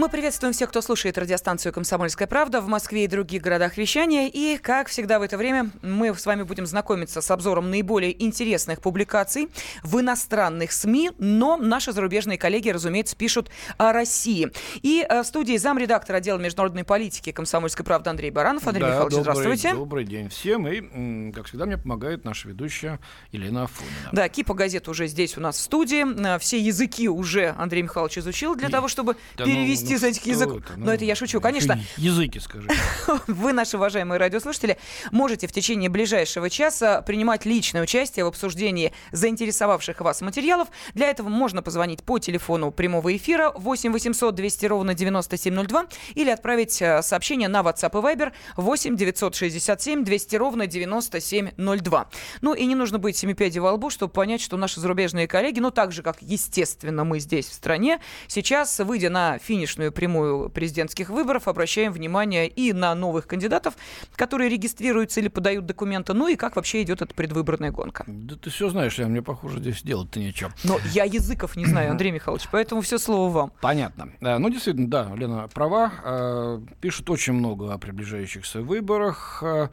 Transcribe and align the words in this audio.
Мы 0.00 0.08
приветствуем 0.08 0.54
всех, 0.54 0.70
кто 0.70 0.80
слушает 0.80 1.18
радиостанцию 1.18 1.74
«Комсомольская 1.74 2.26
правда» 2.26 2.62
в 2.62 2.68
Москве 2.68 3.04
и 3.04 3.06
других 3.06 3.42
городах 3.42 3.76
вещания. 3.76 4.30
И, 4.32 4.56
как 4.56 4.88
всегда 4.88 5.18
в 5.18 5.22
это 5.22 5.36
время, 5.36 5.72
мы 5.82 6.14
с 6.14 6.24
вами 6.24 6.42
будем 6.42 6.64
знакомиться 6.64 7.20
с 7.20 7.30
обзором 7.30 7.68
наиболее 7.68 8.24
интересных 8.24 8.80
публикаций 8.80 9.50
в 9.82 10.00
иностранных 10.00 10.72
СМИ, 10.72 11.10
но 11.18 11.58
наши 11.58 11.92
зарубежные 11.92 12.38
коллеги, 12.38 12.70
разумеется, 12.70 13.14
пишут 13.14 13.50
о 13.76 13.92
России. 13.92 14.50
И 14.80 15.06
э, 15.06 15.20
в 15.22 15.26
студии 15.26 15.58
замредактора 15.58 16.16
отдела 16.16 16.38
международной 16.38 16.84
политики 16.84 17.30
«Комсомольской 17.30 17.84
правды» 17.84 18.08
Андрей 18.08 18.30
Баранов. 18.30 18.66
Андрей 18.66 18.84
да, 18.84 18.88
Михайлович, 18.88 19.16
добрый, 19.16 19.34
здравствуйте. 19.34 19.74
Добрый 19.74 20.04
день 20.06 20.30
всем. 20.30 20.66
И, 20.66 21.30
как 21.32 21.44
всегда, 21.44 21.66
мне 21.66 21.76
помогает 21.76 22.24
наша 22.24 22.48
ведущая 22.48 23.00
Елена 23.32 23.64
Афонина. 23.64 24.08
Да, 24.12 24.30
Кипа 24.30 24.54
газет 24.54 24.88
уже 24.88 25.08
здесь 25.08 25.36
у 25.36 25.42
нас 25.42 25.58
в 25.58 25.60
студии. 25.60 26.06
Э, 26.26 26.38
все 26.38 26.58
языки 26.58 27.06
уже 27.06 27.54
Андрей 27.58 27.82
Михайлович 27.82 28.16
изучил 28.16 28.54
для 28.54 28.68
и, 28.68 28.70
того, 28.70 28.88
чтобы 28.88 29.18
да, 29.36 29.44
ну, 29.44 29.52
перевести 29.90 29.92
ну, 29.92 29.96
из 29.96 30.16
этих 30.16 30.26
языков. 30.26 30.62
Это? 30.64 30.72
Ну, 30.76 30.86
Но 30.86 30.92
это 30.92 31.04
я 31.04 31.14
шучу, 31.14 31.40
конечно. 31.40 31.80
Языки, 31.96 32.38
скажи. 32.40 32.68
Вы, 33.26 33.52
наши 33.52 33.76
уважаемые 33.76 34.18
радиослушатели, 34.18 34.78
можете 35.10 35.46
в 35.46 35.52
течение 35.52 35.88
ближайшего 35.88 36.50
часа 36.50 37.02
принимать 37.02 37.44
личное 37.44 37.82
участие 37.82 38.24
в 38.24 38.28
обсуждении 38.28 38.92
заинтересовавших 39.12 40.00
вас 40.00 40.20
материалов. 40.20 40.68
Для 40.94 41.08
этого 41.08 41.28
можно 41.28 41.62
позвонить 41.62 42.02
по 42.02 42.18
телефону 42.18 42.70
прямого 42.70 43.16
эфира 43.16 43.52
8 43.54 43.92
800 43.92 44.34
200 44.34 44.66
ровно 44.66 44.94
9702 44.94 45.86
или 46.14 46.30
отправить 46.30 46.80
э, 46.82 47.02
сообщение 47.02 47.48
на 47.48 47.60
WhatsApp 47.60 47.90
и 47.90 48.16
Viber 48.16 48.32
8 48.56 48.96
967 48.96 50.04
200 50.04 50.36
ровно 50.36 50.66
9702. 50.66 52.08
Ну 52.40 52.54
и 52.54 52.66
не 52.66 52.74
нужно 52.74 52.98
быть 52.98 53.16
семипядей 53.16 53.60
во 53.60 53.72
лбу, 53.72 53.90
чтобы 53.90 54.12
понять, 54.12 54.40
что 54.40 54.56
наши 54.56 54.80
зарубежные 54.80 55.26
коллеги, 55.26 55.60
ну 55.60 55.70
так 55.70 55.92
же, 55.92 56.02
как, 56.02 56.18
естественно, 56.20 57.04
мы 57.04 57.20
здесь 57.20 57.46
в 57.46 57.54
стране, 57.54 58.00
сейчас, 58.28 58.78
выйдя 58.78 59.10
на 59.10 59.38
финишную 59.38 59.79
прямую 59.88 60.20
прямую 60.20 60.50
президентских 60.50 61.08
выборов, 61.08 61.48
обращаем 61.48 61.92
внимание 61.92 62.48
и 62.48 62.72
на 62.72 62.94
новых 62.94 63.26
кандидатов, 63.26 63.74
которые 64.16 64.50
регистрируются 64.50 65.20
или 65.20 65.28
подают 65.28 65.66
документы, 65.66 66.12
ну 66.14 66.28
и 66.28 66.36
как 66.36 66.56
вообще 66.56 66.82
идет 66.82 67.02
эта 67.02 67.14
предвыборная 67.14 67.70
гонка. 67.70 68.04
Да 68.06 68.36
ты 68.36 68.50
все 68.50 68.68
знаешь, 68.70 68.98
я 68.98 69.06
мне 69.06 69.22
похоже 69.22 69.60
здесь 69.60 69.82
делать-то 69.82 70.18
нечего. 70.18 70.52
Но 70.64 70.78
я 70.92 71.04
языков 71.04 71.56
не 71.56 71.64
знаю, 71.64 71.90
Андрей 71.90 72.10
Михайлович, 72.10 72.48
поэтому 72.50 72.80
все 72.82 72.98
слово 72.98 73.30
вам. 73.30 73.52
Понятно. 73.60 74.10
Э, 74.20 74.38
ну, 74.38 74.50
действительно, 74.50 74.88
да, 74.88 75.10
Лена 75.14 75.48
права. 75.48 75.92
Э, 76.04 76.60
пишут 76.80 77.08
очень 77.10 77.32
много 77.32 77.72
о 77.72 77.78
приближающихся 77.78 78.60
выборах, 78.60 79.42
э, 79.42 79.68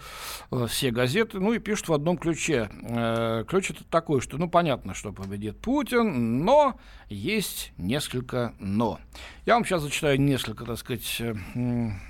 все 0.68 0.92
газеты, 0.92 1.40
ну 1.40 1.54
и 1.54 1.60
пишут 1.60 1.90
в 1.90 1.94
одном 1.94 2.18
ключе. 2.18 2.70
Ключ 3.48 3.72
это 3.72 3.84
такой, 3.90 4.22
что, 4.22 4.38
ну, 4.38 4.50
понятно, 4.50 4.94
что 4.94 5.12
победит 5.12 5.60
Путин, 5.60 6.44
но 6.46 6.80
есть 7.10 7.72
несколько 7.78 8.54
«но». 8.60 9.00
Я 9.46 9.54
вам 9.54 9.64
сейчас 9.64 9.82
зачитаю 9.82 9.97
несколько, 10.02 10.66
так 10.66 10.78
сказать, 10.78 11.22
э, 11.22 12.02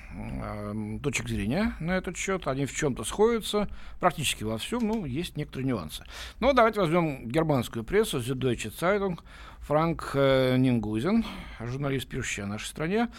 точек 1.04 1.28
зрения 1.28 1.76
на 1.80 1.98
этот 1.98 2.18
счет. 2.18 2.48
Они 2.48 2.66
в 2.66 2.74
чем-то 2.74 3.04
сходятся, 3.04 3.70
практически 4.00 4.44
во 4.44 4.58
всем, 4.58 4.88
ну, 4.88 5.06
есть 5.06 5.38
некоторые 5.38 5.68
нюансы. 5.68 6.04
Но 6.40 6.54
давайте 6.54 6.80
возьмем 6.80 7.28
германскую 7.28 7.84
прессу, 7.84 8.20
Süddeutsche 8.20 8.72
Zeitung. 8.72 9.20
Франк 9.60 10.12
э, 10.14 10.56
Нингузен, 10.58 11.26
журналист, 11.60 12.08
пишущий 12.08 12.44
о 12.44 12.48
нашей 12.48 12.68
стране, 12.68 13.10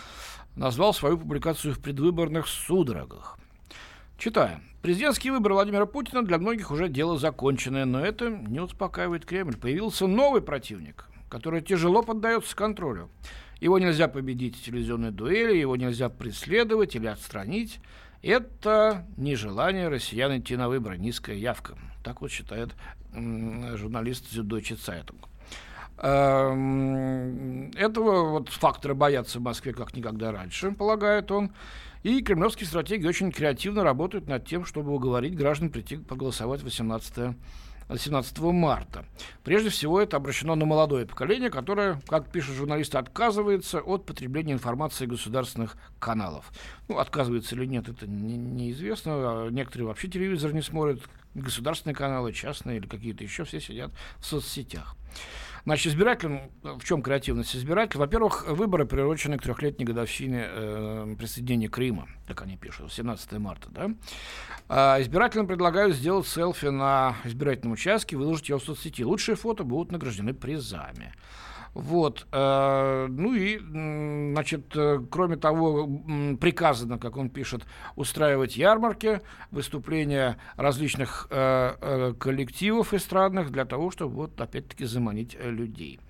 назвал 0.56 0.94
свою 0.94 1.18
публикацию 1.18 1.74
в 1.74 1.78
предвыборных 1.78 2.46
судорогах. 2.46 3.38
Читаем. 4.16 4.62
Президентские 4.82 5.32
выборы 5.32 5.54
Владимира 5.54 5.86
Путина 5.86 6.22
для 6.24 6.38
многих 6.38 6.70
уже 6.70 6.88
дело 6.88 7.18
законченное, 7.18 7.84
но 7.84 8.00
это 8.00 8.30
не 8.30 8.60
успокаивает 8.60 9.26
Кремль. 9.26 9.56
Появился 9.56 10.06
новый 10.06 10.40
противник, 10.40 11.04
который 11.28 11.62
тяжело 11.62 12.02
поддается 12.02 12.56
контролю. 12.56 13.10
Его 13.60 13.78
нельзя 13.78 14.08
победить 14.08 14.56
в 14.56 14.64
телевизионной 14.64 15.10
дуэли, 15.10 15.56
его 15.56 15.76
нельзя 15.76 16.08
преследовать 16.08 16.94
или 16.94 17.06
отстранить. 17.06 17.80
Это 18.22 19.06
нежелание 19.16 19.88
россиян 19.88 20.38
идти 20.38 20.56
на 20.56 20.68
выборы, 20.68 20.98
низкая 20.98 21.36
явка. 21.36 21.76
Так 22.04 22.20
вот 22.20 22.30
считает 22.30 22.74
журналист 23.12 24.30
Зюдойче 24.30 24.76
Цайтунг. 24.76 25.28
Эм, 26.00 27.70
этого 27.72 28.30
вот 28.30 28.50
фактора 28.50 28.94
боятся 28.94 29.40
в 29.40 29.42
Москве 29.42 29.72
как 29.72 29.96
никогда 29.96 30.30
раньше, 30.30 30.70
полагает 30.70 31.30
он. 31.32 31.50
И 32.04 32.22
кремлевские 32.22 32.68
стратеги 32.68 33.06
очень 33.06 33.32
креативно 33.32 33.82
работают 33.82 34.28
над 34.28 34.46
тем, 34.46 34.64
чтобы 34.64 34.94
уговорить 34.94 35.36
граждан 35.36 35.70
прийти 35.70 35.96
проголосовать 35.96 36.62
18 36.62 37.34
17 37.96 38.38
марта. 38.38 39.04
Прежде 39.44 39.70
всего, 39.70 40.00
это 40.00 40.16
обращено 40.16 40.54
на 40.54 40.66
молодое 40.66 41.06
поколение, 41.06 41.50
которое, 41.50 42.00
как 42.06 42.30
пишут 42.30 42.56
журналисты, 42.56 42.98
отказывается 42.98 43.80
от 43.80 44.04
потребления 44.04 44.52
информации 44.52 45.06
государственных 45.06 45.76
каналов. 45.98 46.52
Ну, 46.88 46.98
отказывается 46.98 47.54
или 47.54 47.64
нет, 47.64 47.88
это 47.88 48.06
не, 48.06 48.36
неизвестно. 48.36 49.48
Некоторые 49.50 49.86
вообще 49.86 50.08
телевизор 50.08 50.52
не 50.52 50.62
смотрят, 50.62 51.00
государственные 51.34 51.94
каналы, 51.94 52.32
частные 52.32 52.78
или 52.78 52.86
какие-то 52.86 53.24
еще, 53.24 53.44
все 53.44 53.60
сидят 53.60 53.92
в 54.18 54.26
соцсетях. 54.26 54.96
Значит, 55.64 55.92
избирателям, 55.92 56.50
в 56.62 56.84
чем 56.84 57.02
креативность 57.02 57.54
избирателя? 57.54 58.00
Во-первых, 58.00 58.46
выборы 58.48 58.86
приурочены 58.86 59.38
к 59.38 59.42
трехлетней 59.42 59.84
годовщине 59.84 60.46
э, 60.46 61.14
присоединения 61.18 61.68
Крыма, 61.68 62.08
как 62.26 62.42
они 62.42 62.56
пишут, 62.56 62.92
17 62.92 63.32
марта. 63.32 63.68
Да? 63.70 63.90
А 64.68 65.00
избирателям 65.00 65.46
предлагают 65.46 65.94
сделать 65.94 66.26
селфи 66.26 66.66
на 66.66 67.16
избирательном 67.24 67.72
участке, 67.72 68.16
выложить 68.16 68.48
его 68.48 68.58
в 68.58 68.64
соцсети. 68.64 69.02
Лучшие 69.02 69.36
фото 69.36 69.64
будут 69.64 69.92
награждены 69.92 70.34
призами. 70.34 71.14
Вот. 71.74 72.26
Э, 72.32 73.06
ну 73.08 73.34
и, 73.34 73.58
значит, 73.58 74.74
э, 74.74 75.00
кроме 75.10 75.36
того, 75.36 75.86
приказано, 76.40 76.98
как 76.98 77.16
он 77.16 77.30
пишет, 77.30 77.64
устраивать 77.96 78.56
ярмарки, 78.56 79.20
выступления 79.50 80.38
различных 80.56 81.28
э, 81.30 82.14
коллективов 82.18 82.94
эстрадных 82.94 83.50
для 83.50 83.64
того, 83.64 83.90
чтобы, 83.90 84.14
вот, 84.14 84.40
опять-таки, 84.40 84.84
заманить 84.84 85.36
людей. 85.40 86.00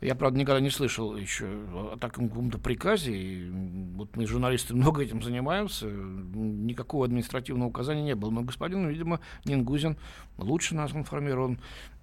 Я, 0.00 0.14
правда, 0.14 0.38
никогда 0.38 0.60
не 0.60 0.70
слышал 0.70 1.16
еще 1.16 1.46
о 1.46 1.96
таком 1.98 2.28
каком-то 2.28 2.58
приказе. 2.58 3.16
И 3.16 3.50
вот 3.96 4.14
мы, 4.16 4.26
журналисты, 4.26 4.74
много 4.74 5.02
этим 5.02 5.22
занимаемся. 5.22 5.86
Никакого 5.86 7.06
административного 7.06 7.68
указания 7.68 8.02
не 8.02 8.14
было. 8.14 8.30
Но 8.30 8.42
господин, 8.42 8.86
видимо, 8.88 9.20
Нингузин 9.44 9.96
лучше 10.36 10.74
нас 10.74 10.92
информирован. 10.92 11.58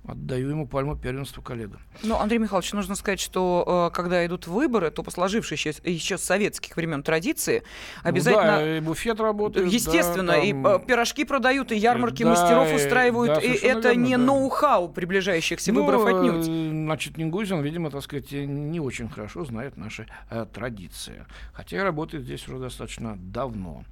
Отдаю 0.08 0.50
ему 0.50 0.68
пальму 0.68 0.96
первенства 0.96 1.44
коллега. 1.44 1.80
Ну, 2.02 2.18
Андрей 2.18 2.40
Михайлович, 2.40 2.74
нужно 2.74 2.96
сказать, 2.96 3.20
что 3.20 3.90
э, 3.92 3.96
когда 3.96 4.26
идут 4.26 4.48
выборы, 4.48 4.90
то 4.90 5.04
по 5.04 5.12
сложившейся 5.12 5.76
еще, 5.84 6.18
с 6.18 6.24
советских 6.24 6.76
времен 6.76 7.04
традиции 7.04 7.64
обязательно... 8.02 8.44
Ну, 8.44 8.58
да, 8.58 8.78
и 8.78 8.80
буфет 8.80 9.20
работает. 9.20 9.72
Естественно, 9.72 10.34
да, 10.34 10.40
там... 10.40 10.44
и 10.44 10.54
э, 10.54 10.86
пирожки 10.88 11.24
продают, 11.24 11.72
и 11.72 11.78
ярмарки 11.78 12.24
да, 12.24 12.30
мастеров 12.32 12.74
устраивают, 12.74 13.36
да, 13.36 13.42
и 13.42 13.52
это 13.52 13.90
верно, 13.90 14.02
не 14.02 14.18
да. 14.18 14.24
ноу-хау 14.24 14.90
приближающихся 14.90 15.72
ну, 15.72 15.82
выборов 15.82 16.06
отнюдь. 16.06 16.46
Значит, 16.46 17.18
Нингузин, 17.18 17.62
видимо, 17.62 17.92
так 17.92 18.02
сказать, 18.02 18.32
не 18.32 18.80
очень 18.80 19.08
хорошо 19.08 19.46
знает 19.46 19.78
наши 19.78 20.08
э, 20.32 20.48
традиции. 20.52 21.28
Хотя 21.54 21.84
работает 21.84 22.24
здесь 22.24 22.48
уже 22.48 22.58
достаточно 22.58 23.18
давно. 23.18 23.84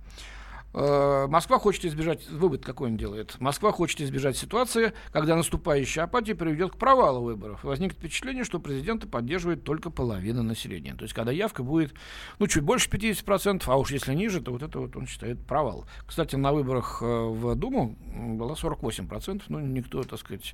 Э, 0.73 1.27
Москва 1.27 1.57
хочет 1.57 1.85
избежать, 1.85 2.27
вывод 2.29 2.63
какой 2.63 2.89
он 2.89 2.97
делает, 2.97 3.39
Москва 3.39 3.71
хочет 3.71 4.01
избежать 4.01 4.37
ситуации, 4.37 4.93
когда 5.11 5.35
наступающая 5.35 6.03
апатия 6.03 6.35
приведет 6.35 6.73
к 6.73 6.77
провалу 6.77 7.21
выборов. 7.21 7.63
Возникнет 7.63 7.97
впечатление, 7.97 8.43
что 8.43 8.59
президента 8.59 9.07
поддерживает 9.07 9.63
только 9.63 9.89
половина 9.89 10.43
населения. 10.43 10.93
То 10.93 11.03
есть, 11.03 11.13
когда 11.13 11.31
явка 11.31 11.63
будет, 11.63 11.93
ну, 12.37 12.47
чуть 12.47 12.63
больше 12.63 12.89
50%, 12.89 13.63
а 13.65 13.77
уж 13.77 13.91
если 13.91 14.13
ниже, 14.13 14.41
то 14.41 14.51
вот 14.51 14.61
это 14.61 14.79
вот 14.79 14.95
он 14.95 15.07
считает 15.07 15.39
провал. 15.45 15.85
Кстати, 16.05 16.35
на 16.35 16.53
выборах 16.53 16.99
э, 17.01 17.05
в 17.05 17.55
Думу 17.55 17.95
было 18.37 18.53
48%, 18.53 19.43
но 19.49 19.59
никто, 19.59 20.03
так 20.03 20.19
сказать, 20.19 20.53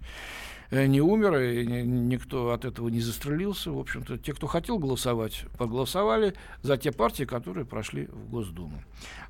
не 0.71 1.01
умер, 1.01 1.37
и 1.37 1.65
никто 1.65 2.51
от 2.51 2.65
этого 2.65 2.89
не 2.89 3.01
застрелился. 3.01 3.71
В 3.71 3.79
общем-то, 3.79 4.17
те, 4.17 4.33
кто 4.33 4.47
хотел 4.47 4.79
голосовать, 4.79 5.45
проголосовали 5.57 6.33
за 6.61 6.77
те 6.77 6.91
партии, 6.91 7.23
которые 7.23 7.65
прошли 7.65 8.07
в 8.07 8.29
Госдуму. 8.29 8.81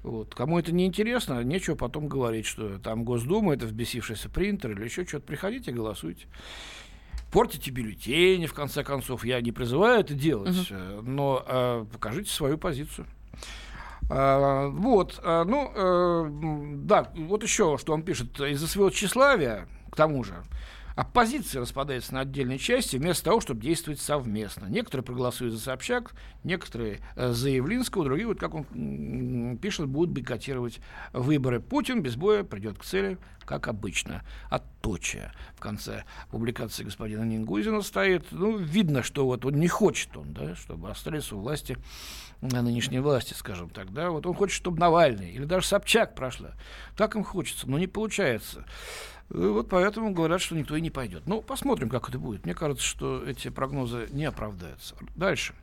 Вот. 0.04 0.34
Кому 0.36 0.60
это 0.60 0.72
не 0.72 0.86
интересно, 0.86 1.44
нечего 1.44 1.76
потом 1.76 2.08
говорить, 2.08 2.46
что 2.46 2.80
там 2.80 3.04
Госдума, 3.04 3.54
это 3.54 3.66
взбесившийся 3.66 4.30
принтер 4.30 4.72
или 4.72 4.84
еще 4.84 5.06
что-то. 5.06 5.26
Приходите, 5.26 5.72
голосуйте 5.72 6.28
портите 7.32 7.70
бюллетени, 7.70 8.46
в 8.46 8.54
конце 8.54 8.82
концов. 8.82 9.26
Я 9.26 9.42
не 9.42 9.52
призываю 9.52 10.00
это 10.00 10.14
делать, 10.14 10.56
uh-huh. 10.56 11.02
но 11.02 11.44
э, 11.46 11.86
покажите 11.92 12.32
свою 12.32 12.58
позицию. 12.58 13.08
А, 14.10 14.70
вот, 14.70 15.20
а, 15.24 15.44
ну, 15.44 15.72
а, 15.76 16.30
да, 16.86 17.12
вот 17.16 17.44
еще, 17.44 17.78
что 17.78 17.94
он 17.94 18.04
пишет, 18.04 18.40
из-за 18.40 18.68
своего 18.68 18.90
тщеславия, 18.90 19.68
к 19.92 19.98
тому 19.98 20.24
же, 20.24 20.36
оппозиция 20.96 21.62
распадается 21.62 22.14
на 22.14 22.22
отдельные 22.22 22.58
части 22.58 22.98
вместо 22.98 23.26
того, 23.26 23.42
чтобы 23.42 23.62
действовать 23.62 24.00
совместно. 24.00 24.66
Некоторые 24.68 25.04
проголосуют 25.04 25.54
за 25.54 25.60
Собчак, 25.60 26.14
некоторые 26.44 27.00
э, 27.16 27.32
за 27.32 27.50
Явлинского, 27.50 28.06
другие, 28.06 28.28
вот 28.28 28.40
как 28.40 28.54
он 28.54 29.58
пишет, 29.62 29.88
будут 29.88 30.12
бойкотировать 30.12 30.80
выборы. 31.14 31.60
Путин 31.60 32.02
без 32.02 32.16
боя 32.16 32.44
придет 32.44 32.78
к 32.78 32.84
цели, 32.84 33.18
как 33.46 33.68
обычно. 33.68 34.24
Отточие 34.50 35.32
в 35.56 35.60
конце 35.60 36.04
публикации 36.32 36.84
господина 36.84 37.24
Нингузина 37.24 37.82
стоит. 37.82 38.28
Ну, 38.32 38.58
видно, 38.58 39.04
что 39.04 39.26
вот 39.26 39.46
он 39.46 39.56
не 39.56 39.68
хочет 39.68 40.16
он, 40.18 40.34
да, 40.34 40.56
чтобы 40.56 40.90
остались 40.90 41.32
у 41.32 41.40
власти 41.40 41.78
на 42.42 42.62
нынешней 42.62 43.00
власти, 43.00 43.34
скажем 43.34 43.70
так, 43.70 43.92
да, 43.94 44.10
вот 44.12 44.26
он 44.26 44.34
хочет, 44.34 44.56
чтобы 44.56 44.80
Навальный 44.80 45.32
или 45.32 45.46
даже 45.46 45.66
Собчак 45.68 46.16
прошла. 46.16 46.52
Так 46.96 47.16
им 47.16 47.24
хочется, 47.24 47.70
но 47.70 47.80
не 47.80 47.88
получается. 47.88 48.66
И 49.32 49.38
вот 49.38 49.70
поэтому 49.70 50.12
говорят, 50.12 50.42
что 50.42 50.56
никто 50.56 50.76
и 50.76 50.82
не 50.82 50.92
пойдет. 50.92 51.24
Ну, 51.26 51.42
посмотрим, 51.42 51.90
как 51.90 52.10
это 52.10 52.20
будет. 52.20 52.46
Мне 52.46 52.54
кажется, 52.54 52.86
что 52.86 53.24
эти 53.26 53.50
прогнозы 53.50 54.08
не 54.12 54.26
оправдаются. 54.26 54.96
Дальше. 55.16 55.54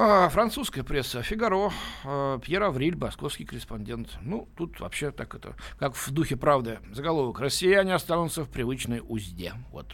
А, 0.00 0.28
французская 0.28 0.84
пресса 0.84 1.22
«Фигаро», 1.22 1.72
а, 2.04 2.38
Пьер 2.38 2.62
Авриль, 2.62 2.96
московский 2.96 3.44
корреспондент. 3.44 4.16
Ну, 4.20 4.48
тут 4.56 4.78
вообще 4.78 5.10
так 5.10 5.34
это, 5.34 5.56
как 5.78 5.96
в 5.96 6.10
духе 6.12 6.36
правды. 6.36 6.78
Заголовок 6.92 7.40
«Россияне 7.40 7.94
останутся 7.94 8.44
в 8.44 8.48
привычной 8.48 9.02
узде». 9.02 9.54
Вот. 9.72 9.92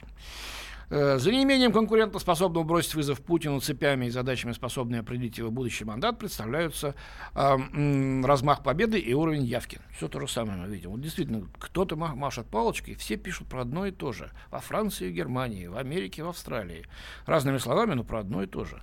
Э, 0.90 1.18
за 1.18 1.30
неимением 1.30 1.72
конкурентоспособного 1.72 2.64
бросить 2.64 2.94
вызов 2.94 3.20
Путину 3.22 3.60
цепями 3.60 4.06
и 4.06 4.10
задачами, 4.10 4.52
способные 4.52 5.00
определить 5.00 5.38
его 5.38 5.50
будущий 5.50 5.84
мандат, 5.84 6.18
представляются 6.18 6.94
э, 7.34 8.22
размах 8.24 8.62
победы 8.62 8.98
и 8.98 9.14
уровень 9.14 9.44
явки. 9.44 9.80
Все 9.96 10.08
то 10.08 10.20
же 10.20 10.28
самое 10.28 10.58
мы 10.58 10.68
видим. 10.68 10.90
Вот 10.90 11.00
действительно, 11.00 11.46
кто-то 11.58 11.96
машет 11.96 12.46
палочкой, 12.46 12.94
все 12.94 13.16
пишут 13.16 13.48
про 13.48 13.62
одно 13.62 13.86
и 13.86 13.90
то 13.90 14.12
же. 14.12 14.30
Во 14.50 14.60
Франции, 14.60 15.10
Германии, 15.10 15.66
в 15.66 15.76
Америке, 15.76 16.22
в 16.22 16.28
Австралии. 16.28 16.86
Разными 17.26 17.58
словами, 17.58 17.94
но 17.94 18.04
про 18.04 18.20
одно 18.20 18.42
и 18.42 18.46
то 18.46 18.64
же. 18.64 18.80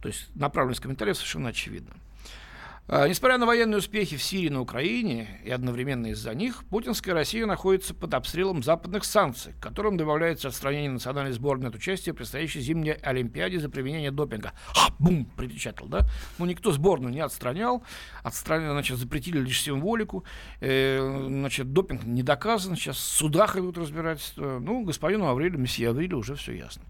То 0.00 0.08
есть 0.08 0.34
направленность 0.34 0.80
комментариев 0.80 1.16
совершенно 1.16 1.50
очевидна. 1.50 1.94
А, 2.88 3.06
несмотря 3.06 3.38
на 3.38 3.46
военные 3.46 3.78
успехи 3.78 4.16
в 4.16 4.22
Сирии 4.22 4.46
и 4.46 4.50
на 4.50 4.60
Украине, 4.60 5.40
и 5.44 5.50
одновременно 5.50 6.08
из-за 6.08 6.34
них, 6.34 6.64
путинская 6.70 7.14
Россия 7.14 7.46
находится 7.46 7.94
под 7.94 8.12
обстрелом 8.14 8.62
западных 8.64 9.04
санкций, 9.04 9.52
к 9.52 9.62
которым 9.62 9.96
добавляется 9.96 10.48
отстранение 10.48 10.90
национальной 10.90 11.32
сборной 11.32 11.68
от 11.68 11.76
участия 11.76 12.12
в 12.12 12.16
предстоящей 12.16 12.60
зимней 12.60 12.94
Олимпиаде 12.94 13.60
за 13.60 13.68
применение 13.68 14.10
допинга. 14.10 14.52
А, 14.76 14.92
бум, 14.98 15.26
припечатал, 15.36 15.86
да? 15.86 16.00
Ну, 16.38 16.46
никто 16.46 16.72
сборную 16.72 17.12
не 17.12 17.20
отстранял, 17.20 17.84
отстраняли, 18.24 18.72
значит, 18.72 18.98
запретили 18.98 19.38
лишь 19.38 19.62
символику, 19.62 20.24
э, 20.60 21.26
значит, 21.28 21.72
допинг 21.72 22.04
не 22.04 22.24
доказан, 22.24 22.74
сейчас 22.74 22.96
в 22.96 23.00
судах 23.00 23.56
идут 23.56 23.78
разбирательства. 23.78 24.58
Ну, 24.58 24.82
господину 24.82 25.26
Аврелию, 25.26 25.60
месье 25.60 25.90
Аврелию 25.90 26.18
уже 26.18 26.34
все 26.34 26.52
ясно. 26.52 26.82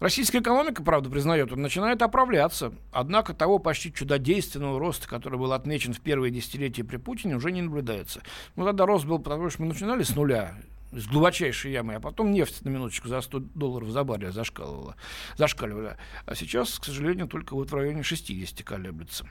Российская 0.00 0.40
экономика, 0.40 0.82
правда, 0.82 1.08
признает, 1.08 1.52
он 1.52 1.62
начинает 1.62 2.02
оправляться, 2.02 2.72
однако 2.92 3.32
того 3.32 3.58
почти 3.58 3.92
чудодейственного 3.92 4.78
роста, 4.80 5.08
который 5.08 5.25
который 5.26 5.40
был 5.40 5.52
отмечен 5.52 5.92
в 5.92 6.00
первые 6.00 6.30
десятилетия 6.30 6.84
при 6.84 6.98
Путине, 6.98 7.34
уже 7.34 7.50
не 7.50 7.60
наблюдается. 7.60 8.22
Ну, 8.54 8.64
тогда 8.64 8.86
рост 8.86 9.06
был, 9.06 9.18
потому 9.18 9.50
что 9.50 9.62
мы 9.62 9.68
начинали 9.68 10.04
с 10.04 10.14
нуля, 10.14 10.54
с 10.92 11.04
глубочайшей 11.08 11.72
ямы, 11.72 11.96
а 11.96 12.00
потом 12.00 12.30
нефть 12.30 12.64
на 12.64 12.68
минуточку 12.68 13.08
за 13.08 13.20
100 13.20 13.40
долларов 13.56 13.88
за 13.88 14.04
баррель 14.04 14.30
зашкаливала, 14.30 14.94
зашкаливала. 15.36 15.96
А 16.26 16.36
сейчас, 16.36 16.78
к 16.78 16.84
сожалению, 16.84 17.26
только 17.26 17.54
вот 17.54 17.72
в 17.72 17.74
районе 17.74 18.04
60 18.04 18.62
колеблется. 18.62 19.26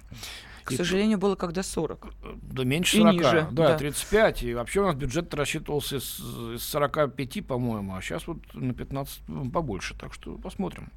К 0.66 0.74
и 0.74 0.76
сожалению, 0.76 1.18
было 1.18 1.36
когда 1.36 1.64
40. 1.64 2.10
Да 2.42 2.66
меньше 2.66 2.98
40, 2.98 3.14
и 3.14 3.18
ниже, 3.18 3.48
да, 3.52 3.70
да, 3.70 3.78
35. 3.78 4.44
И 4.44 4.54
вообще 4.54 4.82
у 4.82 4.84
нас 4.88 4.96
бюджет 4.96 5.34
рассчитывался 5.34 6.02
с, 6.02 6.18
с 6.58 6.62
45, 6.62 7.48
по-моему, 7.48 7.96
а 7.96 8.02
сейчас 8.02 8.28
вот 8.28 8.40
на 8.54 8.74
15 8.74 9.22
побольше. 9.54 9.96
Так 9.98 10.14
что 10.14 10.36
посмотрим. 10.36 10.92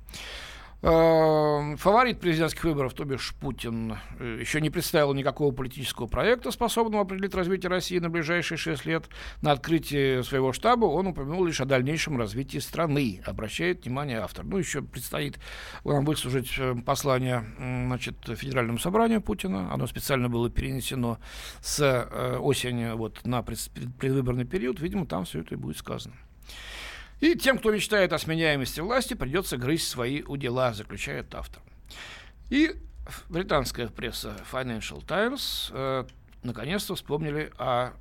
Эм, 0.80 1.76
фаворит 1.76 2.20
президентских 2.20 2.62
выборов, 2.62 2.94
то 2.94 3.04
бишь 3.04 3.34
Путин, 3.40 3.98
э, 4.20 4.38
еще 4.40 4.60
не 4.60 4.70
представил 4.70 5.12
никакого 5.12 5.52
политического 5.52 6.06
проекта, 6.06 6.52
способного 6.52 7.02
определить 7.02 7.34
развитие 7.34 7.68
России 7.68 7.98
на 7.98 8.08
ближайшие 8.08 8.56
шесть 8.58 8.86
лет. 8.86 9.08
На 9.42 9.50
открытии 9.50 10.22
своего 10.22 10.52
штаба 10.52 10.84
он 10.84 11.08
упомянул 11.08 11.44
лишь 11.44 11.60
о 11.60 11.64
дальнейшем 11.64 12.16
развитии 12.16 12.58
страны, 12.58 13.20
обращает 13.26 13.84
внимание 13.86 14.20
автор. 14.20 14.44
Ну, 14.44 14.56
еще 14.56 14.80
предстоит 14.80 15.40
нам 15.84 16.04
выслужить 16.04 16.52
э, 16.58 16.76
послание 16.86 17.44
значит, 17.58 18.14
Федеральному 18.24 18.78
собранию 18.78 19.20
Путина. 19.20 19.74
Оно 19.74 19.88
специально 19.88 20.28
было 20.28 20.48
перенесено 20.48 21.18
с 21.60 21.80
э, 21.80 22.36
осени 22.36 22.92
вот, 22.94 23.26
на 23.26 23.42
предвыборный 23.42 24.44
период. 24.44 24.78
Видимо, 24.78 25.06
там 25.06 25.24
все 25.24 25.40
это 25.40 25.56
и 25.56 25.58
будет 25.58 25.78
сказано. 25.78 26.14
И 27.20 27.34
тем, 27.34 27.58
кто 27.58 27.70
мечтает 27.72 28.12
о 28.12 28.18
сменяемости 28.18 28.80
власти, 28.80 29.14
придется 29.14 29.56
грызть 29.56 29.88
свои 29.88 30.22
удела, 30.22 30.72
заключает 30.72 31.34
автор. 31.34 31.62
И 32.50 32.76
британская 33.28 33.88
пресса 33.88 34.36
Financial 34.50 35.04
Times 35.04 35.70
э, 35.72 36.04
наконец-то 36.42 36.94
вспомнили 36.94 37.52
о 37.58 37.92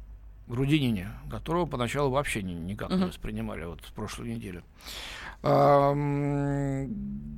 Грудинине, 0.47 1.09
которого 1.29 1.65
поначалу 1.65 2.09
вообще 2.11 2.41
никак 2.41 2.89
не 2.89 3.05
воспринимали 3.05 3.65
вот 3.65 3.81
в 3.81 3.91
прошлую 3.93 4.29
неделю. 4.29 4.63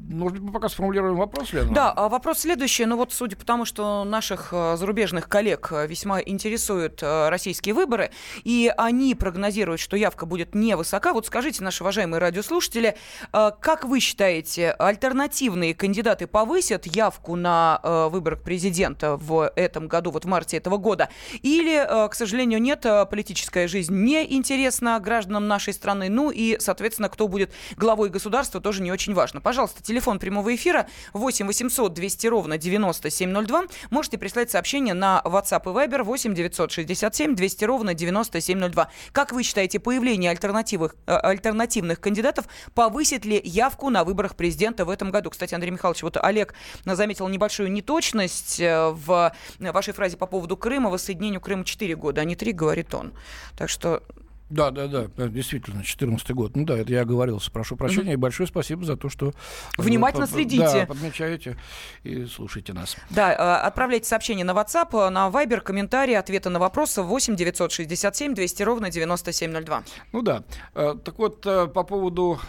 Может 0.09 0.33
быть, 0.33 0.41
мы 0.41 0.51
пока 0.51 0.69
сформулируем 0.69 1.17
вопрос, 1.17 1.53
Лена? 1.53 1.71
Да, 1.71 1.91
а 1.91 2.09
вопрос 2.09 2.39
следующий. 2.39 2.85
Ну 2.85 2.97
вот, 2.97 3.13
судя 3.13 3.35
по 3.35 3.45
тому, 3.45 3.65
что 3.65 4.03
наших 4.05 4.49
э, 4.51 4.75
зарубежных 4.77 5.29
коллег 5.29 5.67
э, 5.71 5.85
весьма 5.85 6.19
интересуют 6.19 7.03
э, 7.03 7.29
российские 7.29 7.75
выборы, 7.75 8.09
и 8.43 8.73
они 8.75 9.13
прогнозируют, 9.13 9.79
что 9.79 9.97
явка 9.97 10.25
будет 10.25 10.55
невысока, 10.55 11.13
вот 11.13 11.27
скажите, 11.27 11.63
наши 11.63 11.83
уважаемые 11.83 12.19
радиослушатели, 12.19 12.95
как 13.31 13.85
вы 13.85 13.99
считаете, 13.99 14.71
альтернативные 14.71 15.75
кандидаты 15.75 16.25
повысят 16.25 16.87
явку 16.87 17.35
на 17.35 17.81
выборах 18.09 18.41
президента 18.41 19.17
в 19.17 19.51
этом 19.55 19.87
году, 19.87 20.11
вот 20.11 20.25
в 20.25 20.27
марте 20.27 20.57
этого 20.57 20.77
года? 20.77 21.09
Или, 21.41 22.07
к 22.09 22.15
сожалению, 22.15 22.61
нет, 22.61 22.85
политическая 23.05 23.67
жизнь 23.67 23.93
не 23.93 24.35
интересна 24.35 24.99
гражданам 24.99 25.47
нашей 25.47 25.73
страны, 25.73 26.09
ну 26.09 26.31
и, 26.31 26.57
соответственно, 26.59 27.09
кто 27.09 27.27
будет 27.27 27.51
главой 27.77 27.99
главой 27.99 28.09
государства 28.09 28.61
тоже 28.61 28.81
не 28.81 28.91
очень 28.91 29.13
важно. 29.13 29.41
Пожалуйста, 29.41 29.83
телефон 29.83 30.19
прямого 30.19 30.53
эфира 30.55 30.87
8 31.13 31.47
800 31.47 31.93
200 31.93 32.27
ровно 32.27 32.57
9702. 32.57 33.63
Можете 33.89 34.17
прислать 34.17 34.51
сообщение 34.51 34.93
на 34.93 35.21
WhatsApp 35.25 35.63
и 35.63 35.87
Viber 35.87 36.03
8 36.03 36.33
967 36.33 37.35
200 37.35 37.65
ровно 37.65 37.93
9702. 37.93 38.89
Как 39.11 39.31
вы 39.31 39.43
считаете, 39.43 39.79
появление 39.79 40.31
альтернативных, 40.31 40.95
э, 41.07 41.13
альтернативных 41.13 41.99
кандидатов 41.99 42.45
повысит 42.73 43.25
ли 43.25 43.41
явку 43.43 43.89
на 43.89 44.03
выборах 44.03 44.35
президента 44.35 44.85
в 44.85 44.89
этом 44.89 45.11
году? 45.11 45.29
Кстати, 45.29 45.53
Андрей 45.53 45.71
Михайлович, 45.71 46.03
вот 46.03 46.17
Олег 46.17 46.53
заметил 46.85 47.27
небольшую 47.27 47.71
неточность 47.71 48.59
э, 48.59 48.89
в 48.89 49.33
вашей 49.59 49.93
фразе 49.93 50.17
по 50.17 50.25
поводу 50.25 50.57
Крыма. 50.57 50.89
Воссоединению 50.89 51.41
Крыма 51.41 51.65
4 51.65 51.95
года, 51.95 52.21
а 52.21 52.23
не 52.23 52.35
3, 52.35 52.53
говорит 52.53 52.88
он. 52.97 53.13
Так 53.55 53.69
что 53.69 54.03
да, 54.49 54.71
да, 54.71 54.87
да, 54.87 55.27
действительно, 55.27 55.77
2014 55.77 56.31
год. 56.31 56.55
Ну 56.55 56.65
да, 56.65 56.77
это 56.77 56.91
я 56.91 57.01
оговорился. 57.01 57.51
Прошу 57.51 57.75
прощения 57.75 58.11
mm-hmm. 58.11 58.13
и 58.13 58.17
большое 58.17 58.47
спасибо 58.47 58.83
за 58.83 58.97
то, 58.97 59.07
что... 59.09 59.33
Внимательно 59.77 60.25
под, 60.25 60.33
следите. 60.33 60.63
Да, 60.63 60.85
подмечаете 60.87 61.55
и 62.03 62.25
слушайте 62.25 62.73
нас. 62.73 62.97
Да, 63.11 63.31
э, 63.31 63.67
отправляйте 63.67 64.07
сообщение 64.07 64.43
на 64.45 64.51
WhatsApp, 64.51 65.09
на 65.09 65.29
Viber, 65.29 65.61
комментарии, 65.61 66.15
ответы 66.15 66.49
на 66.49 66.57
вопросы 66.57 67.03
8 67.03 67.35
967 67.35 68.33
200 68.33 68.63
ровно 68.63 68.89
9702. 68.89 69.83
Ну 70.13 70.21
да. 70.23 70.43
Э, 70.73 70.95
так 71.03 71.19
вот, 71.19 71.45
э, 71.45 71.67
по 71.67 71.83
поводу 71.83 72.39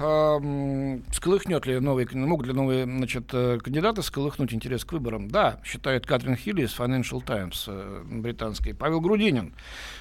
сколыхнет 1.13 1.67
ли 1.67 1.81
новые, 1.81 2.09
могут 2.13 2.47
ли 2.47 2.53
новые 2.53 2.85
значит, 2.85 3.31
кандидаты 3.31 4.03
сколыхнуть 4.03 4.55
интерес 4.55 4.85
к 4.85 4.93
выборам? 4.93 5.29
Да, 5.29 5.61
считает 5.65 6.07
Катрин 6.07 6.37
Хилли 6.37 6.65
из 6.65 6.79
Financial 6.79 7.23
Times 7.23 7.69
британской. 8.05 8.75
Павел 8.75 9.01
Грудинин 9.01 9.55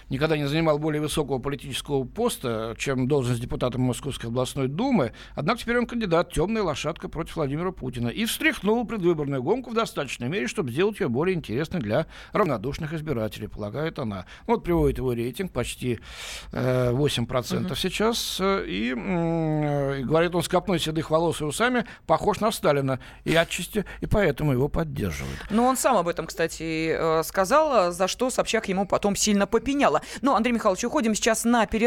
никогда 0.10 0.38
не 0.38 0.48
занимал 0.48 0.80
более 0.80 1.02
высокого 1.02 1.40
политического 1.40 1.89
поста, 1.90 2.76
чем 2.78 3.08
должность 3.08 3.42
депутата 3.42 3.78
Московской 3.78 4.30
областной 4.30 4.68
думы. 4.68 5.14
Однако 5.36 5.60
теперь 5.60 5.78
он 5.78 5.86
кандидат, 5.86 6.32
темная 6.32 6.64
лошадка 6.64 7.10
против 7.10 7.36
Владимира 7.36 7.72
Путина. 7.72 8.10
И 8.10 8.26
встряхнул 8.26 8.86
предвыборную 8.86 9.44
гонку 9.44 9.72
в 9.72 9.74
достаточной 9.74 10.30
мере, 10.30 10.48
чтобы 10.48 10.72
сделать 10.72 11.00
ее 11.00 11.10
более 11.10 11.36
интересной 11.36 11.80
для 11.80 12.08
равнодушных 12.32 12.94
избирателей, 12.94 13.48
полагает 13.48 14.00
она. 14.00 14.26
Вот 14.48 14.64
приводит 14.64 15.00
его 15.00 15.14
рейтинг, 15.14 15.52
почти 15.52 16.00
э, 16.52 16.92
8% 16.92 17.66
угу. 17.66 17.76
сейчас. 17.76 18.38
Э, 18.40 18.64
и, 18.66 18.94
э, 18.96 20.02
говорит 20.04 20.36
он 20.36 20.44
с 20.44 20.48
копной 20.48 20.80
седых 20.80 21.10
волос 21.10 21.42
и 21.42 21.44
усами, 21.44 21.86
похож 22.06 22.40
на 22.40 22.52
Сталина. 22.52 23.00
И 23.24 23.36
отчасти, 23.36 23.86
и 24.02 24.06
поэтому 24.06 24.54
его 24.54 24.68
поддерживают. 24.68 25.40
Ну, 25.50 25.66
он 25.66 25.76
сам 25.78 25.98
об 25.98 26.08
этом, 26.08 26.28
кстати, 26.28 26.96
э, 26.98 27.24
сказал, 27.24 27.92
за 27.92 28.08
что 28.08 28.30
Собчак 28.30 28.70
ему 28.70 28.86
потом 28.86 29.16
сильно 29.16 29.48
попеняла. 29.48 30.02
Но, 30.22 30.36
Андрей 30.36 30.54
Михайлович, 30.54 30.84
уходим 30.84 31.16
сейчас 31.16 31.44
на 31.44 31.66
перерыв. 31.66 31.79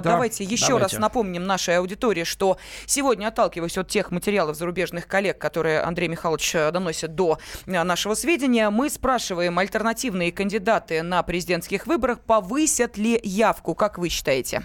Да, 0.00 0.12
давайте 0.12 0.44
еще 0.44 0.68
давайте. 0.68 0.96
раз 0.96 1.00
напомним 1.00 1.44
нашей 1.44 1.78
аудитории, 1.78 2.24
что 2.24 2.58
сегодня, 2.86 3.28
отталкиваясь 3.28 3.78
от 3.78 3.88
тех 3.88 4.10
материалов 4.10 4.56
зарубежных 4.56 5.06
коллег, 5.06 5.38
которые 5.38 5.80
Андрей 5.80 6.08
Михайлович 6.08 6.54
э, 6.54 6.70
доносит 6.70 7.14
до 7.14 7.38
э, 7.66 7.82
нашего 7.82 8.14
сведения, 8.14 8.70
мы 8.70 8.90
спрашиваем, 8.90 9.58
альтернативные 9.58 10.32
кандидаты 10.32 11.02
на 11.02 11.22
президентских 11.22 11.86
выборах 11.86 12.20
повысят 12.20 12.96
ли 12.96 13.18
явку, 13.22 13.74
как 13.74 13.98
вы 13.98 14.08
считаете? 14.08 14.62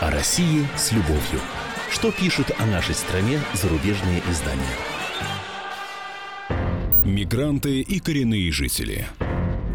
О 0.00 0.10
России 0.10 0.66
с 0.76 0.92
любовью. 0.92 1.40
Что 1.90 2.10
пишут 2.10 2.50
о 2.58 2.66
нашей 2.66 2.94
стране 2.94 3.40
зарубежные 3.54 4.22
издания? 4.28 4.62
Мигранты 7.04 7.80
и 7.80 8.00
коренные 8.00 8.50
жители. 8.50 9.06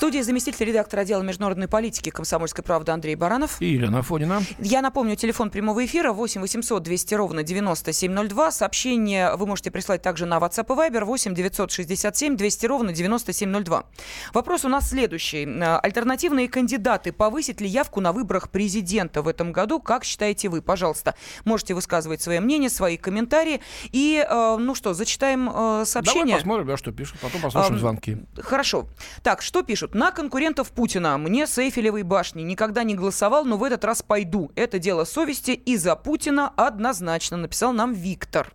Студии 0.00 0.20
заместитель 0.20 0.64
редактора 0.64 1.02
отдела 1.02 1.20
международной 1.20 1.68
политики 1.68 2.08
«Комсомольской 2.08 2.64
правды» 2.64 2.90
Андрей 2.90 3.16
Баранов. 3.16 3.60
И 3.60 3.66
Елена 3.66 4.00
Фонина. 4.00 4.40
Я 4.58 4.80
напомню, 4.80 5.14
телефон 5.14 5.50
прямого 5.50 5.84
эфира 5.84 6.14
8 6.14 6.40
800 6.40 6.82
200 6.82 7.14
ровно 7.16 7.42
9702. 7.42 8.50
Сообщение 8.50 9.36
вы 9.36 9.46
можете 9.46 9.70
прислать 9.70 10.00
также 10.00 10.24
на 10.24 10.38
WhatsApp 10.38 10.64
и 10.64 10.90
Viber 10.90 11.04
8 11.04 11.34
967 11.34 12.34
200 12.34 12.64
ровно 12.66 12.94
9702. 12.94 13.84
Вопрос 14.32 14.64
у 14.64 14.68
нас 14.68 14.88
следующий. 14.88 15.44
Альтернативные 15.44 16.48
кандидаты 16.48 17.12
повысят 17.12 17.60
ли 17.60 17.68
явку 17.68 18.00
на 18.00 18.14
выборах 18.14 18.48
президента 18.48 19.20
в 19.20 19.28
этом 19.28 19.52
году? 19.52 19.80
Как 19.80 20.04
считаете 20.04 20.48
вы? 20.48 20.62
Пожалуйста, 20.62 21.14
можете 21.44 21.74
высказывать 21.74 22.22
свое 22.22 22.40
мнение, 22.40 22.70
свои 22.70 22.96
комментарии. 22.96 23.60
И, 23.92 24.26
э, 24.26 24.56
ну 24.58 24.74
что, 24.74 24.94
зачитаем 24.94 25.50
э, 25.52 25.84
сообщение. 25.84 26.24
Давай 26.24 26.38
посмотрим, 26.38 26.66
да, 26.68 26.76
что 26.78 26.90
пишут, 26.90 27.18
потом 27.20 27.42
послушаем 27.42 27.78
звонки. 27.78 28.16
Хорошо. 28.38 28.86
Так, 29.22 29.42
что 29.42 29.62
пишут? 29.62 29.89
Пишут. 29.90 29.94
На 29.94 30.10
конкурентов 30.10 30.70
Путина. 30.70 31.18
Мне 31.18 31.46
с 31.46 31.58
Эйфелевой 31.58 32.02
башни. 32.02 32.42
Никогда 32.42 32.82
не 32.82 32.94
голосовал, 32.94 33.44
но 33.44 33.56
в 33.56 33.64
этот 33.64 33.84
раз 33.84 34.02
пойду. 34.02 34.50
Это 34.54 34.78
дело 34.78 35.04
совести 35.04 35.52
и 35.52 35.76
за 35.76 35.96
Путина 35.96 36.52
однозначно, 36.56 37.36
написал 37.36 37.72
нам 37.72 37.92
Виктор. 37.92 38.52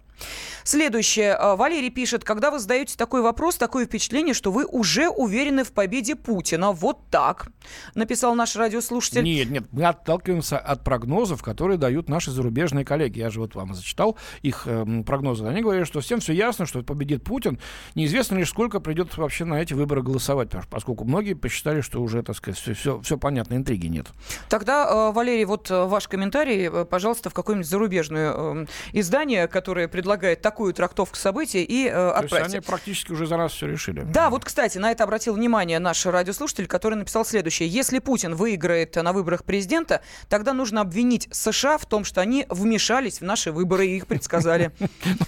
Следующее. 0.64 1.34
А, 1.34 1.56
Валерий 1.56 1.90
пишет, 1.90 2.24
когда 2.24 2.52
вы 2.52 2.60
задаете 2.60 2.98
такой 2.98 3.22
вопрос, 3.22 3.58
такое 3.58 3.86
впечатление, 3.86 4.34
что 4.34 4.52
вы 4.52 4.66
уже 4.66 5.10
уверены 5.10 5.64
в 5.64 5.72
победе 5.72 6.16
Путина. 6.16 6.72
Вот 6.72 7.00
так, 7.12 7.48
написал 7.94 8.36
наш 8.36 8.56
радиослушатель. 8.56 9.24
Нет, 9.24 9.50
нет, 9.50 9.66
мы 9.72 9.86
отталкиваемся 9.86 10.58
от 10.58 10.84
прогнозов, 10.84 11.44
которые 11.44 11.78
дают 11.78 12.10
наши 12.10 12.32
зарубежные 12.32 12.86
коллеги. 12.86 13.20
Я 13.20 13.30
же 13.30 13.40
вот 13.40 13.56
вам 13.56 13.74
зачитал 13.74 14.18
их 14.42 14.64
э, 14.66 15.04
прогнозы. 15.06 15.46
Они 15.46 15.62
говорят, 15.62 15.88
что 15.88 16.00
всем 16.02 16.20
все 16.20 16.34
ясно, 16.34 16.66
что 16.66 16.82
победит 16.82 17.24
Путин. 17.24 17.60
Неизвестно 17.94 18.38
лишь, 18.38 18.50
сколько 18.50 18.80
придет 18.80 19.16
вообще 19.18 19.46
на 19.46 19.62
эти 19.62 19.74
выборы 19.74 20.02
голосовать, 20.02 20.50
поскольку 20.70 21.06
многие 21.06 21.34
посчитали, 21.34 21.82
что 21.82 22.02
уже, 22.02 22.24
так 22.24 22.36
сказать, 22.36 22.60
все, 22.60 22.74
все, 22.74 23.00
все 23.02 23.18
понятно, 23.18 23.56
интриги 23.56 23.88
нет. 23.88 24.08
Тогда, 24.50 25.10
э, 25.10 25.12
Валерий, 25.12 25.46
вот 25.46 25.70
э, 25.70 25.86
ваш 25.86 26.08
комментарий, 26.08 26.68
э, 26.68 26.86
пожалуйста, 26.86 27.30
в 27.30 27.34
какое-нибудь 27.34 27.68
зарубежное 27.70 28.34
э, 28.34 28.66
издание, 28.94 29.48
которое 29.48 29.88
предлагает 30.06 30.42
так 30.42 30.56
такую 30.56 30.74
трактовку 30.74 31.18
событий 31.18 31.66
и 31.66 31.86
э, 31.86 31.90
отправьте. 31.90 32.30
То 32.30 32.38
есть 32.38 32.54
они 32.54 32.62
практически 32.62 33.12
уже 33.12 33.28
за 33.28 33.36
нас 33.36 33.52
все 33.52 33.68
решили. 33.68 34.04
Да, 34.04 34.30
вот, 34.30 34.46
кстати, 34.46 34.78
на 34.78 34.90
это 34.90 35.04
обратил 35.04 35.34
внимание 35.34 35.80
наш 35.80 36.06
радиослушатель, 36.06 36.66
который 36.66 36.96
написал 36.96 37.26
следующее. 37.26 37.68
Если 37.68 38.00
Путин 38.00 38.36
выиграет 38.36 38.96
на 38.96 39.12
выборах 39.12 39.44
президента, 39.44 40.02
тогда 40.30 40.54
нужно 40.54 40.80
обвинить 40.80 41.28
США 41.32 41.78
в 41.78 41.86
том, 41.88 42.06
что 42.06 42.22
они 42.22 42.46
вмешались 42.50 43.20
в 43.20 43.26
наши 43.26 43.52
выборы 43.52 43.86
и 43.88 43.98
их 43.98 44.08
предсказали. 44.08 44.72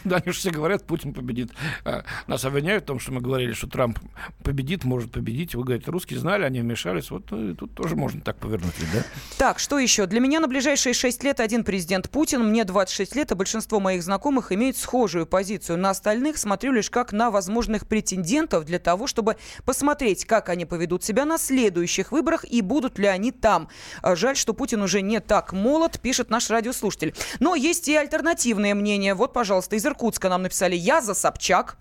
Да, 0.05 0.15
они 0.23 0.31
же 0.31 0.39
все 0.39 0.49
говорят, 0.49 0.85
Путин 0.85 1.13
победит. 1.13 1.51
А, 1.83 2.05
нас 2.27 2.45
обвиняют 2.45 2.85
в 2.85 2.87
том, 2.87 3.01
что 3.01 3.11
мы 3.11 3.19
говорили, 3.19 3.51
что 3.51 3.67
Трамп 3.67 3.99
победит, 4.45 4.85
может 4.85 5.11
победить. 5.11 5.55
Вы 5.55 5.65
говорите, 5.65 5.91
русские 5.91 6.19
знали, 6.19 6.43
они 6.43 6.61
вмешались. 6.61 7.11
Вот 7.11 7.31
ну, 7.31 7.53
тут 7.53 7.75
тоже 7.75 7.97
можно 7.97 8.21
так 8.21 8.37
повернуть, 8.37 8.75
да? 8.93 9.03
Так, 9.37 9.59
что 9.59 9.77
еще? 9.77 10.05
Для 10.05 10.21
меня 10.21 10.39
на 10.39 10.47
ближайшие 10.47 10.93
6 10.93 11.21
лет 11.25 11.41
один 11.41 11.65
президент 11.65 12.09
Путин, 12.09 12.47
мне 12.47 12.63
26 12.63 13.13
лет, 13.17 13.33
а 13.33 13.35
большинство 13.35 13.81
моих 13.81 14.03
знакомых 14.03 14.53
имеют 14.53 14.66
схожую 14.75 15.07
схожую 15.07 15.25
позицию. 15.25 15.77
На 15.77 15.91
остальных 15.91 16.37
смотрю 16.37 16.73
лишь 16.73 16.89
как 16.89 17.13
на 17.13 17.31
возможных 17.31 17.87
претендентов 17.87 18.65
для 18.65 18.77
того, 18.77 19.07
чтобы 19.07 19.37
посмотреть, 19.63 20.25
как 20.25 20.49
они 20.49 20.65
поведут 20.65 21.03
себя 21.03 21.23
на 21.23 21.37
следующих 21.37 22.11
выборах 22.11 22.43
и 22.43 22.61
будут 22.61 22.99
ли 22.99 23.07
они 23.07 23.31
там. 23.31 23.69
А, 24.01 24.15
жаль, 24.15 24.35
что 24.35 24.53
Путин 24.53 24.81
уже 24.81 25.01
не 25.01 25.19
так 25.19 25.53
молод, 25.53 25.99
пишет 26.01 26.29
наш 26.29 26.49
радиослушатель. 26.49 27.15
Но 27.39 27.55
есть 27.55 27.87
и 27.87 27.95
альтернативные 27.95 28.73
мнения. 28.73 29.13
Вот, 29.13 29.33
пожалуйста, 29.33 29.75
из 29.75 29.85
Иркутска 29.85 30.29
нам 30.29 30.41
написали 30.41 30.75
«Я 30.75 30.99
за 30.99 31.13
Собчак». 31.13 31.77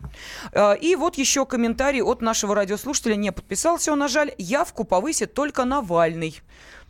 А, 0.52 0.74
и 0.74 0.94
вот 0.94 1.18
еще 1.18 1.46
комментарий 1.46 2.02
от 2.02 2.22
нашего 2.22 2.54
радиослушателя. 2.54 3.16
Не 3.16 3.32
подписался 3.32 3.92
он, 3.92 3.98
на 3.98 4.08
жаль. 4.08 4.32
Явку 4.38 4.84
повысит 4.84 5.34
только 5.34 5.64
Навальный. 5.64 6.40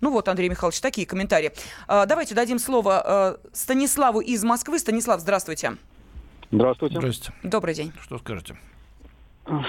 Ну 0.00 0.10
вот, 0.10 0.28
Андрей 0.28 0.48
Михайлович, 0.48 0.80
такие 0.80 1.06
комментарии. 1.06 1.52
А, 1.88 2.06
давайте 2.06 2.34
дадим 2.34 2.58
слово 2.58 3.38
Станиславу 3.52 4.20
из 4.20 4.44
Москвы. 4.44 4.78
Станислав, 4.78 5.20
здравствуйте. 5.20 5.76
Здравствуйте. 6.50 6.98
Здравствуйте. 6.98 7.32
Добрый 7.42 7.74
день. 7.74 7.92
Что 8.02 8.18
скажете? 8.18 8.56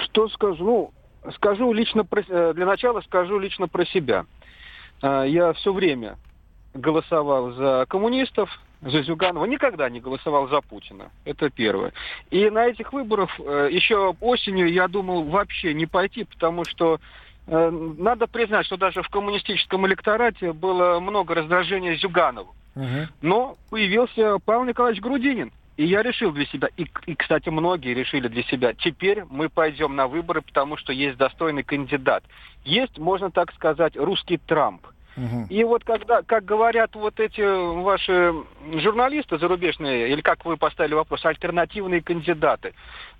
Что 0.04 0.28
скажу? 0.28 0.92
Ну, 1.24 1.32
скажу 1.32 1.72
лично 1.72 2.04
про, 2.04 2.22
э, 2.26 2.52
для 2.54 2.66
начала 2.66 3.00
скажу 3.02 3.38
лично 3.38 3.68
про 3.68 3.84
себя. 3.86 4.26
Э, 5.02 5.24
я 5.26 5.52
все 5.54 5.72
время 5.72 6.16
голосовал 6.74 7.52
за 7.52 7.86
коммунистов, 7.88 8.50
за 8.82 9.02
Зюганова, 9.02 9.44
никогда 9.44 9.88
не 9.90 10.00
голосовал 10.00 10.48
за 10.48 10.60
Путина. 10.60 11.10
Это 11.24 11.50
первое. 11.50 11.92
И 12.30 12.48
на 12.50 12.66
этих 12.66 12.92
выборах 12.92 13.30
э, 13.38 13.68
еще 13.70 14.14
осенью 14.20 14.72
я 14.72 14.88
думал 14.88 15.24
вообще 15.24 15.74
не 15.74 15.86
пойти, 15.86 16.24
потому 16.24 16.64
что 16.64 17.00
надо 17.48 18.26
признать, 18.26 18.66
что 18.66 18.76
даже 18.76 19.02
в 19.02 19.08
коммунистическом 19.08 19.86
электорате 19.86 20.52
было 20.52 21.00
много 21.00 21.34
раздражения 21.34 21.96
Зюганову. 21.96 22.54
Угу. 22.76 23.08
Но 23.22 23.56
появился 23.70 24.38
Павел 24.44 24.64
Николаевич 24.64 25.02
Грудинин. 25.02 25.52
И 25.76 25.86
я 25.86 26.02
решил 26.02 26.32
для 26.32 26.44
себя, 26.46 26.68
и, 26.76 26.86
и, 27.06 27.14
кстати, 27.14 27.50
многие 27.50 27.94
решили 27.94 28.26
для 28.26 28.42
себя, 28.42 28.74
теперь 28.74 29.22
мы 29.30 29.48
пойдем 29.48 29.94
на 29.94 30.08
выборы, 30.08 30.42
потому 30.42 30.76
что 30.76 30.92
есть 30.92 31.16
достойный 31.16 31.62
кандидат. 31.62 32.24
Есть, 32.64 32.98
можно 32.98 33.30
так 33.30 33.52
сказать, 33.54 33.96
русский 33.96 34.38
Трамп– 34.38 34.84
и 35.48 35.64
вот 35.64 35.84
когда, 35.84 36.22
как 36.22 36.44
говорят 36.44 36.94
вот 36.94 37.18
эти 37.18 37.40
ваши 37.82 38.32
журналисты 38.74 39.38
зарубежные, 39.38 40.10
или 40.10 40.20
как 40.20 40.44
вы 40.44 40.56
поставили 40.56 40.94
вопрос, 40.94 41.24
альтернативные 41.24 42.02
кандидаты, 42.02 42.74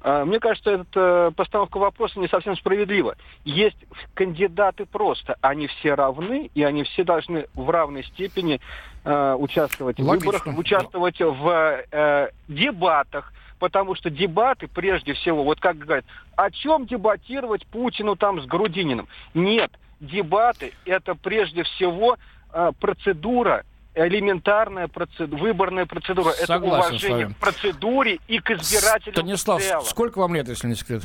мне 0.05 0.38
кажется, 0.38 0.71
эта 0.71 1.33
постановка 1.37 1.78
вопроса 1.78 2.21
не 2.21 2.28
совсем 2.28 2.57
справедлива. 2.57 3.17
Есть 3.45 3.78
кандидаты 4.14 4.87
просто, 4.87 5.37
они 5.40 5.67
все 5.67 5.95
равны, 5.95 6.50
и 6.55 6.62
они 6.62 6.85
все 6.85 7.02
должны 7.02 7.47
в 7.55 7.69
равной 7.69 8.05
степени 8.05 8.61
э, 9.05 9.37
участвовать 9.38 9.99
Логично. 9.99 10.31
в 10.31 10.35
выборах, 10.35 10.59
участвовать 10.59 11.21
в 11.21 11.85
э, 11.90 12.28
дебатах, 12.47 13.33
потому 13.59 13.95
что 13.95 14.11
дебаты, 14.11 14.69
прежде 14.69 15.14
всего, 15.14 15.45
вот 15.45 15.61
как 15.61 15.78
говорят, 15.78 16.05
о 16.37 16.50
чем 16.50 16.87
дебатировать 16.87 17.67
Путину 17.67 18.17
там 18.17 18.40
с 18.40 18.47
Грудининым? 18.47 19.09
Нет, 19.35 19.73
дебаты– 20.00 20.73
это 20.85 21.14
прежде 21.14 21.64
всего 21.64 22.17
э, 22.52 22.73
процедура, 22.81 23.64
элементарная 23.95 24.88
процедура, 24.88 25.40
выборная 25.40 25.87
процедура. 25.87 26.33
Согласен 26.33 26.54
это 26.54 26.66
уважение 26.66 27.26
к 27.28 27.37
процедуре 27.37 28.21
и 28.28 28.38
к 28.38 28.50
избирателям 28.50 29.14
Станислав, 29.14 29.62
сколько 29.87 30.18
вам 30.18 30.35
лет, 30.35 30.49
если 30.49 30.68
не 30.68 30.75
секрет? 30.75 31.02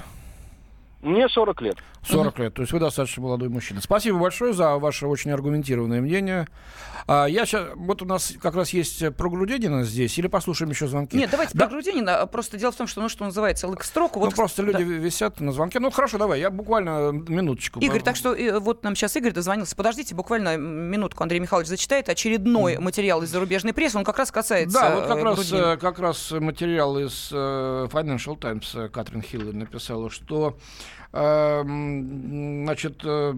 Мне 1.04 1.28
40 1.28 1.62
лет. 1.62 1.76
40 2.08 2.40
лет. 2.40 2.54
То 2.54 2.62
есть 2.62 2.72
вы 2.72 2.80
достаточно 2.80 3.22
молодой 3.22 3.50
мужчина. 3.50 3.82
Спасибо 3.82 4.20
большое 4.20 4.54
за 4.54 4.78
ваше 4.78 5.08
очень 5.08 5.32
аргументированное 5.32 6.02
мнение. 6.02 6.48
А, 7.08 7.26
я 7.26 7.46
сейчас, 7.46 7.68
вот 7.76 8.02
у 8.02 8.06
нас 8.06 8.34
как 8.42 8.56
раз 8.56 8.70
есть 8.72 9.16
про 9.16 9.30
Грудинина 9.30 9.84
здесь, 9.84 10.18
или 10.18 10.28
послушаем 10.28 10.72
еще 10.72 10.88
звонки? 10.88 11.18
Нет, 11.18 11.30
давайте 11.30 11.58
да. 11.58 11.66
про 11.66 11.74
Грудинина. 11.74 12.26
Просто 12.28 12.58
дело 12.58 12.72
в 12.72 12.76
том, 12.76 12.88
что, 12.88 13.02
ну, 13.02 13.10
что 13.10 13.26
называется, 13.26 13.68
лык-строку. 13.68 14.20
Вот, 14.20 14.32
ну, 14.32 14.36
просто 14.36 14.64
люди 14.64 14.84
да. 14.84 14.94
висят 14.94 15.42
на 15.42 15.52
звонке. 15.52 15.80
Ну, 15.80 15.92
хорошо, 15.92 16.18
давай, 16.18 16.40
я 16.40 16.50
буквально 16.50 17.12
минуточку. 17.12 17.82
Игорь, 17.82 18.02
так 18.02 18.16
что 18.16 18.36
вот 18.60 18.84
нам 18.84 18.96
сейчас 18.96 19.16
Игорь 19.18 19.34
дозвонился. 19.34 19.76
Подождите, 19.76 20.16
буквально 20.16 20.56
минутку. 20.56 21.24
Андрей 21.24 21.40
Михайлович 21.40 21.68
зачитает 21.68 22.08
очередной 22.08 22.76
mm. 22.76 22.80
материал 22.80 23.22
из 23.24 23.30
зарубежной 23.30 23.74
прессы. 23.74 23.98
Он 23.98 24.06
как 24.06 24.18
раз 24.18 24.32
касается 24.32 24.80
Да, 24.80 24.96
вот 24.96 25.08
как, 25.08 25.18
э, 25.18 25.24
раз, 25.24 25.80
как 25.80 26.00
раз 26.00 26.32
материал 26.32 26.98
из 26.98 27.32
Financial 27.32 28.38
Times 28.38 28.92
Катрин 28.92 29.22
Хилл 29.22 29.52
написала, 29.54 30.10
что 30.10 30.58
значит, 31.14 33.02
э, 33.04 33.34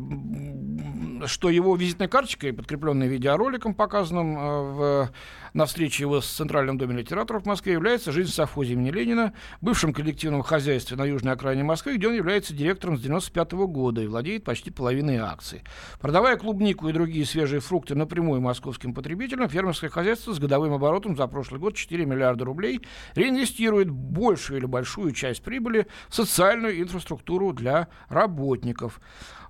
что 1.25 1.49
его 1.49 1.75
визитной 1.75 2.07
карточкой, 2.07 2.53
подкрепленной 2.53 3.07
видеороликом, 3.07 3.73
показанным 3.73 4.37
э, 4.37 4.41
в, 4.41 5.11
на 5.53 5.65
встрече 5.65 6.03
его 6.03 6.21
с 6.21 6.25
Центральным 6.25 6.77
домом 6.77 6.97
литераторов 6.97 7.43
в 7.43 7.45
Москве, 7.45 7.73
является 7.73 8.13
жизнь 8.13 8.31
в 8.31 8.33
совхозе 8.33 8.73
имени 8.73 8.91
Ленина, 8.91 9.33
бывшем 9.59 9.93
коллективном 9.93 10.41
хозяйстве 10.41 10.95
на 10.95 11.03
южной 11.03 11.33
окраине 11.33 11.63
Москвы, 11.63 11.97
где 11.97 12.07
он 12.07 12.13
является 12.13 12.53
директором 12.53 12.97
с 12.97 13.01
95 13.01 13.51
года 13.53 14.01
и 14.01 14.07
владеет 14.07 14.45
почти 14.45 14.71
половиной 14.71 15.17
акций. 15.17 15.63
Продавая 15.99 16.37
клубнику 16.37 16.87
и 16.87 16.93
другие 16.93 17.25
свежие 17.25 17.59
фрукты 17.59 17.95
напрямую 17.95 18.39
московским 18.39 18.93
потребителям, 18.93 19.49
фермерское 19.49 19.89
хозяйство 19.89 20.33
с 20.33 20.39
годовым 20.39 20.73
оборотом 20.73 21.17
за 21.17 21.27
прошлый 21.27 21.59
год 21.59 21.75
4 21.75 22.05
миллиарда 22.05 22.45
рублей 22.45 22.81
реинвестирует 23.15 23.89
большую 23.89 24.59
или 24.59 24.65
большую 24.65 25.11
часть 25.11 25.43
прибыли 25.43 25.87
в 26.09 26.15
социальную 26.15 26.81
инфраструктуру 26.81 27.44
для 27.51 27.65
для 27.65 27.87
работников. 28.09 29.01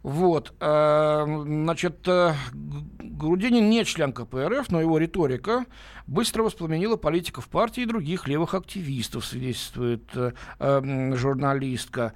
Вот, 0.02 0.54
э, 0.60 1.26
значит, 1.46 2.08
э, 2.08 2.34
Грудинин 2.54 3.70
не 3.70 3.84
член 3.84 4.14
КПРФ, 4.14 4.70
но 4.70 4.80
его 4.80 5.00
риторика 5.00 5.66
быстро 6.08 6.44
воспламенила 6.44 6.96
политиков 6.96 7.50
партии 7.50 7.84
и 7.84 7.88
других 7.88 8.28
левых 8.28 8.54
активистов, 8.54 9.26
свидетельствует 9.26 10.04
э, 10.16 11.14
журналистка. 11.16 12.14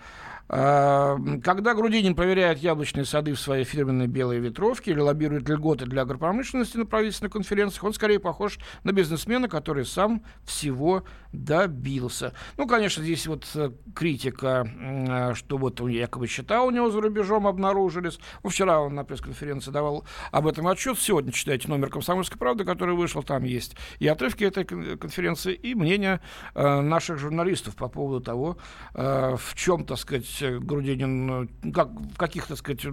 Когда 0.50 1.76
Грудинин 1.76 2.16
проверяет 2.16 2.58
яблочные 2.58 3.06
сады 3.06 3.34
в 3.34 3.40
своей 3.40 3.64
фирменной 3.64 4.08
белой 4.08 4.40
ветровке 4.40 4.90
или 4.92 5.00
лоббирует 5.00 5.48
льготы 5.48 5.86
для 5.86 6.02
агропромышленности 6.02 6.76
на 6.78 6.88
правительственных 6.88 7.34
конференциях, 7.34 7.84
он 7.84 7.94
скорее 7.94 8.20
похож 8.20 8.58
на 8.84 8.92
бизнесмена, 8.92 9.48
который 9.48 9.86
сам 9.86 10.24
всего 10.44 11.04
добился. 11.32 12.34
Ну, 12.58 12.68
конечно, 12.68 13.04
здесь 13.04 13.28
вот 13.28 13.48
э, 13.54 13.72
критика, 13.94 14.68
э, 14.68 15.34
что 15.36 15.60
вот 15.60 15.80
якобы 15.82 16.26
счета 16.26 16.64
у 16.64 16.72
него 16.72 16.90
за 16.90 17.02
рубежом 17.02 17.46
обнаружились. 17.46 18.20
Ну, 18.44 18.50
вчера 18.50 18.80
он 18.80 18.96
на 18.96 19.04
пресс-конференции 19.04 19.70
давал 19.70 20.06
об 20.32 20.48
этом 20.48 20.68
отчет. 20.68 20.98
Сегодня 20.98 21.32
читайте 21.32 21.68
номер 21.68 21.90
«Комсомольской 21.90 22.40
правды», 22.40 22.66
который 22.66 22.96
вышел. 22.96 23.22
Там 23.22 23.44
есть 23.44 23.76
и 24.00 24.08
отрывки 24.08 24.44
этой 24.44 24.66
конференции, 24.66 25.54
и 25.54 25.76
мнение 25.76 26.22
э, 26.56 26.82
наших 26.82 27.20
журналистов 27.20 27.76
по 27.76 27.88
поводу 27.88 28.20
того, 28.20 28.58
в 28.94 29.56
чем, 29.56 29.86
так 29.86 29.98
сказать, 29.98 30.39
Грудинин, 30.42 31.50
как, 31.74 31.90
в 31.90 32.18
каких, 32.18 32.48
так 32.48 32.58
сказать, 32.58 32.86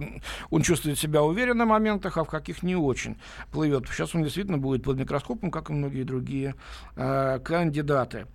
он 0.49 0.61
чувствует 0.61 0.99
себя 0.99 1.23
уверенно 1.23 1.65
в 1.65 1.69
моментах, 1.69 2.17
а 2.17 2.23
в 2.23 2.29
каких 2.29 2.63
не 2.63 2.75
очень 2.75 3.17
плывет. 3.51 3.87
Сейчас 3.89 4.15
он 4.15 4.23
действительно 4.23 4.57
будет 4.57 4.83
под 4.83 4.97
микроскопом, 4.97 5.51
как 5.51 5.69
и 5.69 5.73
многие 5.73 6.03
другие 6.03 6.55
э, 6.95 7.39
кандидаты. 7.43 8.27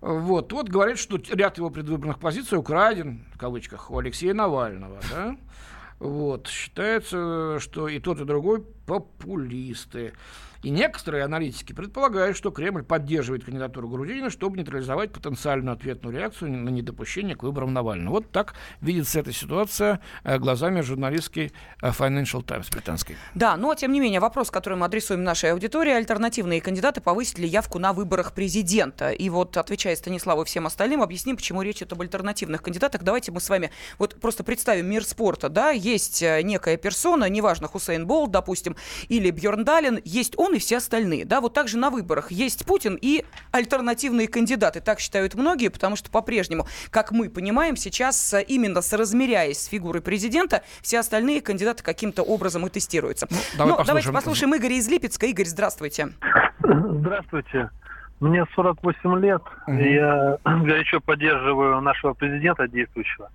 Вот, 0.00 0.52
вот 0.52 0.68
говорит, 0.68 0.98
что 0.98 1.18
ряд 1.32 1.56
его 1.58 1.70
предвыборных 1.70 2.18
позиций 2.18 2.58
украден, 2.58 3.24
в 3.34 3.38
кавычках, 3.38 3.90
у 3.90 3.98
Алексея 3.98 4.34
Навального, 4.34 5.00
да? 5.10 5.36
Вот, 5.98 6.48
считается, 6.48 7.58
что 7.58 7.88
и 7.88 7.98
тот, 7.98 8.20
и 8.20 8.24
другой 8.24 8.64
популисты. 8.86 10.12
И 10.62 10.70
некоторые 10.70 11.24
аналитики 11.24 11.72
предполагают, 11.72 12.36
что 12.36 12.50
Кремль 12.50 12.82
поддерживает 12.82 13.44
кандидатуру 13.44 13.88
Грудинина, 13.88 14.30
чтобы 14.30 14.56
нейтрализовать 14.56 15.12
потенциальную 15.12 15.74
ответную 15.74 16.16
реакцию 16.16 16.50
на 16.50 16.70
недопущение 16.70 17.36
к 17.36 17.42
выборам 17.42 17.72
Навального. 17.72 18.14
Вот 18.14 18.30
так 18.30 18.54
видится 18.80 19.20
эта 19.20 19.32
ситуация 19.32 20.00
э, 20.24 20.38
глазами 20.38 20.80
журналистки 20.80 21.52
э, 21.82 21.90
Financial 21.90 22.42
Times 22.42 22.68
британской. 22.70 23.16
Да, 23.34 23.56
но 23.56 23.74
тем 23.74 23.92
не 23.92 24.00
менее 24.00 24.20
вопрос, 24.20 24.50
который 24.50 24.76
мы 24.76 24.86
адресуем 24.86 25.22
нашей 25.22 25.52
аудитории, 25.52 25.92
альтернативные 25.92 26.60
кандидаты 26.60 27.00
повысили 27.00 27.42
ли 27.42 27.48
явку 27.48 27.78
на 27.78 27.92
выборах 27.92 28.32
президента? 28.32 29.10
И 29.10 29.28
вот, 29.28 29.56
отвечая 29.56 29.94
Станиславу 29.94 30.42
и 30.42 30.44
всем 30.46 30.66
остальным, 30.66 31.02
объясним, 31.02 31.36
почему 31.36 31.62
речь 31.62 31.76
идет 31.76 31.92
об 31.92 32.00
альтернативных 32.00 32.62
кандидатах. 32.62 33.02
Давайте 33.02 33.30
мы 33.30 33.40
с 33.40 33.48
вами 33.48 33.70
вот 33.98 34.18
просто 34.20 34.42
представим 34.42 34.86
мир 34.86 35.04
спорта. 35.04 35.48
Да, 35.48 35.70
есть 35.70 36.22
э, 36.22 36.42
некая 36.42 36.76
персона, 36.76 37.28
неважно, 37.28 37.68
Хусейн 37.68 38.06
Болт, 38.06 38.30
допустим, 38.30 38.75
или 39.08 39.30
Бьерн 39.30 39.64
Далин, 39.64 40.00
есть 40.04 40.34
он 40.36 40.54
и 40.54 40.58
все 40.58 40.78
остальные. 40.78 41.24
Да, 41.24 41.40
вот 41.40 41.54
также 41.54 41.78
на 41.78 41.90
выборах 41.90 42.30
есть 42.30 42.64
Путин 42.66 42.98
и 43.00 43.24
альтернативные 43.52 44.28
кандидаты. 44.28 44.80
Так 44.80 45.00
считают 45.00 45.34
многие, 45.34 45.68
потому 45.68 45.96
что 45.96 46.10
по-прежнему, 46.10 46.66
как 46.90 47.12
мы 47.12 47.28
понимаем, 47.30 47.76
сейчас 47.76 48.34
э, 48.34 48.42
именно 48.42 48.82
соразмеряясь 48.82 49.58
с 49.58 49.66
фигурой 49.66 50.02
президента, 50.02 50.62
все 50.82 50.98
остальные 51.00 51.40
кандидаты 51.40 51.82
каким-то 51.82 52.22
образом 52.22 52.66
и 52.66 52.70
тестируются. 52.70 53.26
Ну, 53.30 53.36
давай 53.56 53.70
Но 53.70 53.76
послушаем. 53.76 53.86
давайте 53.86 54.12
послушаем 54.12 54.56
Игоря 54.56 54.74
из 54.76 54.88
Липецка. 54.88 55.26
Игорь, 55.26 55.46
здравствуйте. 55.46 56.08
Здравствуйте. 56.62 57.70
Мне 58.20 58.44
48 58.54 59.20
лет. 59.20 59.42
Угу. 59.66 59.76
Я 59.76 60.38
горячо 60.44 61.00
поддерживаю 61.00 61.80
нашего 61.80 62.14
президента 62.14 62.66
действующего. 62.66 63.30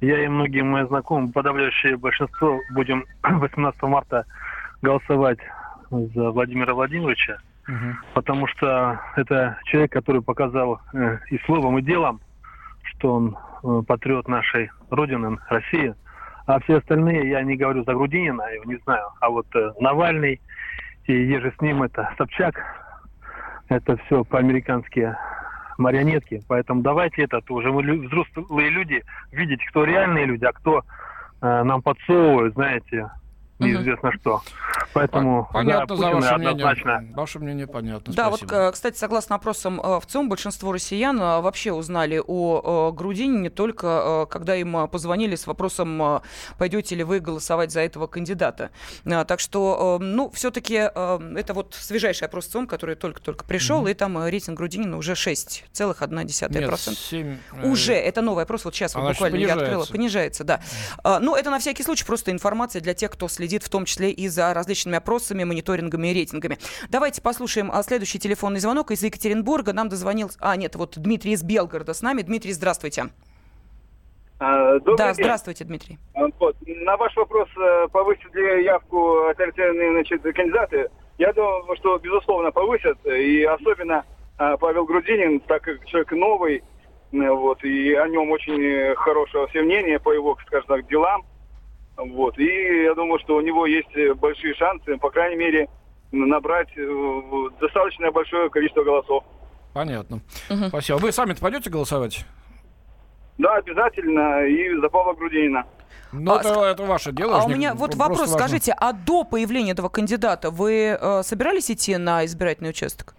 Я 0.00 0.24
и 0.24 0.28
многие 0.28 0.62
мои 0.62 0.86
знакомые, 0.86 1.32
подавляющее 1.32 1.96
большинство, 1.96 2.60
будем 2.72 3.04
18 3.22 3.82
марта 3.82 4.24
голосовать 4.82 5.38
за 5.90 6.30
Владимира 6.30 6.74
Владимировича, 6.74 7.38
угу. 7.66 7.96
потому 8.14 8.46
что 8.46 9.00
это 9.16 9.58
человек, 9.64 9.92
который 9.92 10.22
показал 10.22 10.80
э, 10.92 11.18
и 11.30 11.38
словом, 11.46 11.78
и 11.78 11.82
делом, 11.82 12.20
что 12.82 13.14
он 13.14 13.36
э, 13.62 13.82
патриот 13.86 14.28
нашей 14.28 14.70
Родины, 14.90 15.38
России. 15.48 15.94
А 16.46 16.58
все 16.60 16.78
остальные, 16.78 17.30
я 17.30 17.42
не 17.42 17.56
говорю 17.56 17.84
за 17.84 17.94
Грудинина, 17.94 18.42
я 18.42 18.54
его 18.54 18.64
не 18.64 18.76
знаю, 18.78 19.08
а 19.20 19.30
вот 19.30 19.46
э, 19.54 19.72
Навальный 19.80 20.40
и 21.06 21.12
еже 21.12 21.52
с 21.56 21.60
ним 21.60 21.82
это 21.82 22.12
Собчак, 22.16 22.60
это 23.68 23.96
все 23.98 24.24
по-американски 24.24 25.14
марионетки. 25.78 26.42
Поэтому 26.46 26.82
давайте 26.82 27.22
это 27.22 27.40
уже 27.48 27.72
мы 27.72 27.82
взрослые 28.06 28.70
люди 28.70 29.02
видеть, 29.32 29.64
кто 29.66 29.84
реальные 29.84 30.26
люди, 30.26 30.44
а 30.44 30.52
кто 30.52 30.82
э, 31.40 31.62
нам 31.62 31.82
подсовывают, 31.82 32.54
знаете, 32.54 33.10
неизвестно 33.60 34.08
угу. 34.10 34.18
что. 34.18 34.42
Поэтому 34.92 35.48
понятно 35.52 35.96
да, 35.96 35.96
за 35.96 36.10
ваше 36.10 36.28
однозначно. 36.28 36.98
мнение. 36.98 37.16
Ваше 37.16 37.38
мнение 37.38 37.66
понятно. 37.66 38.12
Да, 38.12 38.28
Спасибо. 38.28 38.64
вот, 38.64 38.74
кстати, 38.74 38.96
согласно 38.96 39.36
опросам 39.36 39.80
э, 39.80 40.00
в 40.00 40.06
ЦИОМ, 40.06 40.28
большинство 40.28 40.72
россиян 40.72 41.20
э, 41.20 41.40
вообще 41.40 41.72
узнали 41.72 42.20
о 42.24 42.92
Грудинине 42.92 43.50
только 43.50 44.26
э, 44.26 44.26
когда 44.30 44.56
им 44.56 44.88
позвонили 44.88 45.36
с 45.36 45.46
вопросом, 45.46 46.22
пойдете 46.58 46.94
ли 46.94 47.04
вы 47.04 47.20
голосовать 47.20 47.70
за 47.72 47.80
этого 47.80 48.06
кандидата. 48.06 48.70
Так 49.04 49.40
что, 49.40 49.98
ну, 50.00 50.30
все-таки 50.30 50.74
это 50.74 51.52
вот 51.54 51.74
свежайший 51.74 52.26
опрос 52.26 52.46
ЦИОМ, 52.46 52.66
который 52.66 52.94
только-только 52.94 53.44
пришел, 53.44 53.80
угу. 53.80 53.88
и 53.88 53.94
там 53.94 54.22
рейтинг 54.24 54.56
Грудинина 54.56 54.96
уже 54.96 55.12
6,1%. 55.12 56.60
Нет, 56.60 56.80
7, 56.80 57.36
уже, 57.62 57.94
это 57.94 58.22
новый 58.22 58.44
опрос, 58.44 58.64
вот 58.64 58.74
сейчас 58.74 58.94
вот 58.94 59.08
буквально 59.08 59.36
я 59.36 59.54
открыла. 59.54 59.84
Понижается, 59.84 60.44
да. 60.44 60.60
Ну, 61.04 61.34
это 61.34 61.50
на 61.50 61.58
всякий 61.58 61.82
случай 61.82 62.04
просто 62.04 62.30
информация 62.30 62.80
для 62.80 62.94
тех, 62.94 63.10
кто 63.10 63.28
следит 63.28 63.49
следит 63.50 63.64
в 63.64 63.68
том 63.68 63.84
числе 63.84 64.12
и 64.12 64.28
за 64.28 64.54
различными 64.54 64.96
опросами, 64.96 65.42
мониторингами 65.42 66.08
и 66.08 66.14
рейтингами. 66.14 66.58
Давайте 66.88 67.20
послушаем 67.20 67.70
а, 67.72 67.82
следующий 67.82 68.20
телефонный 68.20 68.60
звонок 68.60 68.92
из 68.92 69.02
Екатеринбурга. 69.02 69.72
Нам 69.72 69.88
дозвонил... 69.88 70.30
А, 70.38 70.54
нет, 70.54 70.76
вот 70.76 70.96
Дмитрий 70.96 71.32
из 71.32 71.42
Белгорода 71.42 71.92
с 71.92 72.00
нами. 72.00 72.22
Дмитрий, 72.22 72.52
здравствуйте. 72.52 73.06
А, 74.38 74.78
добрый 74.78 74.96
да, 74.98 75.12
день. 75.12 75.24
здравствуйте, 75.24 75.64
Дмитрий. 75.64 75.98
А, 76.14 76.26
вот. 76.38 76.56
На 76.64 76.96
ваш 76.96 77.16
вопрос, 77.16 77.48
э, 77.56 77.88
повысят 77.90 78.32
ли 78.36 78.64
явку 78.64 79.26
альтернативные 79.26 79.90
значит, 79.94 80.22
кандидаты, 80.22 80.88
я 81.18 81.32
думаю, 81.32 81.76
что, 81.76 81.98
безусловно, 81.98 82.52
повысят. 82.52 83.04
И 83.04 83.42
особенно 83.42 84.04
Павел 84.38 84.84
Грудинин, 84.84 85.40
так 85.40 85.62
как 85.62 85.84
человек 85.86 86.12
новый, 86.12 86.62
вот, 87.12 87.64
и 87.64 87.94
о 87.94 88.06
нем 88.08 88.30
очень 88.30 88.94
хорошее 88.94 89.48
все 89.48 89.62
мнение 89.62 89.98
по 89.98 90.12
его, 90.12 90.38
скажем 90.46 90.68
так, 90.68 90.86
делам. 90.86 91.24
Вот. 92.08 92.38
И 92.38 92.82
я 92.84 92.94
думаю, 92.94 93.18
что 93.20 93.36
у 93.36 93.40
него 93.40 93.66
есть 93.66 93.94
э, 93.94 94.14
большие 94.14 94.54
шансы, 94.54 94.96
по 94.96 95.10
крайней 95.10 95.36
мере, 95.36 95.68
набрать 96.12 96.68
э, 96.76 97.48
достаточно 97.60 98.10
большое 98.10 98.50
количество 98.50 98.82
голосов. 98.82 99.24
Понятно. 99.72 100.20
Угу. 100.48 100.68
Спасибо. 100.68 100.96
Вы 100.96 101.12
сами 101.12 101.34
пойдете 101.34 101.70
голосовать? 101.70 102.24
Да, 103.38 103.56
обязательно. 103.56 104.46
И 104.46 104.74
за 104.80 104.88
Павла 104.88 105.14
Грудинина. 105.14 105.64
Ну, 106.12 106.32
а, 106.32 106.40
это, 106.40 106.64
это 106.64 106.82
ваше 106.84 107.12
дело. 107.12 107.38
А 107.38 107.44
у 107.44 107.48
меня 107.48 107.74
вот 107.74 107.94
вопрос, 107.94 108.20
важно. 108.20 108.38
скажите, 108.38 108.74
а 108.76 108.92
до 108.92 109.24
появления 109.24 109.72
этого 109.72 109.88
кандидата 109.88 110.50
вы 110.50 110.98
э, 111.00 111.22
собирались 111.22 111.70
идти 111.70 111.96
на 111.96 112.24
избирательный 112.24 112.70
участок? 112.70 113.14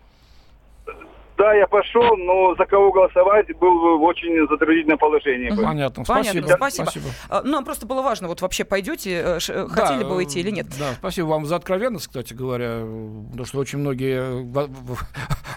Да, 1.41 1.55
я 1.55 1.65
пошел, 1.65 2.15
но 2.17 2.53
за 2.55 2.67
кого 2.67 2.91
голосовать 2.91 3.47
был 3.57 3.97
в 3.97 4.03
очень 4.03 4.47
затруднительное 4.47 4.97
положение. 4.97 5.51
Угу. 5.51 5.63
Понятно, 5.63 6.05
спасибо. 6.05 6.45
Понятно, 6.45 6.55
спасибо. 6.55 6.85
спасибо. 6.91 7.05
А, 7.29 7.41
ну, 7.43 7.65
просто 7.65 7.87
было 7.87 8.03
важно, 8.03 8.27
вот 8.27 8.41
вообще 8.41 8.63
пойдете, 8.63 9.09
э, 9.09 9.39
э, 9.49 9.67
хотели 9.67 10.03
да, 10.03 10.07
бы 10.07 10.15
выйти 10.17 10.37
или 10.37 10.51
нет? 10.51 10.67
Да, 10.77 10.93
спасибо 10.99 11.25
вам 11.25 11.47
за 11.47 11.55
откровенность, 11.55 12.05
кстати 12.05 12.35
говоря, 12.35 12.81
потому 13.31 13.45
что 13.45 13.57
очень 13.57 13.79
многие 13.79 14.21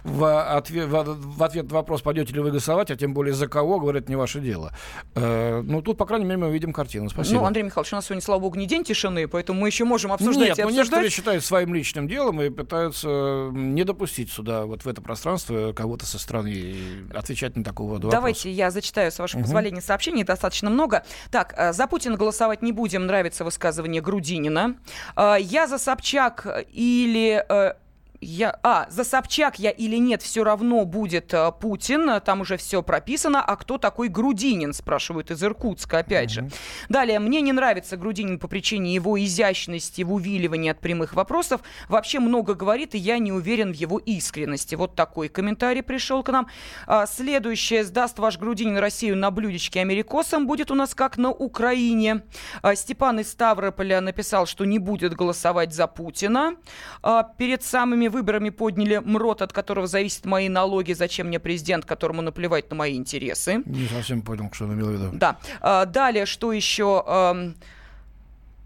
в 0.05 0.57
ответ, 0.57 0.87
в, 0.87 1.37
в 1.37 1.42
ответ 1.42 1.68
на 1.68 1.75
вопрос, 1.75 2.01
пойдете 2.01 2.33
ли 2.33 2.40
вы 2.40 2.49
голосовать, 2.49 2.90
а 2.90 2.97
тем 2.97 3.12
более 3.12 3.35
за 3.35 3.47
кого, 3.47 3.79
говорят, 3.79 4.09
не 4.09 4.16
ваше 4.16 4.40
дело. 4.40 4.73
Э, 5.14 5.61
ну, 5.62 5.83
тут, 5.83 5.99
по 5.99 6.07
крайней 6.07 6.25
мере, 6.25 6.38
мы 6.38 6.47
увидим 6.47 6.73
картину. 6.73 7.11
Спасибо. 7.11 7.40
Ну, 7.40 7.47
Андрей 7.47 7.62
Михайлович, 7.62 7.92
у 7.92 7.97
нас 7.97 8.07
сегодня, 8.07 8.23
слава 8.23 8.40
богу, 8.40 8.59
не 8.59 8.66
день 8.66 8.85
тишины, 8.85 9.29
поэтому 9.29 9.61
мы 9.61 9.68
еще 9.68 9.85
можем 9.85 10.12
обсуждать 10.12 10.49
Нет, 10.49 10.59
и 10.59 10.62
ну, 10.62 10.68
обсуждать. 10.68 10.87
некоторые 10.87 11.11
считают 11.11 11.44
своим 11.44 11.75
личным 11.75 12.09
делом 12.09 12.40
и 12.40 12.49
пытаются 12.49 13.51
не 13.53 13.85
допустить 13.85 14.33
сюда, 14.33 14.64
вот 14.64 14.87
в 14.87 14.88
это 14.88 15.03
пространство, 15.03 15.74
кого-то 15.75 16.07
со 16.07 16.19
стороны 16.19 17.05
отвечать 17.15 17.57
на 17.57 17.65
такого 17.65 17.95
рода 17.95 18.09
Давайте 18.11 18.39
вопросы. 18.41 18.49
я 18.49 18.71
зачитаю, 18.71 19.11
с 19.13 19.19
вашего 19.19 19.43
позволения, 19.43 19.81
сообщений. 19.81 20.25
Достаточно 20.25 20.71
много. 20.71 21.05
Так, 21.31 21.55
э, 21.57 21.73
за 21.73 21.87
Путина 21.87 22.17
голосовать 22.17 22.63
не 22.63 22.73
будем. 22.73 23.07
Нравится 23.07 23.45
высказывание 23.45 24.01
Грудинина. 24.01 24.77
Э, 25.17 25.37
Я 25.41 25.67
за 25.67 25.79
Собчак 25.79 26.47
или 26.73 27.45
э, 27.49 27.75
я, 28.20 28.59
а, 28.62 28.87
за 28.90 29.05
Собчак 29.05 29.59
я 29.59 29.70
или 29.70 29.96
нет, 29.96 30.22
все 30.22 30.44
равно 30.44 30.85
будет 30.85 31.35
э, 31.35 31.53
Путин, 31.61 32.20
там 32.22 32.40
уже 32.40 32.57
все 32.57 32.83
прописано. 32.83 33.42
А 33.42 33.57
кто 33.57 33.79
такой 33.79 34.09
Грудинин, 34.09 34.72
спрашивают 34.72 35.31
из 35.31 35.42
Иркутска, 35.42 35.98
опять 35.98 36.31
же. 36.31 36.48
Далее, 36.88 37.18
мне 37.18 37.40
не 37.40 37.53
нравится 37.53 37.96
Грудинин 37.96 38.38
по 38.38 38.48
причине 38.48 38.94
его 38.94 39.22
изящности 39.22 40.03
в 40.03 40.12
увиливании 40.12 40.70
от 40.70 40.81
прямых 40.81 41.14
вопросов. 41.14 41.61
Вообще 41.88 42.18
много 42.18 42.55
говорит, 42.55 42.94
и 42.94 42.98
я 42.98 43.18
не 43.18 43.33
уверен 43.33 43.72
в 43.72 43.77
его 43.77 43.98
искренности. 43.98 44.74
Вот 44.74 44.94
такой 44.94 45.29
комментарий 45.29 45.83
пришел 45.83 46.22
к 46.22 46.31
нам. 46.31 46.46
А, 46.87 47.07
следующее, 47.07 47.85
сдаст 47.85 48.18
ваш 48.18 48.38
Грудинин 48.38 48.79
Россию 48.79 49.16
на 49.16 49.31
блюдечке 49.31 49.81
америкосом, 49.81 50.46
будет 50.46 50.70
у 50.70 50.74
нас 50.74 50.94
как 50.94 51.18
на 51.18 51.31
Украине. 51.31 52.22
А, 52.62 52.74
Степан 52.74 53.20
из 53.20 53.31
Ставрополя 53.31 54.00
написал, 54.00 54.46
что 54.46 54.64
не 54.64 54.79
будет 54.79 55.14
голосовать 55.14 55.74
за 55.74 55.87
Путина. 55.87 56.57
А, 57.03 57.22
перед 57.22 57.62
самыми 57.62 58.09
выборами 58.14 58.50
подняли 58.50 58.98
МРОТ, 59.05 59.42
от 59.42 59.53
которого 59.53 59.87
зависят 59.87 60.24
мои 60.24 60.48
налоги. 60.48 60.92
Зачем 60.94 61.27
мне 61.27 61.38
президент, 61.38 61.85
которому 61.85 62.22
наплевать 62.22 62.70
на 62.70 62.77
мои 62.77 62.96
интересы? 62.96 63.62
Не 63.66 63.87
совсем 63.88 64.22
понял, 64.22 64.48
что 64.53 64.64
он 64.64 64.74
имел 64.74 64.87
в 64.87 64.92
виду. 64.92 65.11
Да. 65.12 65.37
А, 65.61 65.85
Далее, 65.85 66.24
что 66.27 66.53
еще? 66.53 67.03
Ам, 67.07 67.55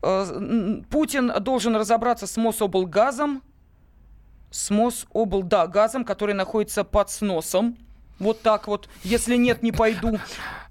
э, 0.02 0.82
Путин 0.90 1.32
должен 1.40 1.76
разобраться 1.76 2.26
с 2.26 2.36
Мособлгазом. 2.36 3.42
С 4.50 4.70
Мособл, 4.70 5.42
да, 5.42 5.66
газом, 5.66 6.04
который 6.04 6.34
находится 6.34 6.84
под 6.84 7.10
сносом. 7.10 7.76
Вот 8.18 8.42
так 8.42 8.66
вот. 8.66 8.88
Если 9.04 9.36
нет, 9.36 9.62
не 9.62 9.72
пойду. 9.72 10.18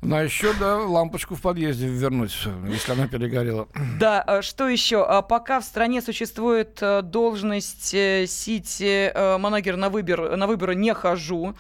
Ну, 0.02 0.16
а 0.16 0.24
еще, 0.24 0.54
да, 0.60 0.78
лампочку 0.78 1.36
в 1.36 1.42
подъезде 1.42 1.88
вернуть, 1.88 2.48
если 2.68 2.92
она 2.92 3.08
перегорела. 3.08 3.68
Да, 4.00 4.22
а 4.22 4.42
что 4.42 4.68
еще? 4.68 5.04
А, 5.04 5.22
Пока 5.22 5.60
в 5.60 5.64
стране 5.64 6.02
существует 6.02 6.78
э, 6.82 7.02
должность 7.02 7.94
э, 7.96 8.26
сити 8.28 9.12
э, 9.14 9.38
манагер 9.38 9.76
на, 9.76 9.90
выбор, 9.90 10.38
на 10.38 10.46
выборы 10.46 10.76
не 10.76 10.94
хожу. 10.94 11.56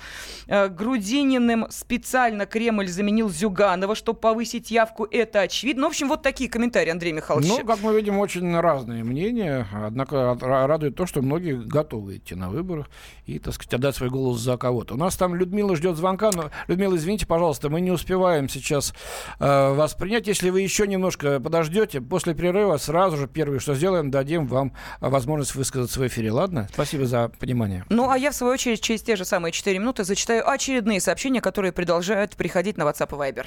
Грудининым 0.47 1.65
специально 1.69 2.45
Кремль 2.45 2.88
заменил 2.88 3.30
Зюганова, 3.30 3.95
чтобы 3.95 4.19
повысить 4.19 4.71
явку. 4.71 5.06
Это 5.06 5.41
очевидно. 5.41 5.82
Ну, 5.82 5.88
в 5.88 5.91
общем, 5.91 6.08
вот 6.08 6.21
такие 6.21 6.50
комментарии, 6.50 6.91
Андрей 6.91 7.13
Михайлович. 7.13 7.50
Ну, 7.50 7.65
как 7.65 7.82
мы 7.82 7.95
видим, 7.95 8.17
очень 8.19 8.58
разные 8.60 9.04
мнения. 9.04 9.67
Однако 9.73 10.38
радует 10.39 10.95
то, 10.95 11.06
что 11.06 11.21
многие 11.21 11.56
готовы 11.56 12.17
идти 12.17 12.36
на 12.36 12.50
выборы 12.50 12.86
и, 13.26 13.39
так 13.39 13.54
сказать, 13.54 13.73
отдать 13.73 13.95
свой 13.95 14.10
голос 14.10 14.39
за 14.39 14.58
кого-то. 14.58 14.93
У 14.93 14.97
нас 14.97 15.17
там 15.17 15.36
Людмила 15.36 15.76
ждет 15.78 15.96
звонка. 15.96 16.32
Но, 16.34 16.50
Людмила, 16.68 16.96
извините, 16.96 17.26
пожалуйста, 17.26 17.70
мы 17.70 17.82
не 17.82 17.92
успеваем 17.92 18.50
сейчас 18.50 18.94
э, 19.40 19.74
вас 19.74 19.94
принять. 19.94 20.28
Если 20.28 20.50
вы 20.50 20.62
еще 20.62 20.88
немножко 20.88 21.40
подождете, 21.40 22.02
после 22.02 22.34
перерыва 22.34 22.78
сразу 22.78 23.18
же 23.18 23.28
первое, 23.28 23.60
что 23.60 23.76
сделаем, 23.76 24.12
дадим 24.12 24.48
вам 24.48 24.74
возможность 25.00 25.56
высказаться 25.56 26.00
в 26.00 26.08
эфире. 26.08 26.32
Ладно? 26.32 26.68
Спасибо 26.74 27.06
за 27.06 27.30
понимание. 27.40 27.86
Ну, 27.90 28.10
а 28.10 28.18
я, 28.18 28.32
в 28.32 28.36
свою 28.36 28.54
очередь, 28.54 28.82
через 28.82 29.02
те 29.02 29.16
же 29.16 29.26
самые 29.26 29.52
4 29.52 29.80
минуты 29.80 30.04
зачитаю 30.04 30.48
очередные 30.50 31.00
сообщения, 31.00 31.42
которые 31.42 31.72
продолжают 31.72 32.36
приходить 32.36 32.78
на 32.78 32.84
WhatsApp 32.84 33.10
и 33.12 33.32
Viber. 33.32 33.46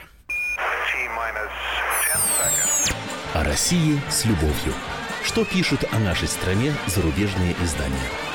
О 3.34 3.44
России 3.44 4.00
с 4.10 4.24
любовью. 4.24 4.74
Что 5.22 5.44
пишут 5.44 5.84
о 5.92 5.98
нашей 5.98 6.28
стране 6.28 6.72
зарубежные 6.86 7.54
издания? 7.62 8.29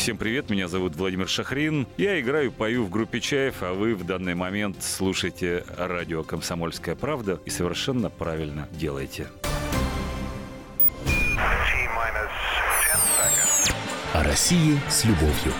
Всем 0.00 0.16
привет, 0.16 0.48
меня 0.48 0.66
зовут 0.66 0.96
Владимир 0.96 1.28
Шахрин. 1.28 1.86
Я 1.98 2.18
играю, 2.18 2.52
пою 2.52 2.84
в 2.84 2.90
группе 2.90 3.20
Чаев, 3.20 3.56
а 3.60 3.74
вы 3.74 3.94
в 3.94 4.06
данный 4.06 4.34
момент 4.34 4.82
слушаете 4.82 5.62
радио 5.76 6.22
«Комсомольская 6.22 6.94
правда» 6.96 7.38
и 7.44 7.50
совершенно 7.50 8.08
правильно 8.08 8.66
делаете. 8.72 9.28
О 14.14 14.22
России 14.24 14.80
с 14.88 15.04
любовью. 15.04 15.52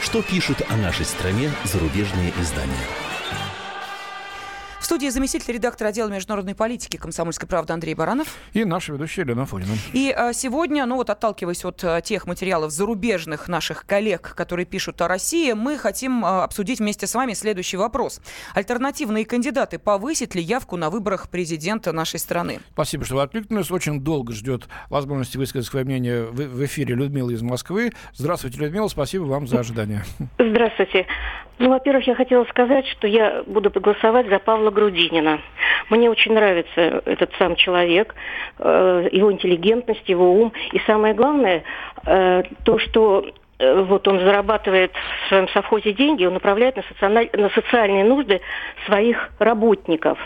Что 0.00 0.22
пишут 0.22 0.62
о 0.68 0.76
нашей 0.76 1.04
стране 1.04 1.50
зарубежные 1.64 2.32
издания? 2.40 3.07
В 4.88 4.90
студии 4.90 5.08
заместитель 5.08 5.52
редактора 5.52 5.88
отдела 5.88 6.08
международной 6.08 6.54
политики 6.54 6.96
«Комсомольской 6.96 7.46
правды» 7.46 7.74
Андрей 7.74 7.94
Баранов. 7.94 8.34
И 8.54 8.64
наша 8.64 8.94
ведущая 8.94 9.20
Елена 9.20 9.44
Фонина. 9.44 9.72
И 9.92 10.10
а, 10.10 10.32
сегодня, 10.32 10.86
ну 10.86 10.96
вот 10.96 11.10
отталкиваясь 11.10 11.62
от 11.66 11.84
а, 11.84 12.00
тех 12.00 12.26
материалов 12.26 12.70
зарубежных 12.70 13.48
наших 13.48 13.84
коллег, 13.84 14.34
которые 14.34 14.64
пишут 14.64 15.02
о 15.02 15.06
России, 15.06 15.52
мы 15.52 15.76
хотим 15.76 16.24
а, 16.24 16.42
обсудить 16.42 16.78
вместе 16.78 17.06
с 17.06 17.14
вами 17.14 17.34
следующий 17.34 17.76
вопрос. 17.76 18.22
Альтернативные 18.54 19.26
кандидаты 19.26 19.78
повысят 19.78 20.34
ли 20.34 20.40
явку 20.40 20.78
на 20.78 20.88
выборах 20.88 21.28
президента 21.28 21.92
нашей 21.92 22.18
страны? 22.18 22.60
Спасибо, 22.72 23.04
что 23.04 23.16
вы 23.16 23.22
откликнулись. 23.24 23.70
Очень 23.70 24.00
долго 24.00 24.32
ждет 24.32 24.68
возможности 24.88 25.36
высказать 25.36 25.68
свое 25.68 25.84
мнение 25.84 26.22
в, 26.22 26.34
в 26.34 26.64
эфире 26.64 26.94
Людмила 26.94 27.28
из 27.28 27.42
Москвы. 27.42 27.92
Здравствуйте, 28.14 28.58
Людмила. 28.58 28.88
Спасибо 28.88 29.24
вам 29.24 29.48
за 29.48 29.60
ожидание. 29.60 30.06
Здравствуйте. 30.38 31.06
Ну, 31.58 31.70
во-первых, 31.70 32.06
я 32.06 32.14
хотела 32.14 32.44
сказать, 32.44 32.86
что 32.86 33.08
я 33.08 33.42
буду 33.46 33.70
голосовать 33.70 34.28
за 34.28 34.38
Павла 34.38 34.70
Грудинина. 34.70 35.40
Мне 35.90 36.08
очень 36.08 36.32
нравится 36.32 37.02
этот 37.04 37.32
сам 37.38 37.56
человек, 37.56 38.14
э, 38.58 39.08
его 39.10 39.32
интеллигентность, 39.32 40.08
его 40.08 40.34
ум. 40.34 40.52
И 40.72 40.78
самое 40.80 41.14
главное, 41.14 41.64
э, 42.06 42.42
то, 42.64 42.78
что 42.78 43.26
э, 43.58 43.82
вот 43.82 44.06
он 44.06 44.20
зарабатывает 44.20 44.92
в 44.92 45.28
своем 45.28 45.48
совхозе 45.48 45.92
деньги, 45.92 46.24
он 46.24 46.34
направляет 46.34 46.76
на, 46.76 46.82
социаль- 46.82 47.30
на 47.36 47.50
социальные 47.50 48.04
нужды 48.04 48.40
своих 48.86 49.30
работников. 49.40 50.18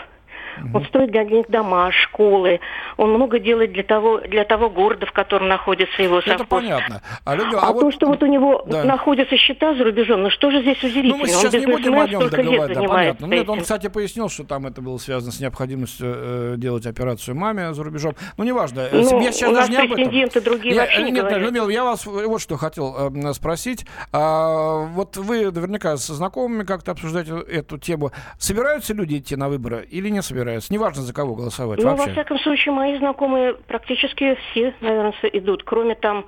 Он 0.73 0.85
строит 0.85 1.11
для 1.11 1.23
них 1.23 1.49
дома, 1.49 1.91
школы. 1.91 2.59
Он 2.97 3.13
много 3.13 3.39
делает 3.39 3.73
для 3.73 3.83
того, 3.83 4.19
для 4.19 4.43
того 4.45 4.69
города, 4.69 5.05
в 5.05 5.11
котором 5.11 5.47
находится 5.47 6.01
его 6.01 6.21
совхоз. 6.21 6.35
Это 6.35 6.45
понятно. 6.45 7.01
А, 7.25 7.35
Людмила, 7.35 7.61
А, 7.61 7.69
а 7.69 7.73
то, 7.73 7.91
что 7.91 8.07
вот 8.07 8.23
у 8.23 8.25
него 8.25 8.63
да. 8.67 8.83
находятся 8.83 9.37
счета 9.37 9.75
за 9.75 9.83
рубежом, 9.83 10.23
ну 10.23 10.29
что 10.29 10.51
же 10.51 10.61
здесь 10.61 10.77
удивительно? 10.83 11.17
Ну, 11.17 11.23
мы 11.23 11.23
он 11.23 11.27
сейчас 11.29 11.53
не 11.53 11.65
будем 11.65 11.99
о 11.99 12.07
нем 12.07 12.29
договаривать, 12.29 12.73
да, 12.73 12.83
понятно. 12.83 13.25
Нет, 13.25 13.49
он, 13.49 13.61
кстати, 13.61 13.87
пояснил, 13.87 14.29
что 14.29 14.43
там 14.43 14.65
это 14.67 14.81
было 14.81 14.97
связано 14.97 15.31
с 15.31 15.39
необходимостью 15.39 16.13
э, 16.15 16.53
делать 16.57 16.85
операцию 16.85 17.35
маме 17.35 17.73
за 17.73 17.83
рубежом. 17.83 18.13
Ну, 18.37 18.43
неважно. 18.43 18.87
Ну, 18.91 19.21
я 19.21 19.31
сейчас 19.31 19.51
у 19.51 19.55
даже 19.55 19.71
нас 19.71 19.83
не 19.83 19.85
об 20.23 20.31
этом. 20.31 20.43
другие 20.43 20.75
Я- 20.75 20.81
вообще 20.81 21.03
не 21.03 21.11
нет, 21.11 21.21
говорят. 21.21 21.41
Людмила, 21.41 21.69
я 21.69 21.83
вас 21.83 22.05
вот 22.05 22.41
что 22.41 22.57
хотел 22.57 22.95
э, 23.13 23.33
спросить. 23.33 23.85
А, 24.11 24.85
вот 24.87 25.17
вы 25.17 25.51
наверняка 25.51 25.97
со 25.97 26.13
знакомыми 26.13 26.63
как-то 26.63 26.91
обсуждаете 26.91 27.39
эту 27.39 27.77
тему. 27.77 28.11
Собираются 28.37 28.93
люди 28.93 29.17
идти 29.17 29.35
на 29.35 29.49
выборы 29.49 29.87
или 29.89 30.09
не 30.09 30.21
собираются? 30.21 30.42
Неважно, 30.69 31.03
за 31.03 31.13
кого 31.13 31.35
голосовать 31.35 31.79
Ну, 31.79 31.89
вообще. 31.89 32.05
во 32.07 32.11
всяком 32.11 32.39
случае, 32.39 32.73
мои 32.73 32.97
знакомые 32.97 33.53
практически 33.53 34.35
все, 34.51 34.73
наверное, 34.81 35.13
идут. 35.33 35.63
Кроме 35.63 35.95
там, 35.95 36.25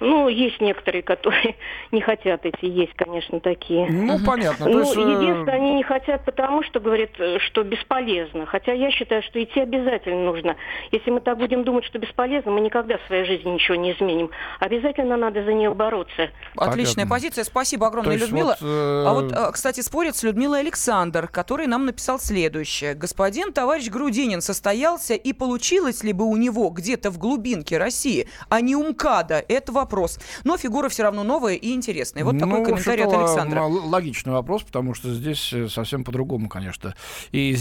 ну, 0.00 0.28
есть 0.28 0.60
некоторые, 0.60 1.02
которые 1.02 1.56
не 1.92 2.00
хотят 2.00 2.44
идти. 2.44 2.66
Есть, 2.68 2.94
конечно, 2.94 3.40
такие. 3.40 3.86
Ну, 3.90 4.18
понятно. 4.24 4.66
Ну, 4.68 4.80
есть, 4.80 4.96
э, 4.96 5.00
единственное, 5.00 5.54
они 5.54 5.74
не 5.74 5.82
хотят, 5.82 6.24
потому 6.24 6.62
что 6.62 6.80
говорят, 6.80 7.10
э, 7.18 7.38
что 7.38 7.62
бесполезно. 7.62 8.46
Хотя 8.46 8.72
я 8.72 8.90
считаю, 8.90 9.22
что 9.22 9.42
идти 9.42 9.60
обязательно 9.60 10.24
нужно. 10.24 10.56
Если 10.92 11.10
мы 11.10 11.20
так 11.20 11.38
будем 11.38 11.64
думать, 11.64 11.84
что 11.84 11.98
бесполезно, 11.98 12.50
мы 12.50 12.60
никогда 12.60 12.98
в 12.98 13.06
своей 13.06 13.24
жизни 13.24 13.50
ничего 13.50 13.76
не 13.76 13.92
изменим. 13.92 14.30
Обязательно 14.60 15.16
надо 15.16 15.44
за 15.44 15.52
нее 15.52 15.72
бороться. 15.72 16.30
Отличная 16.56 17.04
Понятно. 17.04 17.14
позиция. 17.14 17.44
Спасибо 17.44 17.86
огромное, 17.86 18.16
Людмила. 18.16 18.56
вот, 18.60 18.68
э, 18.68 19.04
А 19.06 19.12
вот, 19.14 19.32
э, 19.32 19.52
кстати, 19.52 19.80
спорит 19.80 20.16
с 20.16 20.22
Людмилой 20.22 20.60
Александр, 20.60 21.28
который 21.28 21.66
нам 21.66 21.86
написал 21.86 22.18
следующее. 22.18 22.94
Господин 22.94 23.52
товарищ 23.52 23.88
Грудинин 23.88 24.42
состоялся, 24.42 25.14
и 25.14 25.32
получилось 25.32 26.02
ли 26.02 26.12
бы 26.12 26.26
у 26.26 26.36
него 26.36 26.68
где-то 26.68 27.10
в 27.10 27.18
глубинке 27.18 27.78
России, 27.78 28.28
а 28.50 28.60
не 28.60 28.76
у 28.76 28.90
МКАДа? 28.90 29.42
Это 29.48 29.72
вопрос. 29.72 29.85
Но 30.44 30.56
фигура 30.56 30.88
все 30.88 31.02
равно 31.04 31.22
новая 31.24 31.54
и 31.54 31.72
интересная. 31.72 32.24
Вот 32.24 32.38
такой 32.38 32.58
Ну, 32.60 32.64
комментарий 32.64 33.04
от 33.04 33.12
Александра. 33.12 33.62
логичный 33.62 34.32
вопрос, 34.32 34.62
потому 34.62 34.94
что 34.94 35.12
здесь 35.14 35.52
э, 35.52 35.68
совсем 35.68 36.04
по-другому, 36.04 36.48
конечно. 36.48 36.94
И 37.32 37.52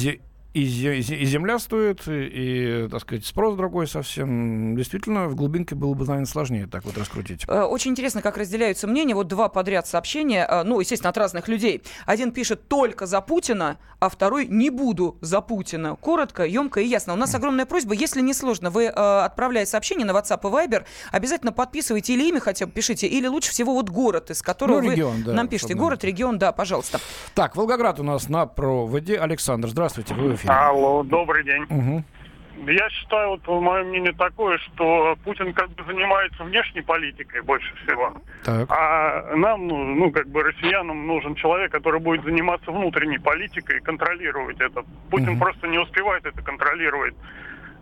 и, 0.56 1.02
земля 1.02 1.60
стоит, 1.60 2.04
и, 2.08 2.88
так 2.90 3.02
сказать, 3.02 3.26
спрос 3.26 3.58
другой 3.58 3.88
совсем. 3.88 4.76
Действительно, 4.78 5.28
в 5.28 5.36
глубинке 5.36 5.76
было 5.76 5.94
бы, 5.94 6.06
наверное, 6.06 6.26
сложнее 6.26 6.68
так 6.72 6.86
вот 6.86 6.98
раскрутить. 6.98 7.44
Э, 7.48 7.64
очень 7.64 7.92
интересно, 7.92 8.22
как 8.22 8.38
разделяются 8.38 8.88
мнения. 8.88 9.14
Вот 9.14 9.28
два 9.28 9.50
подряд 9.50 9.86
сообщения, 9.86 10.48
э, 10.50 10.64
ну, 10.64 10.80
естественно, 10.80 11.10
от 11.10 11.18
разных 11.18 11.50
людей. 11.50 11.84
Один 12.06 12.32
пишет 12.32 12.70
только 12.70 13.06
за 13.06 13.20
Путина, 13.20 13.80
а 14.00 14.08
второй 14.08 14.48
не 14.48 14.70
буду 14.70 15.18
за 15.20 15.42
Путина. 15.42 15.98
Коротко, 15.98 16.46
емко 16.46 16.80
и 16.80 16.88
ясно. 16.88 17.14
У 17.14 17.18
нас 17.18 17.36
огромная 17.36 17.66
просьба, 17.66 17.94
если 17.94 18.22
не 18.22 18.34
сложно, 18.34 18.70
вы, 18.70 18.86
э, 18.86 18.90
отправляя 18.92 19.66
сообщение 19.66 20.06
на 20.06 20.12
WhatsApp 20.12 20.40
и 20.40 20.68
Viber, 20.70 20.86
обязательно 21.12 21.52
подписывайте 21.52 22.14
или 22.14 22.30
имя 22.30 22.40
хотя 22.40 22.66
бы 22.66 22.72
пишите, 22.72 23.08
или 23.08 23.28
лучше 23.28 23.52
всего 23.52 23.74
вот 23.74 23.90
город, 23.90 24.32
из 24.32 24.42
которого 24.42 24.80
ну, 24.80 24.92
регион, 24.92 25.18
вы 25.18 25.24
да, 25.24 25.34
нам 25.34 25.50
пишете. 25.50 25.74
Город, 25.74 26.06
регион, 26.06 26.38
да, 26.40 26.54
пожалуйста. 26.54 27.02
Так, 27.34 27.58
Волгоград 27.58 28.00
у 28.00 28.04
нас 28.04 28.30
на 28.30 28.46
проводе. 28.46 29.18
Александр, 29.18 29.68
здравствуйте, 29.68 30.14
вы 30.14 30.38
в 30.38 30.45
эфире. 30.46 30.58
Алло, 30.58 31.04
добрый 31.04 31.44
день. 31.44 31.64
Угу. 31.64 32.04
Я 32.68 32.90
считаю, 32.90 33.32
вот 33.32 33.62
мое 33.62 33.84
мнение 33.84 34.14
такое, 34.14 34.58
что 34.60 35.18
Путин 35.26 35.54
как 35.54 35.70
бы 35.72 35.84
занимается 35.84 36.44
внешней 36.44 36.82
политикой 36.82 37.42
больше 37.42 37.76
всего. 37.84 38.14
Так. 38.44 38.72
А 38.72 39.36
нам, 39.36 39.68
ну, 39.68 39.84
ну, 39.96 40.12
как 40.12 40.28
бы 40.30 40.42
россиянам 40.42 41.06
нужен 41.06 41.36
человек, 41.36 41.72
который 41.72 42.00
будет 42.00 42.24
заниматься 42.24 42.72
внутренней 42.72 43.20
политикой 43.20 43.78
и 43.78 43.82
контролировать 43.82 44.60
это. 44.62 44.86
Путин 45.10 45.32
угу. 45.32 45.40
просто 45.40 45.68
не 45.68 45.80
успевает 45.80 46.26
это 46.26 46.42
контролировать. 46.42 47.14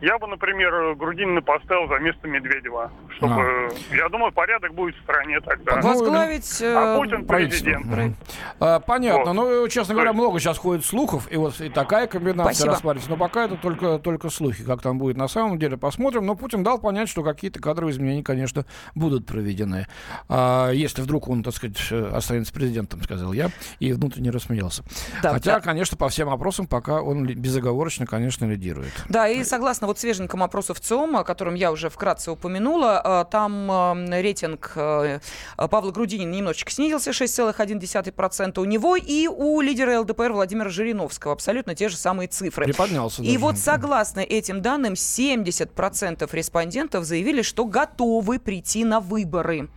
Я 0.01 0.17
бы, 0.19 0.27
например, 0.27 0.95
Грудинина 0.95 1.41
поставил 1.41 1.88
за 1.88 1.99
место 1.99 2.27
Медведева, 2.27 2.91
чтобы, 3.17 3.41
а. 3.41 3.69
я 3.95 4.10
думаю, 4.10 4.32
порядок 4.32 4.73
будет 4.73 4.95
в 4.95 5.01
стране 5.01 5.39
тогда. 5.39 5.82
Возглавить 5.82 6.58
ну, 6.62 6.67
а 6.75 6.97
Путин 6.97 7.25
президент. 7.25 8.17
А, 8.60 8.79
понятно. 8.79 9.34
Вот. 9.34 9.34
Ну, 9.34 9.67
честно 9.69 9.93
говоря, 9.93 10.13
много 10.13 10.39
сейчас 10.39 10.58
ходит 10.58 10.86
слухов, 10.86 11.32
и 11.32 11.38
вот 11.38 11.60
и 11.62 11.69
такая 11.69 12.08
комбинация 12.08 12.67
рассматривается. 12.67 13.10
Но 13.10 13.17
пока 13.17 13.45
это 13.45 13.56
только, 13.56 13.99
только 13.99 14.29
слухи. 14.29 14.63
Как 14.63 14.82
там 14.82 14.97
будет 14.97 15.17
на 15.17 15.27
самом 15.27 15.58
деле, 15.58 15.77
посмотрим. 15.77 16.25
Но 16.25 16.36
Путин 16.36 16.63
дал 16.63 16.79
понять, 16.79 17.10
что 17.10 17.23
какие-то 17.23 17.62
кадровые 17.62 17.93
изменения, 17.93 18.23
конечно, 18.23 18.65
будут 18.95 19.25
проведены. 19.25 19.88
А, 20.27 20.71
если 20.71 21.01
вдруг 21.01 21.29
он, 21.29 21.43
так 21.43 21.53
сказать, 21.53 21.91
останется 21.91 22.53
президентом, 22.53 23.01
сказал 23.03 23.34
я, 23.34 23.49
и 23.79 23.93
внутренне 23.93 24.32
рассмеялся. 24.32 24.84
Да, 25.21 25.34
Хотя, 25.34 25.56
да. 25.56 25.60
конечно, 25.62 25.97
по 25.97 26.10
всем 26.10 26.29
опросам 26.29 26.67
пока 26.67 27.01
он 27.01 27.25
безоговорочно, 27.25 28.06
конечно, 28.06 28.45
лидирует. 28.45 28.91
Да, 29.10 29.27
и 29.27 29.43
согласно 29.43 29.88
вот 29.93 29.99
свеженьком 29.99 30.41
опросе 30.41 30.73
в 30.73 30.79
ЦИОМ, 30.79 31.17
о 31.17 31.23
котором 31.23 31.53
я 31.53 31.71
уже 31.71 31.89
вкратце 31.89 32.32
упомянула, 32.32 33.01
э, 33.03 33.32
там 33.32 33.71
э, 33.71 34.21
рейтинг 34.21 34.71
э, 34.75 35.19
Павла 35.56 35.91
Грудинина 35.91 36.32
немножечко 36.32 36.71
снизился, 36.71 37.12
6,1% 37.12 38.60
у 38.60 38.65
него, 38.65 38.95
и 38.95 39.27
у 39.27 39.62
лидера 39.62 39.99
ЛДПР 39.99 40.32
Владимира 40.34 40.69
Жириновского 40.69 41.34
абсолютно 41.34 41.75
те 41.75 41.89
же 41.89 41.97
самые 41.97 42.27
цифры. 42.27 42.65
Приподнялся. 42.65 43.21
И 43.21 43.27
даже. 43.27 43.39
вот 43.39 43.58
согласно 43.60 44.21
этим 44.21 44.63
данным, 44.63 44.93
70% 44.93 46.27
респондентов 46.32 47.06
заявили, 47.06 47.43
что 47.43 47.65
готовы 47.65 48.39
прийти 48.39 48.84
на 48.86 48.99
выборы. 48.99 49.69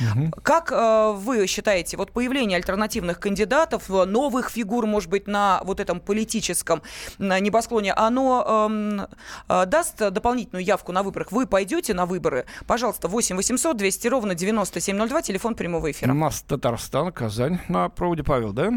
Угу. 0.00 0.30
Как 0.42 0.72
э, 0.72 1.12
вы 1.16 1.46
считаете, 1.46 1.96
вот 1.96 2.12
появление 2.12 2.56
альтернативных 2.56 3.20
кандидатов, 3.20 3.90
э, 3.90 4.04
новых 4.04 4.50
фигур, 4.50 4.86
может 4.86 5.10
быть, 5.10 5.26
на 5.26 5.60
вот 5.64 5.80
этом 5.80 6.00
политическом 6.00 6.82
на 7.18 7.38
небосклоне, 7.40 7.92
оно 7.92 8.68
э, 8.70 9.06
э, 9.48 9.66
даст 9.66 9.98
дополнительную 9.98 10.64
явку 10.64 10.92
на 10.92 11.02
выборах? 11.02 11.32
Вы 11.32 11.46
пойдете 11.46 11.94
на 11.94 12.06
выборы? 12.06 12.46
Пожалуйста, 12.66 13.08
8 13.08 13.36
800 13.36 13.76
200 13.76 14.08
ровно 14.08 14.34
9702, 14.34 15.22
телефон 15.22 15.54
прямого 15.54 15.90
эфира. 15.90 16.10
У 16.10 16.14
нас 16.14 16.42
Татарстан, 16.42 17.12
Казань 17.12 17.60
на 17.68 17.88
проводе. 17.88 18.22
Павел, 18.22 18.52
да? 18.52 18.70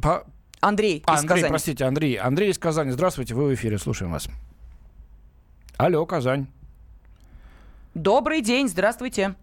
По... 0.00 0.24
Андрей 0.60 1.02
а, 1.06 1.14
из 1.14 1.20
Андрей, 1.20 1.34
Казани. 1.36 1.48
простите, 1.48 1.84
Андрей. 1.84 2.14
Андрей 2.16 2.50
из 2.50 2.58
Казани. 2.58 2.90
Здравствуйте, 2.90 3.34
вы 3.34 3.48
в 3.48 3.54
эфире, 3.54 3.78
слушаем 3.78 4.12
вас. 4.12 4.28
Алло, 5.76 6.04
Казань. 6.04 6.48
Добрый 7.94 8.40
день, 8.40 8.68
здравствуйте. 8.68 9.34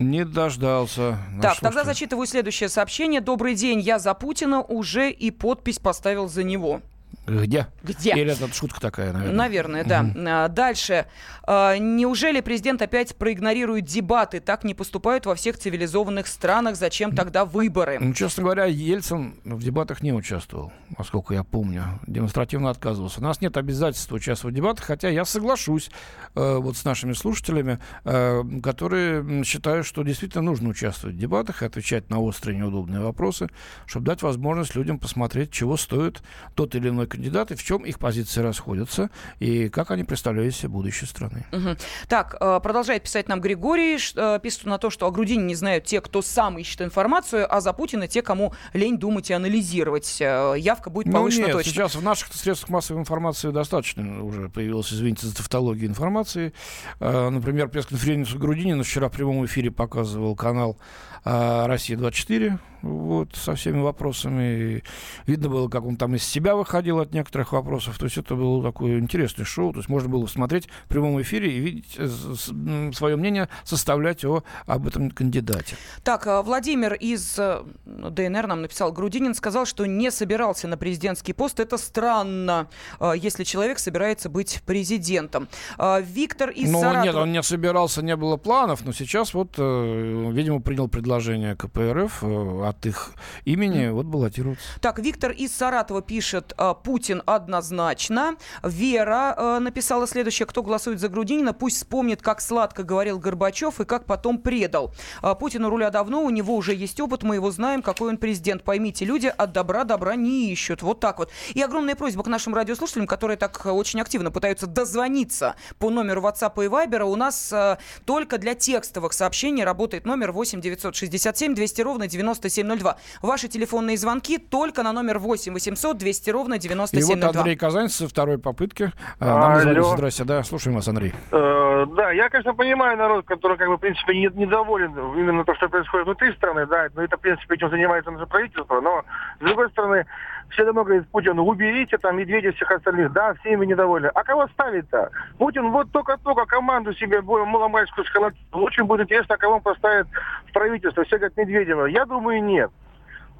Не 0.00 0.24
дождался. 0.24 1.18
Ну, 1.30 1.40
так, 1.40 1.60
тогда 1.60 1.84
зачитываю 1.84 2.26
следующее 2.26 2.68
сообщение. 2.68 3.20
Добрый 3.20 3.54
день, 3.54 3.78
я 3.78 4.00
за 4.00 4.14
Путина 4.14 4.60
уже 4.60 5.10
и 5.10 5.30
подпись 5.30 5.78
поставил 5.78 6.28
за 6.28 6.42
него. 6.42 6.80
Где? 7.26 7.68
Где? 7.82 8.12
Или 8.12 8.32
это 8.32 8.52
шутка 8.52 8.80
такая, 8.80 9.12
наверное? 9.12 9.36
Наверное, 9.36 9.84
да. 9.84 10.00
Угу. 10.02 10.54
Дальше. 10.54 11.06
А, 11.44 11.76
неужели 11.78 12.40
президент 12.40 12.82
опять 12.82 13.14
проигнорирует 13.16 13.84
дебаты? 13.84 14.40
Так 14.40 14.64
не 14.64 14.74
поступают 14.74 15.26
во 15.26 15.34
всех 15.34 15.56
цивилизованных 15.56 16.26
странах. 16.26 16.76
Зачем 16.76 17.14
тогда 17.14 17.44
выборы? 17.44 17.98
Ну, 18.00 18.12
честно 18.12 18.42
говоря, 18.42 18.64
Ельцин 18.64 19.36
в 19.44 19.62
дебатах 19.62 20.02
не 20.02 20.12
участвовал, 20.12 20.72
насколько 20.98 21.34
я 21.34 21.44
помню. 21.44 22.00
Демонстративно 22.06 22.70
отказывался. 22.70 23.20
У 23.20 23.22
нас 23.22 23.40
нет 23.40 23.56
обязательства 23.56 24.16
участвовать 24.16 24.54
в 24.54 24.56
дебатах, 24.56 24.84
хотя 24.84 25.08
я 25.08 25.24
соглашусь 25.24 25.90
э, 26.34 26.56
вот 26.56 26.76
с 26.76 26.84
нашими 26.84 27.12
слушателями, 27.12 27.78
э, 28.04 28.42
которые 28.62 29.44
считают, 29.44 29.86
что 29.86 30.02
действительно 30.02 30.42
нужно 30.42 30.70
участвовать 30.70 31.16
в 31.16 31.18
дебатах 31.18 31.62
и 31.62 31.66
отвечать 31.66 32.10
на 32.10 32.20
острые 32.20 32.58
неудобные 32.58 33.00
вопросы, 33.00 33.48
чтобы 33.86 34.06
дать 34.06 34.22
возможность 34.22 34.74
людям 34.74 34.98
посмотреть, 34.98 35.52
чего 35.52 35.76
стоит 35.76 36.22
тот 36.54 36.74
или 36.74 36.88
иной 36.88 37.06
кандидаты, 37.12 37.56
в 37.56 37.62
чем 37.62 37.82
их 37.82 37.98
позиции 37.98 38.40
расходятся 38.40 39.10
и 39.38 39.68
как 39.68 39.90
они 39.90 40.04
представляют 40.04 40.54
себе 40.54 40.70
будущее 40.70 41.06
страны. 41.06 41.44
Угу. 41.52 41.76
Так, 42.08 42.36
э, 42.40 42.60
продолжает 42.62 43.02
писать 43.02 43.28
нам 43.28 43.40
Григорий, 43.40 43.98
э, 44.16 44.40
пишет 44.42 44.64
на 44.64 44.78
то, 44.78 44.88
что 44.88 45.06
о 45.06 45.10
Грудине 45.10 45.44
не 45.44 45.54
знают 45.54 45.84
те, 45.84 46.00
кто 46.00 46.22
сам 46.22 46.58
ищет 46.58 46.80
информацию, 46.80 47.46
а 47.54 47.60
за 47.60 47.72
Путина 47.72 48.08
те, 48.08 48.22
кому 48.22 48.54
лень 48.72 48.98
думать 48.98 49.30
и 49.30 49.34
анализировать. 49.34 50.20
Э, 50.20 50.54
явка 50.56 50.88
будет 50.88 51.12
повышена 51.12 51.42
ну, 51.42 51.46
нет, 51.48 51.56
точно. 51.58 51.72
сейчас 51.72 51.94
в 51.94 52.02
наших 52.02 52.32
средствах 52.32 52.70
массовой 52.70 53.00
информации 53.00 53.50
достаточно 53.50 54.24
уже 54.24 54.48
появилась, 54.48 54.92
извините 54.92 55.26
за 55.26 55.36
тавтологию 55.36 55.88
информации. 55.88 56.52
Например, 57.00 57.68
пресс-конференцию 57.68 58.40
Грудинина 58.40 58.82
вчера 58.82 59.08
в 59.08 59.12
прямом 59.12 59.44
эфире 59.44 59.70
показывал 59.70 60.34
канал 60.34 60.78
«Россия-24», 61.24 62.58
вот, 62.82 63.34
со 63.34 63.54
всеми 63.54 63.80
вопросами. 63.80 64.82
Видно 65.26 65.48
было, 65.48 65.68
как 65.68 65.84
он 65.84 65.96
там 65.96 66.14
из 66.14 66.24
себя 66.24 66.56
выходил 66.56 67.00
от 67.02 67.12
некоторых 67.12 67.52
вопросов. 67.52 67.98
То 67.98 68.06
есть 68.06 68.18
это 68.18 68.34
было 68.34 68.62
такое 68.62 68.98
интересное 68.98 69.44
шоу. 69.44 69.72
То 69.72 69.78
есть 69.78 69.88
можно 69.88 70.08
было 70.08 70.26
смотреть 70.26 70.68
в 70.86 70.88
прямом 70.88 71.20
эфире 71.22 71.52
и 71.52 71.58
видеть 71.58 71.94
э, 71.98 72.92
свое 72.92 73.16
мнение, 73.16 73.48
составлять 73.64 74.24
о, 74.24 74.42
об 74.66 74.86
этом 74.86 75.10
кандидате. 75.10 75.76
Так, 76.02 76.26
а 76.26 76.42
Владимир 76.42 76.94
из 76.94 77.38
э, 77.38 77.62
ДНР 77.84 78.46
нам 78.46 78.62
написал, 78.62 78.92
Грудинин 78.92 79.34
сказал, 79.34 79.66
что 79.66 79.86
не 79.86 80.10
собирался 80.10 80.68
на 80.68 80.76
президентский 80.76 81.32
пост. 81.32 81.60
Это 81.60 81.76
странно, 81.76 82.68
э, 83.00 83.12
если 83.16 83.44
человек 83.44 83.78
собирается 83.78 84.28
быть 84.28 84.62
президентом. 84.66 85.48
Виктор 85.78 86.50
из 86.50 86.70
ну, 86.70 86.80
Саратова... 86.80 87.04
нет, 87.04 87.14
он 87.14 87.32
не 87.32 87.42
собирался, 87.42 88.02
не 88.02 88.16
было 88.16 88.36
планов, 88.36 88.84
но 88.84 88.92
сейчас 88.92 89.34
вот, 89.34 89.58
видимо, 89.58 90.60
принял 90.60 90.88
предложение 90.88 91.56
КПРФ 91.56 92.22
от 92.22 92.86
их 92.86 93.12
имени 93.44 93.88
вот 93.88 94.06
баллотироваться. 94.06 94.64
Так, 94.80 94.98
Виктор 94.98 95.32
из 95.32 95.52
Саратова 95.52 96.02
пишет, 96.02 96.52
«А, 96.56 96.74
Путин 96.92 97.22
однозначно. 97.24 98.36
Вера 98.62 99.34
э, 99.34 99.58
написала 99.60 100.06
следующее, 100.06 100.44
кто 100.44 100.62
голосует 100.62 101.00
за 101.00 101.08
Грудинина, 101.08 101.54
пусть 101.54 101.78
вспомнит, 101.78 102.20
как 102.20 102.42
сладко 102.42 102.82
говорил 102.82 103.18
Горбачев 103.18 103.80
и 103.80 103.86
как 103.86 104.04
потом 104.04 104.36
предал. 104.36 104.92
А, 105.22 105.34
Путин 105.34 105.64
у 105.64 105.70
руля 105.70 105.88
давно, 105.88 106.22
у 106.22 106.28
него 106.28 106.54
уже 106.54 106.74
есть 106.74 107.00
опыт, 107.00 107.22
мы 107.22 107.36
его 107.36 107.50
знаем, 107.50 107.80
какой 107.80 108.10
он 108.10 108.18
президент. 108.18 108.62
Поймите, 108.62 109.06
люди 109.06 109.32
от 109.34 109.52
добра 109.52 109.84
добра 109.84 110.16
не 110.16 110.52
ищут. 110.52 110.82
Вот 110.82 111.00
так 111.00 111.18
вот. 111.18 111.30
И 111.54 111.62
огромная 111.62 111.94
просьба 111.94 112.22
к 112.24 112.26
нашим 112.26 112.54
радиослушателям, 112.54 113.06
которые 113.06 113.38
так 113.38 113.64
очень 113.64 114.02
активно 114.02 114.30
пытаются 114.30 114.66
дозвониться 114.66 115.54
по 115.78 115.88
номеру 115.88 116.20
WhatsApp 116.20 116.52
и 116.62 116.68
Viber. 116.68 117.04
У 117.04 117.16
нас 117.16 117.50
э, 117.54 117.78
только 118.04 118.36
для 118.36 118.54
текстовых 118.54 119.14
сообщений 119.14 119.64
работает 119.64 120.04
номер 120.04 120.32
8 120.32 120.60
967 120.60 121.54
200 121.54 121.80
ровно 121.80 122.06
97 122.06 122.66
9702. 122.66 122.98
Ваши 123.22 123.48
телефонные 123.48 123.96
звонки 123.96 124.36
только 124.36 124.82
на 124.82 124.92
номер 124.92 125.18
8 125.18 125.54
800 125.54 125.96
200 125.96 126.30
ровно 126.30 126.58
9702. 126.58 126.81
И 126.92 127.02
вот 127.02 127.22
Андрей 127.22 127.56
Казанец 127.56 127.94
со 127.94 128.08
второй 128.08 128.38
попытки. 128.38 128.92
А, 129.20 129.56
нам 129.56 129.68
Алло. 129.68 129.96
Здрасте, 129.96 130.24
да, 130.24 130.42
слушаем 130.42 130.76
вас, 130.76 130.88
Андрей. 130.88 131.12
Э, 131.30 131.86
да, 131.96 132.10
я, 132.10 132.28
конечно, 132.28 132.54
понимаю 132.54 132.96
народ, 132.96 133.26
который, 133.26 133.56
как 133.56 133.68
бы, 133.68 133.76
в 133.76 133.80
принципе, 133.80 134.14
не, 134.14 134.28
недоволен 134.34 134.92
именно 135.16 135.44
то, 135.44 135.54
что 135.54 135.68
происходит 135.68 136.06
внутри 136.06 136.32
страны, 136.34 136.66
да, 136.66 136.88
но 136.94 137.02
это, 137.02 137.16
в 137.16 137.20
принципе, 137.20 137.54
этим 137.54 137.70
занимается 137.70 138.10
наше 138.10 138.26
правительство, 138.26 138.80
но, 138.80 139.04
с 139.40 139.44
другой 139.44 139.70
стороны, 139.70 140.06
все 140.52 140.64
давно 140.64 140.84
говорит 140.84 141.08
Путину, 141.08 141.44
уберите 141.44 141.96
там 141.98 142.16
Медведя 142.16 142.52
всех 142.52 142.70
остальных. 142.70 143.12
Да, 143.12 143.34
все 143.34 143.52
ими 143.54 143.66
недовольны. 143.66 144.08
А 144.08 144.22
кого 144.22 144.46
ставить-то? 144.48 145.10
Путин 145.38 145.70
вот 145.70 145.90
только-только 145.92 146.44
команду 146.44 146.92
себе 146.94 147.22
маломальскую 147.22 148.04
сколотил. 148.04 148.38
Очень 148.52 148.84
будет 148.84 149.02
интересно, 149.02 149.36
кого 149.38 149.54
он 149.54 149.60
поставит 149.62 150.06
в 150.48 150.52
правительство. 150.52 151.04
Все 151.04 151.16
говорят 151.16 151.36
Медведева. 151.36 151.86
Я 151.86 152.04
думаю, 152.04 152.42
нет. 152.44 152.70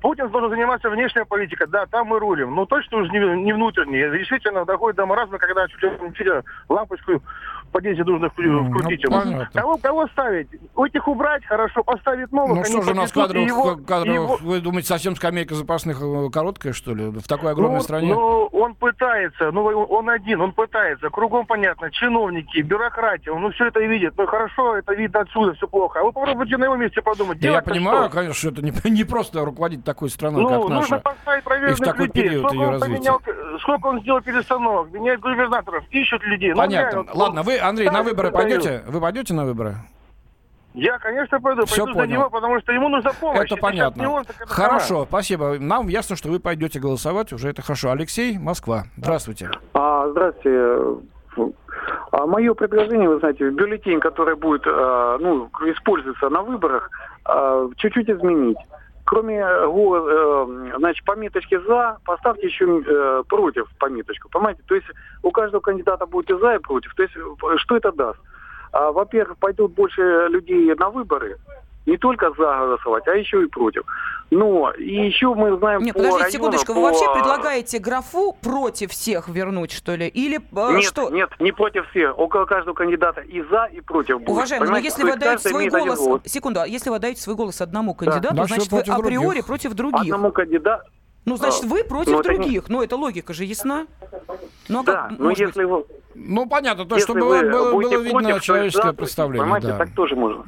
Путин 0.03 0.29
должен 0.31 0.51
заниматься 0.51 0.91
внешней 0.91 1.25
политикой, 1.25 1.69
да, 1.69 1.87
там 1.87 2.09
мы 2.09 2.19
рулим, 2.19 2.55
но 2.57 2.67
точно 2.67 2.99
уже 2.99 3.11
не, 3.13 3.43
не 3.43 3.53
внутренней. 3.53 4.19
Действительно, 4.19 4.65
доходит 4.65 4.97
до 4.97 5.07
маразма, 5.07 5.39
когда 5.39 5.69
чуть 5.69 5.81
ли 5.81 6.33
лампочку 6.69 7.23
по 7.73 7.81
10 7.81 8.07
нужно 8.07 8.27
вкру- 8.27 8.43
Ну, 8.51 8.69
вкрутить 8.71 9.03
ему. 9.05 9.19
понятно. 9.21 9.49
Кого, 9.61 9.77
кого 9.79 10.07
ставить? 10.09 10.49
Этих 10.77 11.09
убрать, 11.09 11.45
хорошо, 11.47 11.83
поставить 11.83 12.31
новых. 12.33 12.59
Ну 12.59 12.65
что 12.65 12.83
же 12.83 12.91
у 12.91 12.95
нас 12.95 13.11
кадров, 13.13 13.43
и 13.43 13.47
его- 13.47 13.77
кадров- 13.77 14.07
и 14.09 14.15
его- 14.15 14.39
вы 14.43 14.61
думаете, 14.61 14.89
совсем 14.89 15.17
скамейка 15.17 15.55
запасных 15.55 16.01
э, 16.03 16.29
короткая, 16.31 16.73
что 16.73 16.95
ли, 16.95 17.07
в 17.07 17.27
такой 17.27 17.53
огромной 17.53 17.79
ну, 17.79 17.83
стране? 17.83 18.15
Ну, 18.15 18.47
он 18.53 18.75
пытается, 18.75 19.51
ну, 19.53 19.65
он 19.65 20.11
один, 20.11 20.41
он 20.41 20.53
пытается. 20.53 21.09
Кругом 21.11 21.47
понятно, 21.47 21.91
чиновники, 21.91 22.59
бюрократия, 22.61 23.31
он 23.31 23.43
ну, 23.43 23.51
все 23.53 23.67
это 23.67 23.81
видит. 23.81 24.15
Ну, 24.17 24.27
хорошо, 24.27 24.77
это 24.77 24.95
видно 24.95 25.21
отсюда, 25.21 25.55
все 25.55 25.67
плохо. 25.67 26.01
А 26.01 26.03
вы 26.05 26.13
попробуйте 26.13 26.57
на 26.59 26.65
его 26.65 26.77
месте 26.77 27.01
подумать. 27.03 27.41
Да 27.41 27.49
я 27.49 27.63
понимаю, 27.63 28.05
что? 28.05 28.11
конечно, 28.11 28.35
что 28.35 28.49
это 28.51 28.63
не, 28.63 28.73
не 28.91 29.05
просто 29.05 29.45
руководить 29.45 29.85
такой 29.85 30.11
страной, 30.11 30.43
Ну, 30.43 30.49
как 30.49 30.59
нужно 30.59 30.79
наша. 30.81 30.99
поставить 30.99 31.39
И 31.39 31.41
в 31.43 31.45
проверенных 31.45 31.79
такой 31.79 32.07
людей. 32.07 32.23
период 32.25 32.43
Сколько 32.49 32.57
ее 32.65 32.71
развития. 32.71 32.95
поменял, 32.95 33.21
сколько 33.61 33.87
он 33.87 34.01
сделал 34.03 34.21
перестановок, 34.21 34.93
меняет 34.93 35.21
губернаторов, 35.21 35.85
ищут 35.91 36.23
людей. 36.25 36.51
Ну, 36.51 36.57
Понятно. 36.57 37.03
вот, 37.03 37.15
Ладно, 37.15 37.43
вы, 37.43 37.57
Андрей, 37.63 37.91
на 37.91 38.03
выборы 38.03 38.31
пойдете? 38.31 38.83
Вы 38.87 39.01
пойдете 39.01 39.35
на 39.35 39.45
выборы? 39.45 39.77
Я, 40.75 40.99
конечно, 40.99 41.39
пойду. 41.41 41.67
Всё 41.67 41.85
пойду 41.85 41.99
понял. 41.99 42.07
за 42.09 42.13
него, 42.13 42.31
потому 42.31 42.61
что 42.61 42.73
ему 42.73 42.89
нужна 42.89 43.13
помощь. 43.13 43.41
Это 43.41 43.55
Если 43.55 43.61
понятно. 43.61 44.11
он, 44.11 44.23
это 44.23 44.47
Хорошо, 44.47 45.05
спасибо. 45.05 45.59
Нам 45.59 45.89
ясно, 45.89 46.17
что 46.17 46.31
вы 46.31 46.41
пойдете 46.41 46.81
голосовать, 46.81 47.33
уже 47.33 47.51
это 47.51 47.61
хорошо. 47.61 47.91
Алексей, 47.91 48.39
Москва. 48.39 48.85
Здравствуйте. 48.97 49.51
А, 49.75 50.09
здравствуйте. 50.11 51.01
А 52.13 52.27
мое 52.27 52.55
предложение, 52.55 53.09
вы 53.09 53.19
знаете, 53.19 53.51
бюллетень, 53.51 54.01
который 54.01 54.37
будет 54.37 54.63
а, 54.67 55.19
ну, 55.19 55.51
использоваться 55.67 56.29
на 56.31 56.43
выборах, 56.43 56.91
а, 57.25 57.69
чуть-чуть 57.77 58.09
изменить. 58.09 58.59
Кроме 59.13 59.41
э, 59.41 59.67
э, 59.67 60.79
значит, 60.79 61.05
пометочки 61.05 61.59
«за», 61.67 61.99
поставьте 62.07 62.47
еще 62.47 62.65
э, 62.65 63.23
«против» 63.29 63.69
пометочку. 63.79 64.31
Понимаете? 64.31 64.63
То 64.67 64.75
есть 64.75 64.87
у 65.23 65.31
каждого 65.31 65.61
кандидата 65.61 66.07
будет 66.07 66.31
и 66.31 66.39
«за», 66.39 66.55
и 66.55 66.59
«против». 66.59 66.95
То 66.95 67.03
есть 67.03 67.15
что 67.59 67.77
это 67.77 67.93
даст? 67.93 68.19
А, 68.73 68.91
во-первых, 68.91 69.37
пойдут 69.37 69.75
больше 69.75 70.01
людей 70.31 70.75
на 70.77 70.89
выборы, 70.89 71.37
не 71.87 71.97
только 71.97 72.31
за 72.31 72.37
голосовать, 72.45 73.07
а 73.09 73.13
еще 73.15 73.43
и 73.43 73.47
против. 73.47 73.83
Но 74.31 74.71
и 74.73 75.07
еще 75.07 75.35
мы 75.35 75.57
знаем 75.59 75.83
Нет, 75.83 75.95
по 75.95 75.99
подождите 75.99 76.25
районам, 76.25 76.33
секундочку, 76.33 76.73
вы 76.73 76.81
по- 76.81 76.87
вообще 76.89 77.13
предлагаете 77.13 77.79
графу 77.79 78.37
против 78.41 78.91
всех 78.93 79.29
вернуть, 79.29 79.73
что 79.73 79.95
ли? 79.95 80.07
Или 80.09 80.39
э, 80.39 80.73
Нет, 80.77 80.85
что? 80.85 81.11
нет, 81.11 81.29
не 81.39 81.53
против 81.53 81.89
всех. 81.91 82.19
Около 82.19 82.45
каждого 82.47 82.75
кандидата 82.75 83.21
и 83.21 83.43
за, 83.43 83.65
и 83.73 83.81
против 83.81 84.19
будет. 84.21 84.31
Уважаемый, 84.31 84.67
но 84.67 84.75
Понимаете? 84.75 84.89
если 84.89 85.01
То 85.03 85.07
вы 85.07 85.13
отдаете 85.13 85.35
каждый 85.43 85.51
свой 85.51 85.69
голос, 85.69 85.99
голос. 85.99 86.21
секунду, 86.25 86.61
а 86.61 86.67
если 86.67 86.89
вы 86.91 86.97
отдаете 86.97 87.21
свой 87.21 87.37
голос 87.37 87.61
одному 87.61 87.95
кандидату, 87.95 88.35
Значит, 88.35 88.55
значит, 88.65 88.73
вы 88.73 88.81
априори 88.95 89.25
других. 89.25 89.47
против 89.47 89.75
других. 89.75 90.01
Одному 90.03 90.33
кандидату. 90.33 90.85
Ну, 91.25 91.37
значит, 91.37 91.65
А, 91.65 91.67
вы 91.69 91.85
против 91.85 92.13
ну, 92.13 92.21
это 92.21 92.33
не- 92.33 92.39
других. 92.39 92.69
Ну, 92.69 92.83
это 92.83 92.97
логика 92.97 93.33
же 93.33 93.45
ясна. 93.45 93.87
Ну, 94.69 94.81
а 94.81 94.83
Да, 94.83 94.93
как, 94.93 95.11
но 95.11 95.17
может 95.29 95.29
быть? 95.29 95.39
если 95.41 95.65
вы... 95.65 95.85
Ну, 96.15 96.47
понятно, 96.49 96.85
то, 96.85 96.97
если 96.97 97.05
что 97.13 97.15
было, 97.15 97.37
вы 97.37 97.51
было, 97.73 98.03
видно 98.03 98.21
против, 98.31 98.43
человеческое 98.43 98.93
представление. 98.93 99.43
Понимаете, 99.45 99.69
да. 99.69 99.79
так 99.79 99.91
тоже 99.95 100.17
можно. 100.17 100.45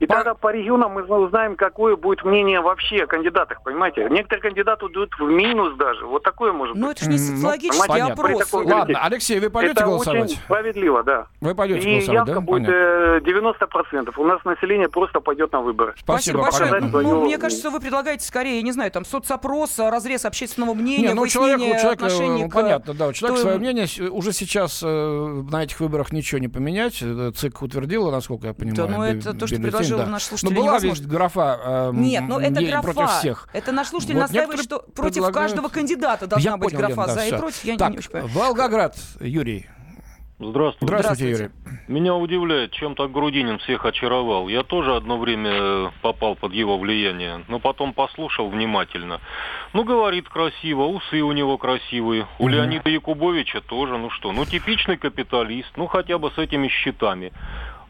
И 0.00 0.06
тогда 0.06 0.34
по 0.34 0.52
регионам 0.52 0.92
мы 0.92 1.02
узнаем, 1.02 1.56
какое 1.56 1.96
будет 1.96 2.24
мнение 2.24 2.60
вообще 2.60 3.04
о 3.04 3.06
кандидатах, 3.06 3.62
понимаете? 3.62 4.06
Некоторые 4.10 4.42
кандидаты 4.42 4.86
идут 4.86 5.14
в 5.18 5.22
минус 5.24 5.76
даже. 5.76 6.06
Вот 6.06 6.22
такое 6.22 6.52
может 6.52 6.76
Ну, 6.76 6.88
быть. 6.88 6.96
это 6.96 7.04
же 7.06 7.10
не 7.10 7.18
ну, 7.18 7.36
социологический 7.36 7.88
понятно. 7.88 8.12
опрос. 8.14 8.52
Ладно, 8.52 8.68
бюллетене. 8.74 8.98
Алексей, 9.02 9.40
вы 9.40 9.50
пойдете 9.50 9.74
Это 9.80 9.84
голосовать? 9.84 10.22
очень 10.30 10.36
справедливо, 10.36 11.02
да. 11.02 11.26
Вы 11.40 11.54
пойдете 11.54 11.80
И 11.88 11.92
голосовать, 11.94 12.14
явка 12.14 12.34
да? 12.34 12.40
будет 12.40 12.66
Понятно. 12.66 12.74
э, 12.74 13.20
90%. 13.20 14.12
У 14.18 14.24
нас 14.24 14.44
население 14.44 14.88
просто 14.88 15.20
пойдет 15.20 15.52
на 15.52 15.60
выборы. 15.60 15.94
Спасибо, 15.98 16.42
большое. 16.42 16.70
понятно. 16.70 17.00
Ну, 17.02 17.24
мне 17.24 17.38
кажется, 17.38 17.70
вы 17.70 17.80
предлагаете 17.80 18.26
скорее, 18.26 18.56
я 18.56 18.62
не 18.62 18.72
знаю, 18.72 18.90
там 18.90 19.04
соцопрос, 19.04 19.78
разрез 19.78 20.24
общественного 20.24 20.74
мнения, 20.74 21.08
Не, 21.08 21.14
ну 21.14 21.26
человек, 21.26 21.58
у 21.58 21.64
человека, 21.64 21.90
отношений 22.06 22.44
э, 22.44 22.48
к- 22.48 22.52
понятно, 22.54 22.94
да, 22.94 23.08
у 23.08 23.12
человека 23.12 23.40
свое 23.40 23.58
мнение. 23.58 23.86
Уже 24.10 24.32
сейчас 24.32 24.82
э, 24.84 24.86
на 25.50 25.64
этих 25.64 25.80
выборах 25.80 26.12
ничего 26.12 26.38
не 26.38 26.48
поменять. 26.48 26.98
Э, 27.02 27.32
ЦИК 27.34 27.62
утвердила, 27.62 28.10
насколько 28.10 28.48
я 28.48 28.54
понимаю. 28.54 28.88
Да, 28.88 28.96
ну, 28.96 29.02
это 29.04 29.34
то, 29.34 29.46
что 29.46 29.56
бюллетень, 29.56 29.83
предложил 29.88 29.98
да. 30.06 30.06
наш 30.12 30.22
Ну, 30.22 30.28
слушатель, 30.28 30.54
была 30.56 30.66
невозможно. 30.66 31.02
ведь 31.02 31.10
графа 31.10 31.60
э, 31.64 31.90
Нет, 31.94 32.24
ну 32.28 32.38
это 32.38 32.60
не 32.60 32.66
графа. 32.68 32.92
против 32.92 33.10
всех. 33.18 33.48
Это 33.52 33.72
наш 33.72 33.88
слушатель 33.88 34.14
Вот 34.14 34.20
настаивает, 34.22 34.62
что 34.62 34.78
против 34.80 34.94
предлагают- 35.14 35.34
каждого 35.34 35.68
кандидата 35.68 36.26
должна 36.26 36.50
Я 36.52 36.56
быть 36.56 36.70
понял, 36.72 36.78
графа 36.86 37.00
Лен, 37.00 37.06
да, 37.06 37.14
за 37.14 37.20
и 37.24 37.26
всё. 37.28 37.38
против. 37.38 37.64
Я 37.64 37.76
так, 37.76 37.90
не 37.92 37.98
очень 37.98 38.10
понимаю. 38.10 38.32
Волгоград, 38.34 38.96
Юрий. 39.20 39.66
Здравствуйте. 40.40 40.86
Здравствуйте, 40.98 41.30
Юрий. 41.30 41.50
Меня 41.86 42.14
удивляет, 42.16 42.72
чем 42.72 42.96
так 42.96 43.12
Грудинин 43.12 43.58
всех 43.60 43.84
очаровал. 43.84 44.48
Я 44.48 44.64
тоже 44.64 44.96
одно 44.96 45.16
время 45.16 45.50
э, 45.52 45.90
попал 46.02 46.34
под 46.34 46.52
его 46.52 46.76
влияние, 46.76 47.44
но 47.46 47.60
потом 47.60 47.92
послушал 47.94 48.48
внимательно. 48.50 49.20
Ну, 49.74 49.84
говорит 49.84 50.28
красиво, 50.28 50.82
усы 50.86 51.20
у 51.22 51.30
него 51.30 51.56
красивые. 51.56 52.26
У. 52.40 52.48
Леонида 52.48 52.90
Якубовича 52.90 53.60
тоже, 53.60 53.96
ну 53.96 54.10
что, 54.10 54.32
ну 54.32 54.44
типичный 54.44 54.96
капиталист, 54.96 55.70
ну 55.76 55.86
хотя 55.86 56.18
бы 56.18 56.32
с 56.32 56.38
этими 56.38 56.66
счетами. 56.66 57.32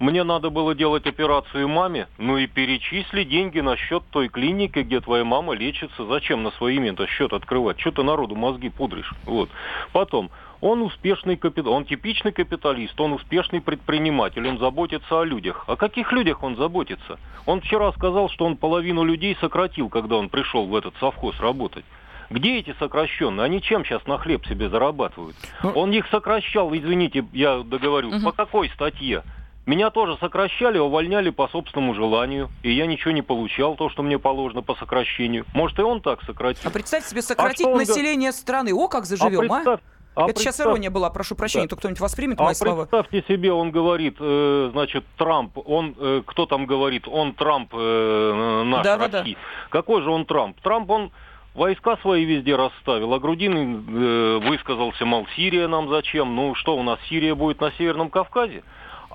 Мне 0.05 0.23
надо 0.23 0.51
было 0.51 0.75
делать 0.75 1.07
операцию 1.07 1.67
маме, 1.67 2.09
ну 2.19 2.37
и 2.37 2.47
перечисли 2.47 3.25
деньги 3.25 3.61
на 3.61 3.75
счет 3.75 4.03
той 4.11 4.29
клиники, 4.29 4.81
где 4.81 5.01
твоя 5.01 5.25
мама 5.25 5.55
лечится. 5.55 6.05
Зачем 6.05 6.43
на 6.43 6.51
свое 6.51 6.77
имя-то 6.77 7.07
счет 7.07 7.33
открывать? 7.33 7.81
Что 7.81 7.91
ты 7.91 8.03
народу 8.03 8.35
мозги 8.35 8.69
пудришь? 8.69 9.15
Вот. 9.25 9.49
Потом, 9.93 10.29
он 10.61 10.83
успешный 10.83 11.39
капитал, 11.39 11.73
он 11.73 11.87
типичный 11.87 12.33
капиталист, 12.33 13.01
он 13.01 13.15
успешный 13.15 13.63
предприниматель, 13.63 14.47
он 14.47 14.59
заботится 14.59 15.23
о 15.23 15.25
людях. 15.25 15.65
О 15.69 15.77
каких 15.77 16.13
людях 16.13 16.43
он 16.43 16.57
заботится? 16.57 17.19
Он 17.47 17.63
вчера 17.63 17.91
сказал, 17.93 18.29
что 18.29 18.45
он 18.45 18.59
половину 18.59 19.05
людей 19.05 19.35
сократил, 19.41 19.89
когда 19.89 20.17
он 20.17 20.29
пришел 20.29 20.67
в 20.67 20.77
этот 20.77 20.93
совхоз 21.01 21.41
работать. 21.41 21.87
Где 22.29 22.59
эти 22.59 22.75
сокращенные? 22.79 23.45
Они 23.47 23.63
чем 23.63 23.87
сейчас 23.87 24.07
на 24.07 24.19
хлеб 24.19 24.45
себе 24.47 24.69
зарабатывают? 24.69 25.35
Ну- 25.63 25.71
Он 25.71 25.93
их 25.93 26.07
сокращал, 26.09 26.75
извините, 26.77 27.25
я 27.33 27.63
договорю, 27.65 28.11
Мгм. 28.11 28.23
по 28.25 28.33
какой 28.33 28.69
статье? 28.69 29.23
Меня 29.67 29.89
тоже 29.91 30.19
сокращали, 30.21 30.79
увольняли 30.79 31.31
по 31.31 31.49
собственному 31.49 31.95
желанию, 31.95 32.51
и 32.63 32.71
я 32.71 32.87
ничего 32.87 33.13
не 33.13 33.23
получал, 33.23 33.77
то, 33.77 33.89
что 33.89 34.03
мне 34.03 34.19
положено 34.19 34.61
по 34.61 34.75
сокращению. 34.75 35.47
Может, 35.55 35.79
и 35.79 35.83
он 35.83 36.03
так 36.03 36.23
сократил. 36.25 36.61
А 36.69 36.71
представьте 36.71 37.09
себе 37.09 37.23
сократить 37.23 37.61
что 37.61 37.69
он 37.71 37.75
га- 37.79 37.79
население 37.87 38.33
страны. 38.33 38.75
О, 38.75 38.89
как 38.89 39.07
заживем, 39.07 39.41
а? 39.51 39.55
представь- 39.55 39.81
а 40.17 40.25
Это 40.29 40.33
сейчас 40.41 40.57
представь- 40.57 40.67
ирония 40.69 40.91
была, 40.91 41.09
прошу 41.09 41.35
прощения, 41.35 41.65
Да. 41.65 41.71
то 41.71 41.77
кто-нибудь 41.77 42.01
воспримет 42.01 42.39
А 42.41 42.45
мои 42.45 42.55
слова. 42.55 42.85
представьте 42.85 43.25
себе, 43.27 43.53
он 43.53 43.71
говорит, 43.71 44.17
э, 44.21 44.69
значит, 44.73 45.05
Трамп, 45.17 45.57
он, 45.67 45.95
э, 45.99 46.23
кто 46.27 46.45
там 46.45 46.67
говорит, 46.67 47.09
он 47.09 47.33
Трамп 47.33 47.71
э, 47.73 48.63
наш 48.67 48.85
Да-да-да. 48.85 49.21
России. 49.21 49.37
Какой 49.71 50.03
же 50.03 50.11
он 50.11 50.27
Трамп? 50.27 50.61
Трамп, 50.61 50.91
он 50.91 51.11
войска 51.55 51.97
свои 52.03 52.25
везде 52.27 52.55
расставил, 52.55 53.15
а 53.15 53.19
Грудин 53.19 53.85
э, 53.89 54.39
высказался, 54.47 55.07
мол, 55.07 55.27
Сирия 55.37 55.69
нам 55.69 55.89
зачем? 55.89 56.37
Ну 56.37 56.55
что, 56.55 56.77
у 56.77 56.83
нас 56.83 56.99
Сирия 57.09 57.35
будет 57.35 57.61
на 57.63 57.73
Северном 57.73 58.11
Кавказе? 58.11 58.63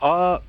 А 0.01 0.41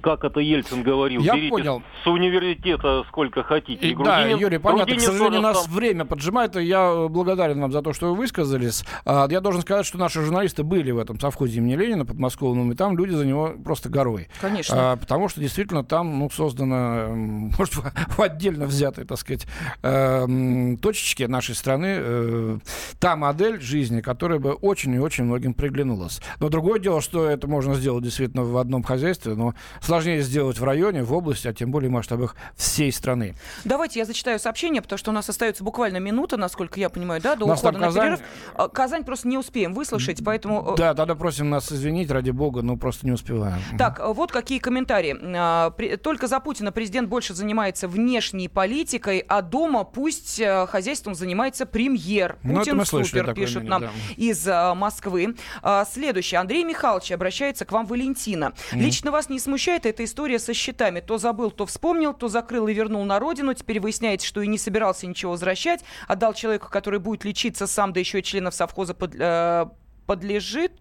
как 0.00 0.24
это 0.24 0.40
Ельцин 0.40 0.82
говорил, 0.82 1.20
Я 1.20 1.34
берите 1.34 1.50
понял. 1.50 1.82
с 2.02 2.06
университета 2.06 3.04
сколько 3.08 3.42
хотите. 3.42 3.86
И, 3.88 3.94
да, 3.94 4.22
Грудинин- 4.24 4.38
Юрий, 4.38 4.58
понятно, 4.58 4.84
к 4.84 4.86
Грудинин 4.88 5.00
сожалению, 5.00 5.30
тоже 5.32 5.42
нас 5.42 5.64
сам- 5.64 5.72
время 5.72 6.04
поджимает, 6.04 6.56
и 6.56 6.64
я 6.64 6.80
э, 6.90 7.08
благодарен 7.08 7.60
вам 7.60 7.72
за 7.72 7.82
то, 7.82 7.92
что 7.92 8.10
вы 8.10 8.16
высказались. 8.16 8.84
А, 9.04 9.26
Я 9.30 9.40
должен 9.40 9.62
сказать, 9.62 9.86
что 9.86 9.98
наши 9.98 10.22
журналисты 10.22 10.62
были 10.62 10.90
в 10.90 10.98
этом 10.98 11.18
совхозе 11.20 11.58
имени 11.58 11.74
Ленина 11.76 12.04
подмосковном, 12.06 12.72
и 12.72 12.74
там 12.74 12.96
люди 12.96 13.12
за 13.12 13.26
него 13.26 13.52
просто 13.64 13.88
горой. 13.88 14.28
Конечно. 14.40 14.92
А, 14.92 14.96
Потому 14.96 15.28
что 15.28 15.40
действительно 15.40 15.84
там 15.84 16.18
ну, 16.18 16.30
создано, 16.30 16.76
м, 16.76 17.52
может, 17.58 17.74
в 17.74 18.20
отдельно 18.20 18.66
взятой, 18.66 19.04
так 19.04 19.18
сказать, 19.18 19.46
э, 19.82 20.22
м, 20.24 20.76
точечке 20.78 21.28
нашей 21.28 21.54
страны 21.54 21.96
э, 21.98 22.58
та 22.98 23.16
модель 23.16 23.60
жизни, 23.60 24.00
которая 24.00 24.38
бы 24.38 24.52
очень 24.52 24.94
и 24.94 24.98
очень 24.98 25.24
многим 25.24 25.54
приглянулась. 25.54 26.20
Но 26.40 26.48
другое 26.48 26.78
дело, 26.78 27.00
что 27.00 27.26
это 27.28 27.46
можно 27.48 27.74
сделать 27.74 28.04
действительно 28.04 28.44
в 28.44 28.56
одном 28.56 28.82
хозяйстве, 28.82 29.34
но 29.34 29.54
сложнее 29.82 30.22
сделать 30.22 30.58
в 30.58 30.64
районе, 30.64 31.02
в 31.02 31.12
области, 31.12 31.48
а 31.48 31.52
тем 31.52 31.70
более 31.70 31.90
в 31.90 31.92
масштабах 31.92 32.36
всей 32.56 32.92
страны. 32.92 33.34
Давайте 33.64 33.98
я 34.00 34.04
зачитаю 34.04 34.38
сообщение, 34.38 34.80
потому 34.82 34.98
что 34.98 35.10
у 35.10 35.14
нас 35.14 35.28
остается 35.28 35.64
буквально 35.64 35.98
минута, 35.98 36.36
насколько 36.36 36.78
я 36.78 36.88
понимаю, 36.88 37.20
да, 37.20 37.36
до 37.36 37.46
нас 37.46 37.60
ухода 37.60 37.78
на 37.78 37.86
Казань. 37.86 38.02
перерыв. 38.02 38.20
А, 38.54 38.68
Казань 38.68 39.04
просто 39.04 39.28
не 39.28 39.38
успеем 39.38 39.74
выслушать, 39.74 40.22
поэтому... 40.24 40.72
э, 40.72 40.76
Да, 40.76 40.94
тогда 40.94 41.14
просим 41.14 41.50
нас 41.50 41.70
извинить, 41.72 42.10
ради 42.10 42.30
бога, 42.30 42.62
но 42.62 42.76
просто 42.76 43.06
не 43.06 43.12
успеваем. 43.12 43.58
Так, 43.78 44.00
э, 44.00 44.12
вот 44.12 44.30
какие 44.32 44.58
комментарии. 44.58 45.16
А, 45.36 45.70
Только 46.02 46.26
за 46.28 46.40
Путина 46.40 46.72
президент 46.72 47.08
больше 47.08 47.34
занимается 47.34 47.88
внешней 47.88 48.48
политикой, 48.48 49.24
а 49.28 49.42
дома 49.42 49.84
пусть 49.84 50.38
э, 50.40 50.66
хозяйством 50.66 51.14
занимается 51.14 51.66
премьер. 51.66 52.36
Ну, 52.42 52.52
это 52.52 52.60
Путин 52.60 52.76
мы 52.76 52.86
слышали 52.86 53.20
супер, 53.20 53.34
пишет 53.34 53.62
мнение, 53.62 53.70
нам 53.70 53.80
да. 53.82 53.90
из 54.16 54.46
Москвы. 54.76 55.34
А, 55.62 55.84
Следующее. 55.84 56.40
Андрей 56.40 56.64
Михайлович 56.64 57.10
обращается 57.12 57.64
к 57.64 57.72
вам, 57.72 57.86
Валентина. 57.86 58.52
Лично 58.72 59.10
вас 59.10 59.28
не 59.28 59.38
смущает 59.38 59.71
эта 59.74 60.04
история 60.04 60.38
со 60.38 60.54
счетами? 60.54 61.00
То 61.00 61.18
забыл, 61.18 61.50
то 61.50 61.66
вспомнил, 61.66 62.12
то 62.14 62.28
закрыл 62.28 62.68
и 62.68 62.74
вернул 62.74 63.04
на 63.04 63.18
родину. 63.18 63.54
Теперь 63.54 63.80
выясняется, 63.80 64.26
что 64.26 64.42
и 64.42 64.46
не 64.46 64.58
собирался 64.58 65.06
ничего 65.06 65.32
возвращать. 65.32 65.82
Отдал 66.08 66.34
человеку, 66.34 66.68
который 66.70 67.00
будет 67.00 67.24
лечиться 67.24 67.66
сам, 67.66 67.92
да 67.92 68.00
еще 68.00 68.20
и 68.20 68.22
членов 68.22 68.54
совхоза 68.54 68.94
под- 68.94 69.14
э, 69.18 69.66
подлежит. 70.06 70.72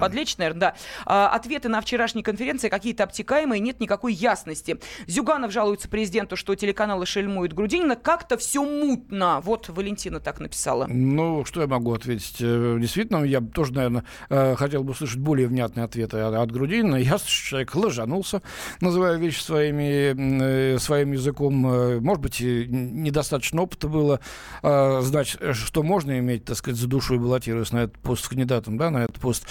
Подлечь, 0.00 0.36
наверное, 0.36 0.60
да. 0.60 0.74
А, 1.06 1.28
ответы 1.28 1.68
на 1.68 1.80
вчерашней 1.80 2.22
конференции 2.22 2.68
какие-то 2.68 3.04
обтекаемые, 3.04 3.60
нет 3.60 3.80
никакой 3.80 4.12
ясности. 4.14 4.78
Зюганов 5.06 5.52
жалуется 5.52 5.88
президенту, 5.88 6.36
что 6.36 6.54
телеканалы 6.54 7.06
шельмуют 7.06 7.52
Грудинина. 7.52 7.96
Как-то 7.96 8.36
все 8.36 8.64
мутно. 8.64 9.40
Вот 9.42 9.68
Валентина 9.68 10.20
так 10.20 10.40
написала. 10.40 10.86
Ну, 10.86 11.44
что 11.44 11.60
я 11.60 11.66
могу 11.66 11.92
ответить? 11.92 12.36
Э, 12.40 12.76
действительно, 12.80 13.24
я 13.24 13.40
тоже, 13.40 13.72
наверное, 13.72 14.04
э, 14.28 14.54
хотел 14.56 14.84
бы 14.84 14.92
услышать 14.92 15.18
более 15.18 15.48
внятные 15.48 15.84
ответы 15.84 16.18
от 16.18 16.50
Грудинина. 16.50 16.96
Ясно, 16.96 17.28
что 17.28 17.48
человек 17.48 17.74
лажанулся, 17.74 18.42
называя 18.80 19.16
вещи 19.16 19.40
своими, 19.40 20.74
э, 20.74 20.78
своим 20.78 21.12
языком. 21.12 21.54
Может 21.54 22.22
быть, 22.22 22.40
недостаточно 22.40 23.62
опыта 23.62 23.88
было 23.88 24.20
знать, 24.62 25.36
что 25.52 25.82
можно 25.82 26.18
иметь, 26.18 26.44
так 26.44 26.56
сказать, 26.56 26.78
за 26.78 26.88
душу 26.88 27.14
и 27.14 27.18
баллотируясь 27.18 27.72
на 27.72 27.84
этот 27.84 27.98
пост 27.98 28.28
кандидатом, 28.28 28.76
да, 28.76 28.90
на 28.90 29.04
этот 29.04 29.18
пост, 29.24 29.46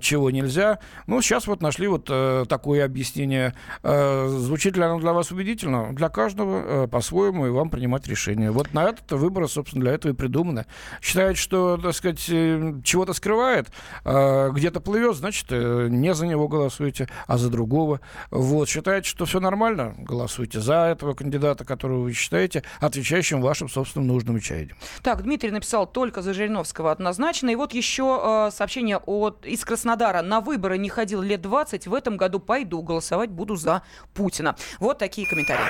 чего 0.00 0.30
нельзя. 0.30 0.78
Ну, 1.06 1.20
сейчас 1.20 1.46
вот 1.46 1.60
нашли 1.60 1.88
вот 1.88 2.04
такое 2.48 2.84
объяснение. 2.84 3.54
Звучит 3.82 4.76
ли 4.76 4.82
оно 4.82 5.00
для 5.00 5.12
вас 5.12 5.30
убедительно? 5.32 5.92
Для 5.92 6.08
каждого 6.08 6.86
по-своему 6.86 7.46
и 7.46 7.50
вам 7.50 7.70
принимать 7.70 8.06
решение. 8.06 8.50
Вот 8.50 8.72
на 8.72 8.84
этот 8.84 9.10
выбор, 9.12 9.48
собственно, 9.48 9.82
для 9.84 9.92
этого 9.94 10.12
и 10.12 10.14
придумано. 10.14 10.66
Считает, 11.02 11.36
что, 11.36 11.76
так 11.76 11.94
сказать, 11.94 12.24
э, 12.28 12.74
чего-то 12.84 13.12
скрывает, 13.12 13.68
где-то 14.04 14.80
плывет, 14.80 15.16
значит, 15.16 15.46
э, 15.50 15.88
не 15.90 16.14
за 16.14 16.26
него 16.26 16.48
голосуете, 16.48 17.08
а 17.26 17.38
за 17.38 17.50
другого. 17.50 18.00
Вот. 18.30 18.68
Считает, 18.68 19.04
что 19.04 19.24
все 19.24 19.40
нормально, 19.40 19.94
голосуйте 19.98 20.60
за 20.60 20.86
этого 20.86 21.14
кандидата, 21.14 21.64
которого 21.64 22.02
вы 22.02 22.12
считаете 22.12 22.62
отвечающим 22.80 23.40
вашим 23.40 23.68
собственным 23.68 24.08
нужным 24.08 24.40
чаяниям. 24.40 24.76
Так, 25.02 25.22
Дмитрий 25.22 25.50
написал 25.50 25.86
только 25.86 26.22
за 26.22 26.34
Жириновского 26.34 26.92
однозначно. 26.92 27.50
И 27.50 27.54
вот 27.56 27.74
еще 27.74 28.20
э, 28.22 28.50
сообщение 28.54 28.98
от, 29.08 29.46
из 29.46 29.64
Краснодара. 29.64 30.20
На 30.20 30.40
выборы 30.40 30.76
не 30.76 30.90
ходил 30.90 31.22
лет 31.22 31.40
20, 31.40 31.86
в 31.86 31.94
этом 31.94 32.16
году 32.16 32.40
пойду, 32.40 32.82
голосовать 32.82 33.30
буду 33.30 33.56
за 33.56 33.82
Путина. 34.12 34.54
Вот 34.78 34.98
такие 34.98 35.26
комментарии. 35.26 35.64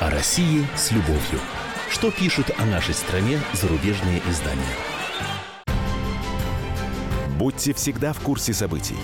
О 0.00 0.10
России 0.10 0.66
с 0.74 0.90
любовью. 0.90 1.40
Что 1.90 2.10
пишут 2.10 2.50
о 2.58 2.64
нашей 2.64 2.94
стране 2.94 3.38
зарубежные 3.52 4.22
издания? 4.28 4.76
Будьте 7.38 7.74
всегда 7.74 8.12
в 8.14 8.20
курсе 8.20 8.54
событий. 8.54 8.96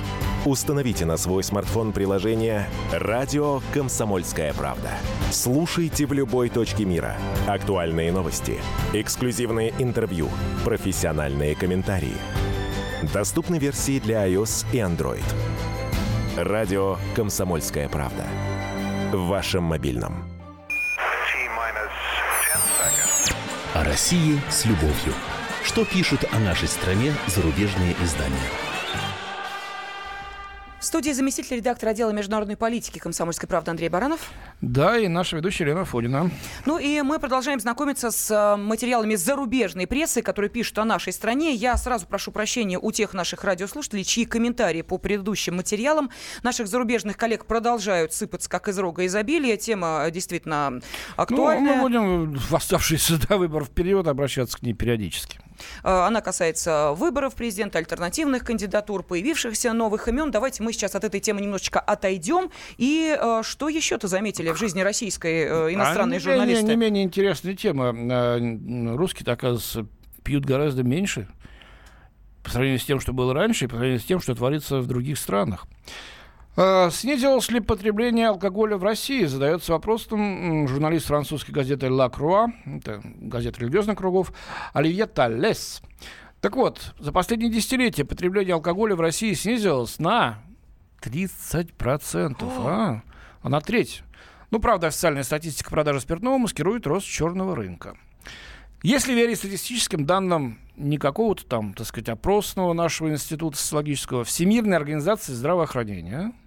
Установите 0.47 1.05
на 1.07 1.17
свой 1.17 1.43
смартфон 1.43 1.91
приложение 1.93 2.69
«Радио 2.93 3.63
Комсомольская 3.75 4.55
правда». 4.55 4.91
Слушайте 5.33 6.07
в 6.07 6.13
любой 6.13 6.51
точке 6.51 6.85
мира. 6.85 7.17
Актуальные 7.49 8.13
новости, 8.13 8.61
эксклюзивные 8.93 9.75
интервью, 9.81 10.29
профессиональные 10.65 11.57
комментарии. 11.57 12.15
Доступны 13.13 13.59
версии 13.59 13.99
для 13.99 14.25
iOS 14.29 14.67
и 14.73 14.77
Android. 14.77 15.25
«Радио 16.37 16.97
Комсомольская 17.17 17.89
правда» 17.89 18.25
в 19.13 19.27
вашем 19.27 19.65
мобильном. 19.65 20.31
О 23.75 23.83
России 23.83 24.41
с 24.49 24.65
любовью. 24.65 25.13
Что 25.65 25.85
пишут 25.85 26.25
о 26.31 26.39
нашей 26.39 26.69
стране 26.69 27.13
зарубежные 27.27 27.97
издания? 28.01 28.66
В 30.87 30.89
студии 30.89 31.11
заместитель 31.11 31.57
редактора 31.57 31.91
отдела 31.91 32.13
международной 32.13 32.57
политики 32.57 33.01
комсомольской 33.01 33.49
правды 33.49 33.73
Андрей 33.73 33.89
Баранов. 33.89 34.31
Да, 34.61 34.97
и 34.97 35.09
наша 35.09 35.35
ведущая 35.35 35.65
Лена 35.65 35.85
Фодина. 35.85 36.31
Ну 36.65 36.79
и 36.79 37.03
мы 37.03 37.19
продолжаем 37.19 37.59
знакомиться 37.59 38.13
с 38.13 38.31
э, 38.31 38.57
материалами 38.57 39.17
зарубежной 39.17 39.89
прессы, 39.89 40.23
которые 40.23 40.49
пишут 40.49 40.79
о 40.79 40.85
нашей 40.85 41.13
стране. 41.13 41.53
Я 41.55 41.77
сразу 41.77 42.07
прошу 42.07 42.31
прощения 42.31 42.79
у 42.79 42.93
тех 42.93 43.15
наших 43.15 43.43
радиослушателей, 43.43 44.05
чьи 44.05 44.27
комментарии 44.27 44.83
по 44.83 44.97
предыдущим 44.97 45.57
материалам 45.57 46.09
наших 46.45 46.69
зарубежных 46.69 47.17
коллег 47.17 47.47
продолжают 47.47 48.13
сыпаться 48.13 48.49
как 48.49 48.69
из 48.69 48.79
рога 48.79 49.05
изобилия. 49.07 49.57
Тема 49.57 50.07
действительно 50.13 50.81
актуальная. 51.17 51.63
Ну, 51.69 51.75
мы 51.75 51.83
будем 51.83 52.35
в 52.37 52.55
оставшийся 52.55 53.19
до 53.27 53.39
выборов 53.39 53.71
период 53.71 54.07
обращаться 54.07 54.57
к 54.57 54.63
ней 54.63 54.73
периодически. 54.73 55.41
Э, 55.83 56.07
она 56.07 56.21
касается 56.21 56.93
выборов 56.93 57.35
президента, 57.35 57.79
альтернативных 57.79 58.45
кандидатур, 58.45 59.03
появившихся 59.03 59.73
новых 59.73 60.09
имен. 60.09 60.31
Давайте 60.31 60.63
мы 60.63 60.73
сейчас 60.73 60.95
от 60.95 61.05
этой 61.05 61.21
темы 61.21 61.41
немножечко 61.41 61.81
отойдем. 61.81 62.51
И 62.77 63.17
э, 63.19 63.43
что 63.45 63.69
еще-то 63.69 64.09
заметили 64.09 64.51
в 64.51 64.57
жизни 64.57 64.81
российской 64.81 65.45
э, 65.45 65.75
иностранной 65.75 66.19
а 66.19 66.21
журналисты? 66.21 66.65
Не, 66.65 66.71
не 66.71 66.77
менее 66.77 67.05
интересная 67.05 67.55
тема. 67.55 67.93
Русские, 68.97 69.33
оказывается, 69.33 69.87
пьют 70.23 70.45
гораздо 70.45 70.83
меньше 70.83 71.29
по 72.43 72.51
сравнению 72.51 72.79
с 72.79 72.85
тем, 72.85 73.01
что 73.01 73.13
было 73.13 73.35
раньше, 73.35 73.65
и 73.65 73.69
по 73.69 73.75
сравнению 73.75 74.01
с 74.01 74.05
тем, 74.05 74.21
что 74.21 74.35
творится 74.35 74.79
в 74.79 74.87
других 74.87 75.19
странах. 75.19 75.67
А, 76.59 76.89
снизилось 76.91 77.51
ли 77.51 77.61
потребление 77.61 78.29
алкоголя 78.29 78.79
в 78.79 78.83
России? 78.83 79.27
Задается 79.27 79.73
вопросом 79.73 80.67
журналист 80.67 81.07
французской 81.07 81.51
газеты 81.51 81.91
«Ла 81.91 82.09
Круа», 82.09 82.49
это 82.65 83.03
газета 83.05 83.61
религиозных 83.61 83.99
кругов, 83.99 84.33
Оливье 84.73 85.05
Таллес. 85.05 85.83
Так 86.41 86.57
вот, 86.57 86.95
за 86.99 87.13
последние 87.13 87.51
десятилетия 87.51 88.07
потребление 88.07 88.55
алкоголя 88.55 88.97
в 88.97 89.03
России 89.03 89.35
снизилось 89.35 89.99
на 89.99 90.39
30%, 91.03 92.37
а, 92.41 93.03
а 93.43 93.49
на 93.51 93.61
треть. 93.61 94.03
Ну, 94.51 94.59
правда, 94.59 94.87
официальная 94.87 95.25
статистика 95.25 95.69
продажи 95.69 96.01
спиртного 96.01 96.39
маскирует 96.39 96.87
рост 96.87 97.07
черного 97.07 97.55
рынка. 97.55 97.99
Если 98.83 99.13
верить 99.13 99.39
статистическим 99.39 100.07
данным 100.07 100.59
не 100.77 100.97
какого-то 100.97 101.45
там, 101.45 101.75
так 101.75 101.87
сказать, 101.87 102.09
опросного 102.09 102.73
нашего 102.73 103.11
института 103.11 103.59
социологического, 103.59 104.25
Всемирной 104.25 104.79
организации 104.79 105.33
здравоохранения– 105.33 106.33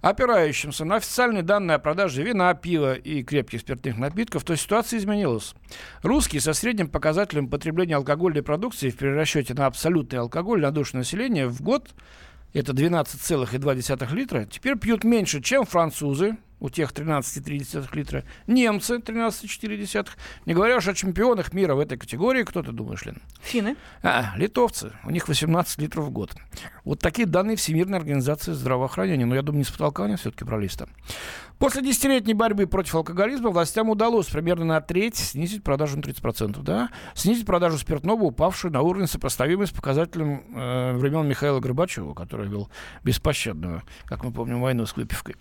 опирающимся 0.00 0.84
на 0.84 0.96
официальные 0.96 1.42
данные 1.42 1.76
о 1.76 1.78
продаже 1.78 2.22
вина, 2.22 2.52
пива 2.54 2.94
и 2.94 3.22
крепких 3.22 3.60
спиртных 3.60 3.96
напитков, 3.96 4.44
то 4.44 4.54
ситуация 4.56 4.98
изменилась. 4.98 5.54
Русские 6.02 6.40
со 6.40 6.52
средним 6.52 6.88
показателем 6.88 7.48
потребления 7.48 7.96
алкогольной 7.96 8.42
продукции 8.42 8.90
в 8.90 8.96
перерасчете 8.96 9.54
на 9.54 9.66
абсолютный 9.66 10.18
алкоголь 10.18 10.60
на 10.60 10.70
душу 10.70 10.96
населения 10.96 11.46
в 11.46 11.62
год 11.62 11.90
это 12.54 12.72
12,2 12.72 14.14
литра, 14.14 14.44
теперь 14.44 14.78
пьют 14.78 15.02
меньше, 15.02 15.42
чем 15.42 15.64
французы, 15.64 16.36
у 16.64 16.70
тех 16.70 16.92
13,3 16.92 17.94
литра. 17.94 18.24
Немцы 18.46 18.96
13,4. 18.96 20.08
Не 20.46 20.54
говоря 20.54 20.78
уж 20.78 20.88
о 20.88 20.94
чемпионах 20.94 21.52
мира 21.52 21.74
в 21.74 21.78
этой 21.78 21.98
категории. 21.98 22.42
Кто 22.42 22.62
ты 22.62 22.72
думаешь, 22.72 23.04
Лен? 23.04 23.20
Финны. 23.42 23.76
А, 24.02 24.32
литовцы. 24.36 24.92
У 25.04 25.10
них 25.10 25.28
18 25.28 25.78
литров 25.78 26.06
в 26.06 26.10
год. 26.10 26.34
Вот 26.84 27.00
такие 27.00 27.26
данные 27.26 27.58
Всемирной 27.58 27.98
организации 27.98 28.52
здравоохранения. 28.52 29.26
Но 29.26 29.34
я 29.34 29.42
думаю, 29.42 29.58
не 29.58 29.64
с 29.64 29.70
потолка 29.70 30.04
они 30.04 30.16
все-таки 30.16 30.46
брались 30.46 30.74
там. 30.74 30.88
После 31.58 31.82
десятилетней 31.82 32.34
борьбы 32.34 32.66
против 32.66 32.94
алкоголизма 32.96 33.50
властям 33.50 33.88
удалось 33.88 34.26
примерно 34.26 34.64
на 34.64 34.80
треть 34.80 35.16
снизить 35.16 35.62
продажу 35.62 35.98
на 35.98 36.00
30%. 36.00 36.62
Да? 36.62 36.88
Снизить 37.14 37.46
продажу 37.46 37.78
спиртного, 37.78 38.24
упавшую 38.24 38.72
на 38.72 38.80
уровень 38.80 39.06
сопоставимый 39.06 39.66
с 39.66 39.70
показателем 39.70 40.42
э, 40.54 40.96
времен 40.96 41.28
Михаила 41.28 41.60
Горбачева, 41.60 42.14
который 42.14 42.48
вел 42.48 42.70
беспощадную, 43.04 43.82
как 44.06 44.24
мы 44.24 44.32
помним, 44.32 44.62
войну 44.62 44.86
с 44.86 44.96
выпивкой. 44.96 45.36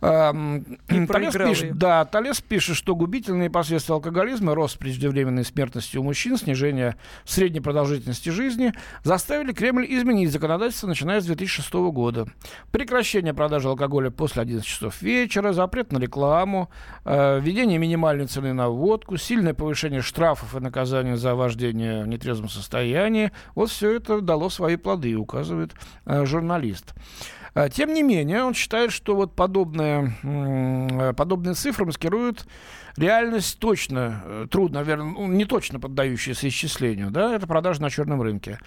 Талес 0.00 1.34
пишет, 1.34 1.78
да, 1.78 2.04
Талес 2.04 2.40
пишет, 2.40 2.76
что 2.76 2.94
губительные 2.94 3.50
последствия 3.50 3.94
алкоголизма, 3.94 4.54
рост 4.54 4.78
преждевременной 4.78 5.44
смертности 5.44 5.96
у 5.96 6.02
мужчин, 6.02 6.36
снижение 6.36 6.96
средней 7.24 7.60
продолжительности 7.60 8.28
жизни 8.30 8.72
заставили 9.02 9.52
Кремль 9.52 9.86
изменить 9.88 10.30
законодательство, 10.30 10.86
начиная 10.86 11.20
с 11.20 11.26
2006 11.26 11.72
года. 11.72 12.26
Прекращение 12.70 13.34
продажи 13.34 13.68
алкоголя 13.68 14.10
после 14.10 14.42
11 14.42 14.66
часов 14.66 15.00
вечера, 15.02 15.52
запрет 15.52 15.92
на 15.92 15.98
рекламу, 15.98 16.70
э, 17.04 17.40
введение 17.40 17.78
минимальной 17.78 18.26
цены 18.26 18.52
на 18.52 18.68
водку, 18.68 19.16
сильное 19.16 19.54
повышение 19.54 20.02
штрафов 20.02 20.54
и 20.54 20.60
наказания 20.60 21.16
за 21.16 21.34
вождение 21.34 22.04
в 22.04 22.08
нетрезвом 22.08 22.48
состоянии. 22.48 23.32
Вот 23.54 23.70
все 23.70 23.96
это 23.96 24.20
дало 24.20 24.50
свои 24.50 24.76
плоды, 24.76 25.14
указывает 25.14 25.72
э, 26.04 26.24
журналист. 26.26 26.94
А, 27.56 27.70
тем 27.70 27.94
не 27.94 28.02
менее, 28.02 28.44
он 28.44 28.52
считает, 28.52 28.92
что 28.92 29.16
вот 29.16 29.32
подобные, 29.32 30.12
подобные 31.16 31.54
цифры 31.54 31.86
маскируют 31.86 32.46
реальность 32.98 33.58
точно, 33.58 34.22
э, 34.24 34.46
трудно, 34.50 34.80
наверное, 34.80 35.12
ну, 35.12 35.26
не 35.26 35.44
точно 35.44 35.80
поддающаяся 35.80 36.48
исчислению, 36.48 37.10
да, 37.10 37.34
это 37.34 37.46
продажи 37.46 37.80
на 37.80 37.90
черном 37.90 38.22
рынке. 38.22 38.58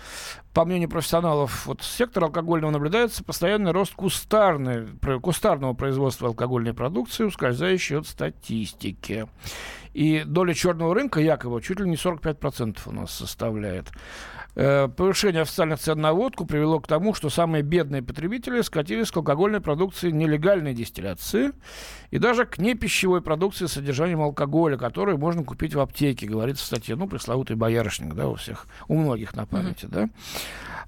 По 0.54 0.66
мнению 0.66 0.90
профессионалов 0.90 1.66
вот, 1.66 1.82
сектора 1.82 2.26
алкогольного 2.26 2.72
наблюдается 2.72 3.24
постоянный 3.24 3.72
рост 3.72 3.94
кустарной, 3.94 4.88
кустарного 5.22 5.74
производства 5.74 6.30
алкогольной 6.30 6.74
продукции, 6.74 7.24
ускользающей 7.24 7.98
от 7.98 8.08
статистики. 8.08 9.28
И 9.94 10.24
доля 10.26 10.54
черного 10.54 10.94
рынка 10.94 11.20
якобы 11.20 11.62
чуть 11.62 11.80
ли 11.80 11.90
не 11.90 11.96
45% 11.96 12.78
у 12.86 12.92
нас 12.92 13.12
составляет. 13.12 13.92
Э, 14.56 14.88
повышение 14.88 15.44
официальных 15.44 15.80
цен 15.80 16.02
на 16.02 16.14
водку 16.14 16.46
привело 16.46 16.80
к 16.80 16.88
тому, 16.88 17.14
что 17.14 17.30
самые 17.30 17.64
бедные 17.64 18.02
потребители 18.02 18.62
скатились 18.62 19.12
к 19.12 19.18
алкогольной 19.18 19.62
продукции 19.62 20.12
нелегальной 20.12 20.74
дистилляции 20.74 21.52
и 22.12 22.18
даже 22.18 22.46
к 22.46 22.58
непищевой 22.58 23.22
продукции 23.22 23.68
с 23.68 23.74
содержанием 23.74 24.19
алкоголя, 24.22 24.78
которую 24.78 25.18
можно 25.18 25.44
купить 25.44 25.74
в 25.74 25.80
аптеке, 25.80 26.28
говорится 26.28 26.64
в 26.64 26.68
статье. 26.68 26.96
Ну, 26.96 27.08
пресловутый 27.08 27.56
боярышник, 27.56 28.14
да, 28.14 28.28
у 28.28 28.36
всех, 28.36 28.68
у 28.88 28.96
многих 28.96 29.36
на 29.36 29.46
памяти, 29.46 29.86
mm-hmm. 29.86 29.90
да. 29.92 30.10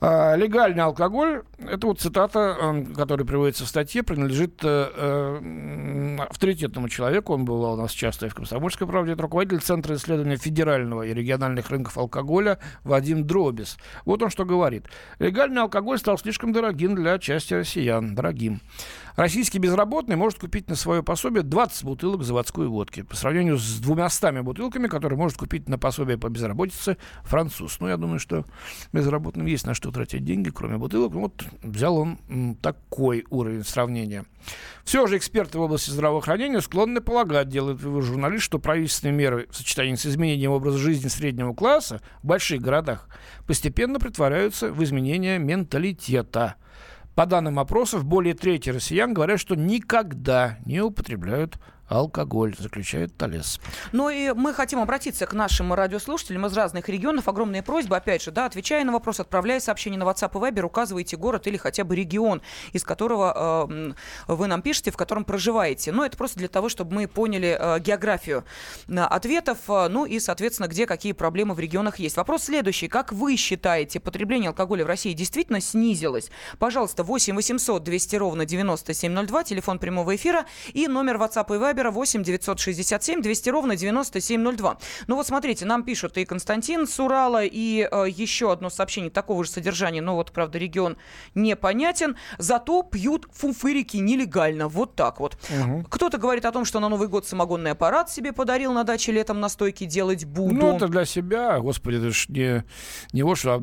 А, 0.04 0.36
легальный 0.36 0.82
алкоголь, 0.82 1.44
это 1.60 1.86
вот 1.86 2.00
цитата, 2.00 2.58
э, 2.60 2.86
которая 2.96 3.24
приводится 3.24 3.66
в 3.66 3.68
статье, 3.68 4.02
принадлежит 4.02 4.60
э, 4.64 4.90
э, 4.96 6.18
авторитетному 6.28 6.90
человеку, 6.90 7.34
он 7.34 7.46
бывал 7.46 7.74
у 7.74 7.78
нас 7.84 7.92
часто 7.92 8.26
и 8.26 8.30
в 8.30 8.34
«Комсомольской 8.34 8.88
правде», 8.88 9.12
это 9.12 9.22
руководитель 9.22 9.62
Центра 9.62 9.94
исследования 9.96 10.38
федерального 10.38 11.04
и 11.04 11.14
региональных 11.14 11.70
рынков 11.70 12.00
алкоголя 12.00 12.58
Вадим 12.84 13.28
Дробис. 13.28 13.78
Вот 14.06 14.24
он 14.24 14.32
что 14.32 14.44
говорит. 14.44 14.88
Легальный 15.20 15.62
алкоголь 15.62 16.00
стал 16.00 16.18
слишком 16.18 16.52
дорогим 16.52 16.96
для 16.96 17.20
части 17.20 17.54
россиян, 17.54 18.16
дорогим. 18.16 18.60
Российский 19.16 19.60
безработный 19.60 20.16
может 20.16 20.40
купить 20.40 20.70
на 20.70 20.76
свое 20.76 21.04
пособие 21.04 21.44
20 21.44 21.84
бутылок 21.84 22.24
заводской 22.24 22.68
водки 22.68 23.02
по 23.02 23.16
сравнению 23.16 23.58
с 23.58 23.80
200 23.80 24.42
бутылками, 24.42 24.88
которые 24.88 25.18
может 25.18 25.38
купить 25.38 25.68
на 25.68 25.78
пособие 25.78 26.18
по 26.18 26.30
безработице 26.30 26.98
француз. 27.24 27.80
Ну, 27.80 27.88
я 27.88 27.98
думаю, 27.98 28.20
что 28.20 28.46
безработным 28.94 29.46
есть 29.46 29.66
на 29.66 29.74
что 29.74 29.92
тратить 29.92 30.24
деньги, 30.24 30.50
кроме 30.50 30.78
бутылок. 30.78 31.14
Вот 31.14 31.44
взял 31.62 31.98
он 31.98 32.56
такой 32.62 33.26
уровень 33.30 33.64
сравнения. 33.64 34.26
Все 34.84 35.06
же 35.08 35.18
эксперты 35.18 35.58
в 35.58 35.62
области 35.62 35.90
здравоохранения 35.90 36.62
склонны 36.62 37.02
полагать, 37.02 37.50
делает 37.50 37.82
вывод 37.82 38.04
журналист, 38.04 38.44
что 38.44 38.60
правительственные 38.60 39.16
меры 39.16 39.48
в 39.52 39.56
сочетании 39.56 39.96
с 39.96 40.06
изменением 40.06 40.52
образа 40.52 40.78
жизни 40.78 41.10
среднего 41.10 41.54
класса 41.54 42.02
в 42.24 42.28
больших 42.28 42.62
городах 42.62 43.08
постепенно 43.46 44.00
притворяются 44.00 44.72
в 44.72 44.84
изменение 44.84 45.38
менталитета– 45.38 46.56
по 47.16 47.26
данным 47.26 47.60
опросов, 47.60 48.06
более 48.06 48.34
трети 48.34 48.70
россиян 48.70 49.14
говорят, 49.14 49.40
что 49.40 49.56
никогда 49.56 50.58
не 50.66 50.82
употребляют 50.82 51.60
алкоголь, 51.92 52.56
заключает 52.58 53.16
Талес. 53.18 53.60
Ну 53.92 54.10
и 54.10 54.32
мы 54.32 54.54
хотим 54.54 54.80
обратиться 54.80 55.26
к 55.26 55.34
нашим 55.34 55.74
радиослушателям 55.74 56.46
из 56.46 56.54
разных 56.54 56.90
регионов. 56.90 57.28
Огромная 57.28 57.62
просьба, 57.62 57.98
опять 57.98 58.24
же, 58.24 58.32
да, 58.32 58.46
отвечая 58.46 58.84
на 58.86 58.94
вопрос, 58.94 59.20
отправляя 59.20 59.60
сообщение 59.60 60.00
на 60.00 60.04
WhatsApp 60.04 60.32
и 60.32 60.52
Viber, 60.52 60.64
указывайте 60.64 61.18
город 61.18 61.48
или 61.48 61.58
хотя 61.58 61.84
бы 61.84 61.96
регион, 61.96 62.42
из 62.72 62.84
которого 62.84 63.68
э, 63.70 63.94
вы 64.28 64.48
нам 64.48 64.62
пишете, 64.62 64.92
в 64.92 64.98
котором 64.98 65.26
проживаете. 65.26 65.92
Ну, 65.92 66.04
это 66.04 66.18
просто 66.18 66.40
для 66.40 66.48
того, 66.48 66.70
чтобы 66.70 66.94
мы 66.94 67.08
поняли 67.08 67.58
э, 67.60 67.80
географию 67.80 68.46
э, 68.88 68.98
ответов, 68.98 69.58
э, 69.68 69.88
ну 69.90 70.06
и, 70.06 70.20
соответственно, 70.20 70.68
где 70.68 70.86
какие 70.86 71.12
проблемы 71.12 71.54
в 71.54 71.60
регионах 71.60 72.00
есть. 72.00 72.16
Вопрос 72.16 72.44
следующий. 72.44 72.88
Как 72.88 73.12
вы 73.12 73.36
считаете, 73.36 74.00
потребление 74.00 74.50
алкоголя 74.50 74.86
в 74.86 74.88
России 74.88 75.14
действительно 75.14 75.60
снизилось? 75.60 76.32
Пожалуйста, 76.58 77.04
8 77.04 77.36
800 77.36 77.84
200 77.84 78.16
ровно 78.16 78.46
9702, 78.46 79.44
телефон 79.44 79.80
прямого 79.80 80.16
эфира 80.16 80.46
и 80.74 80.88
номер 80.88 81.18
WhatsApp 81.18 81.56
и 81.56 81.60
Viber 81.60 81.81
Вайбера 81.82 81.92
8 81.92 82.24
967 82.24 83.22
200 83.22 83.50
ровно 83.50 83.76
9702. 83.76 84.78
Ну 85.08 85.16
вот 85.16 85.28
смотрите, 85.28 85.66
нам 85.66 85.84
пишут 85.84 86.18
и 86.18 86.26
Константин 86.26 86.88
с 86.88 87.00
Урала, 87.00 87.44
и 87.44 87.88
э, 87.92 88.06
еще 88.08 88.52
одно 88.52 88.70
сообщение 88.70 89.10
такого 89.10 89.44
же 89.44 89.50
содержания, 89.50 90.02
но 90.02 90.16
вот, 90.16 90.32
правда, 90.32 90.60
регион 90.60 90.98
непонятен. 91.34 92.18
Зато 92.38 92.84
пьют 92.84 93.28
фуфырики 93.32 93.98
нелегально. 93.98 94.68
Вот 94.68 94.96
так 94.96 95.20
вот. 95.20 95.38
Угу. 95.50 95.86
Кто-то 95.90 96.18
говорит 96.18 96.46
о 96.46 96.52
том, 96.52 96.66
что 96.66 96.80
на 96.80 96.90
Новый 96.90 97.08
год 97.08 97.26
самогонный 97.28 97.72
аппарат 97.72 98.10
себе 98.10 98.32
подарил 98.32 98.74
на 98.74 98.84
даче 98.84 99.12
летом 99.12 99.40
на 99.40 99.50
стойке 99.50 99.86
делать 99.86 100.26
буду. 100.26 100.54
Ну, 100.54 100.76
это 100.76 100.88
для 100.88 101.06
себя, 101.06 101.60
господи, 101.60 101.98
это 101.98 102.12
ж 102.12 102.28
не, 102.30 102.64
не 103.14 103.24
вот 103.24 103.38
что, 103.38 103.56
а 103.56 103.60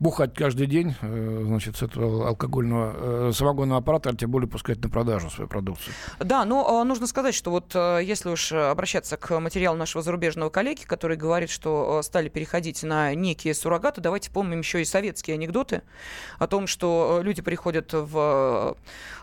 бухать 0.00 0.34
каждый 0.34 0.66
день, 0.66 0.94
э, 1.00 1.42
значит, 1.46 1.76
с 1.76 1.82
этого 1.82 2.28
алкогольного 2.28 3.28
э, 3.28 3.32
самогонного 3.32 3.78
аппарата, 3.78 4.10
а 4.10 4.14
тем 4.14 4.30
более 4.30 4.48
пускать 4.48 4.82
на 4.82 4.88
продажу 4.88 5.30
свою 5.30 5.48
продукцию. 5.48 5.94
Да, 6.18 6.44
но 6.44 6.82
э, 6.82 6.84
нужно 6.84 7.06
сказать, 7.12 7.34
что 7.34 7.50
вот 7.50 7.72
э, 7.74 8.00
если 8.02 8.30
уж 8.30 8.52
обращаться 8.52 9.18
к 9.18 9.38
материалу 9.38 9.76
нашего 9.76 10.02
зарубежного 10.02 10.48
коллеги, 10.48 10.84
который 10.84 11.18
говорит, 11.18 11.50
что 11.50 11.98
э, 11.98 12.02
стали 12.02 12.30
переходить 12.30 12.82
на 12.82 13.14
некие 13.14 13.52
суррогаты, 13.52 14.00
давайте 14.00 14.30
помним 14.30 14.60
еще 14.60 14.80
и 14.80 14.86
советские 14.86 15.34
анекдоты 15.34 15.82
о 16.38 16.46
том, 16.46 16.66
что 16.66 17.18
э, 17.20 17.22
люди 17.22 17.42
приходят 17.42 17.90
в 17.92 18.76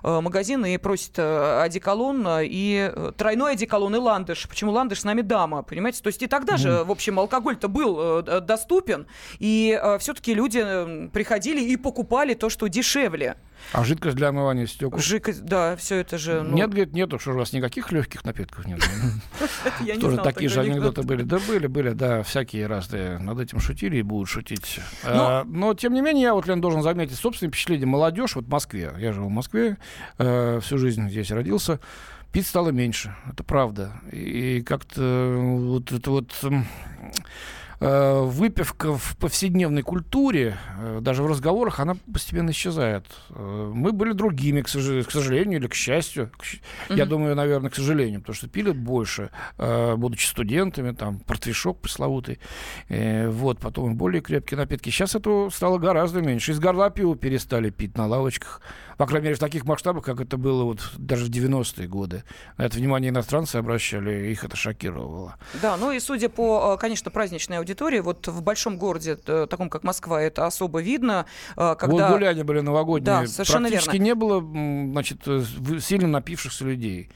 магазин 0.04 0.64
и 0.66 0.78
просят 0.78 1.18
одеколон 1.18 2.26
и 2.42 2.94
тройной 3.18 3.54
одеколон 3.54 3.96
и 3.96 3.98
ландыш. 4.00 4.48
Почему 4.48 4.72
ландыш 4.72 5.02
с 5.02 5.04
нами 5.04 5.22
дама, 5.22 5.64
понимаете? 5.64 6.04
То 6.04 6.08
есть 6.08 6.22
и 6.22 6.28
тогда 6.28 6.58
же, 6.58 6.84
в 6.84 6.92
общем, 6.92 7.18
алкоголь-то 7.20 7.68
был 7.68 8.22
доступен, 8.22 9.08
и 9.40 9.82
все-таки 10.00 10.36
люди 10.36 11.10
приходили 11.12 11.62
и 11.62 11.76
покупали 11.76 12.36
то, 12.36 12.50
что 12.50 12.68
дешевле. 12.68 13.36
А 13.72 13.84
жидкость 13.84 14.16
для 14.16 14.30
омывания 14.30 14.66
стекол? 14.66 15.00
Жидкость, 15.00 15.46
да, 15.46 15.76
все 15.76 15.98
это 15.98 16.18
же... 16.18 16.42
Ну... 16.42 16.56
Нет, 16.56 16.70
говорит, 16.70 16.94
нету, 16.94 17.20
что 17.20 17.32
у 17.32 17.36
вас 17.36 17.54
никаких 17.54 17.92
легких 17.92 18.24
напитков 18.24 18.66
нет. 18.66 18.80
Тоже 20.02 20.18
такие 20.18 20.50
же 20.50 20.62
анекдоты 20.62 21.04
были. 21.04 21.24
Да 21.24 21.40
были, 21.48 21.68
были, 21.68 21.92
да, 21.92 22.24
всякие 22.24 22.68
разные. 22.68 23.20
Над 23.20 23.40
этим 23.40 23.60
шутили 23.60 23.98
и 23.98 24.02
будут 24.02 24.30
шутить. 24.30 24.80
А, 25.04 25.44
но, 25.46 25.74
тем 25.74 25.94
не 25.94 26.02
менее, 26.02 26.24
я 26.24 26.34
вот, 26.34 26.48
Лен, 26.48 26.62
должен 26.62 26.82
заметить 26.82 27.18
собственное 27.18 27.52
впечатление. 27.52 27.86
Молодежь 27.86 28.36
вот 28.36 28.46
в 28.46 28.50
Москве, 28.50 28.92
я 28.98 29.14
живу 29.14 29.28
в 29.28 29.32
Москве, 29.32 29.78
э, 30.18 30.60
всю 30.62 30.78
жизнь 30.78 31.10
здесь 31.10 31.32
родился, 31.32 31.80
пить 32.32 32.48
стало 32.48 32.70
меньше, 32.70 33.16
это 33.32 33.44
правда. 33.44 33.94
И 34.12 34.62
как-то 34.62 35.36
вот 35.38 35.92
это 35.92 36.12
вот 36.12 36.34
выпивка 37.80 38.98
в 38.98 39.16
повседневной 39.18 39.84
культуре, 39.84 40.58
э, 40.78 41.00
даже 41.02 41.24
в 41.24 41.28
разговорах, 41.28 41.80
она 41.80 41.96
постепенно 42.12 42.52
исчезает. 42.52 43.06
Э, 43.30 43.72
мы 43.74 43.94
были 43.94 44.12
другими, 44.12 44.62
к 44.62 44.68
сожалению, 44.68 45.60
или 45.60 45.68
к 45.68 45.74
счастью. 45.74 46.32
Я 46.90 47.06
думаю, 47.06 47.36
наверное, 47.36 47.70
к 47.70 47.76
сожалению, 47.76 48.20
потому 48.20 48.36
что 48.36 48.48
пили 48.48 48.72
больше, 48.72 49.30
будучи 49.58 50.26
студентами, 50.26 50.92
там, 50.92 51.20
портвишок 51.20 51.80
пресловутый, 51.80 52.40
вот, 52.90 53.60
потом 53.60 53.96
более 53.96 54.22
крепкие 54.22 54.58
напитки. 54.58 54.90
Сейчас 54.90 55.16
этого 55.16 55.50
стало 55.50 55.78
гораздо 55.78 56.22
меньше. 56.22 56.52
Из 56.52 56.60
горла 56.60 56.90
пива 56.90 57.16
перестали 57.16 57.70
пить 57.70 57.98
на 57.98 58.08
лавочках, 58.08 58.62
по 59.00 59.08
крайней 59.08 59.28
мере, 59.28 59.36
в 59.38 59.40
таких 59.40 59.64
масштабах, 59.64 60.04
как 60.04 60.20
это 60.20 60.36
было 60.36 60.66
вот 60.66 60.82
даже 60.98 61.24
в 61.24 61.30
90-е 61.30 61.88
годы. 61.88 62.26
На 62.58 62.66
это 62.66 62.76
внимание 62.76 63.12
иностранцы 63.12 63.56
обращали, 63.56 64.30
их 64.30 64.44
это 64.44 64.58
шокировало. 64.58 65.38
Да, 65.62 65.78
ну 65.78 65.94
и 65.94 66.02
судя 66.02 66.28
по, 66.28 66.76
конечно, 66.76 67.10
праздничной 67.10 67.60
аудитории. 67.60 68.02
Вот 68.02 68.28
в 68.28 68.42
большом 68.42 68.78
городе, 68.78 69.18
э, 69.26 69.48
таком 69.50 69.70
как 69.70 69.86
Москва, 69.86 70.22
это 70.22 70.46
особо 70.46 70.82
видно. 70.82 71.26
Э, 71.56 71.78
когда... 71.80 72.10
Вот 72.10 72.18
гуляния 72.18 72.44
были 72.44 72.60
новогодние. 72.60 73.22
Да, 73.22 73.26
совершенно 73.26 73.70
Практически 73.70 73.94
верно. 73.94 74.04
не 74.04 74.16
было 74.16 74.42
значит, 74.92 75.22
э, 75.28 75.44
сильно 75.80 76.10
напившихся 76.10 76.66
людей. 76.66 77.10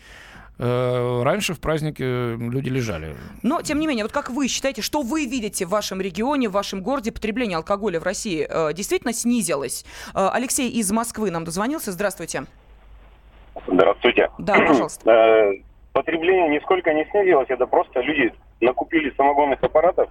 Раньше 0.57 1.53
в 1.53 1.59
празднике 1.59 2.35
люди 2.35 2.69
лежали. 2.69 3.15
Но, 3.41 3.61
тем 3.61 3.79
не 3.79 3.87
менее, 3.87 4.05
вот 4.05 4.11
как 4.11 4.29
вы 4.29 4.47
считаете, 4.47 4.81
что 4.81 5.01
вы 5.01 5.25
видите 5.25 5.65
в 5.65 5.69
вашем 5.69 5.99
регионе, 5.99 6.47
в 6.49 6.51
вашем 6.51 6.81
городе 6.81 7.11
потребление 7.11 7.57
алкоголя 7.57 7.99
в 7.99 8.03
России 8.03 8.47
действительно 8.73 9.13
снизилось? 9.13 9.85
Алексей 10.13 10.69
из 10.69 10.91
Москвы 10.91 11.31
нам 11.31 11.43
дозвонился. 11.43 11.91
Здравствуйте. 11.91 12.45
Здравствуйте. 13.67 14.29
Да, 14.37 14.55
пожалуйста. 14.55 15.53
Потребление 15.93 16.49
нисколько 16.49 16.91
не 16.91 17.05
снизилось, 17.11 17.47
это 17.49 17.67
просто 17.67 18.01
люди 18.01 18.33
накупили 18.61 19.13
самогонных 19.15 19.61
аппаратов, 19.61 20.09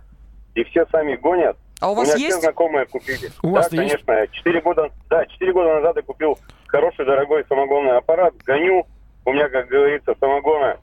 и 0.54 0.62
все 0.64 0.86
сами 0.92 1.16
гонят. 1.16 1.56
А 1.80 1.90
у 1.90 1.94
вас 1.94 2.10
у 2.10 2.14
меня 2.14 2.26
есть? 2.26 2.36
все 2.36 2.42
знакомые 2.42 2.86
купили. 2.86 3.30
У 3.42 3.48
да, 3.48 3.54
вас 3.54 3.68
конечно. 3.68 4.28
Четыре 4.30 4.60
года, 4.60 4.90
да, 5.10 5.26
четыре 5.26 5.52
года 5.52 5.74
назад 5.74 5.96
я 5.96 6.02
купил 6.02 6.38
хороший 6.68 7.04
дорогой 7.04 7.44
самогонный 7.48 7.96
аппарат, 7.96 8.34
гоню. 8.44 8.86
У 9.24 9.32
меня, 9.32 9.48
как 9.48 9.68
говорится, 9.68 10.14
самогона 10.18 10.78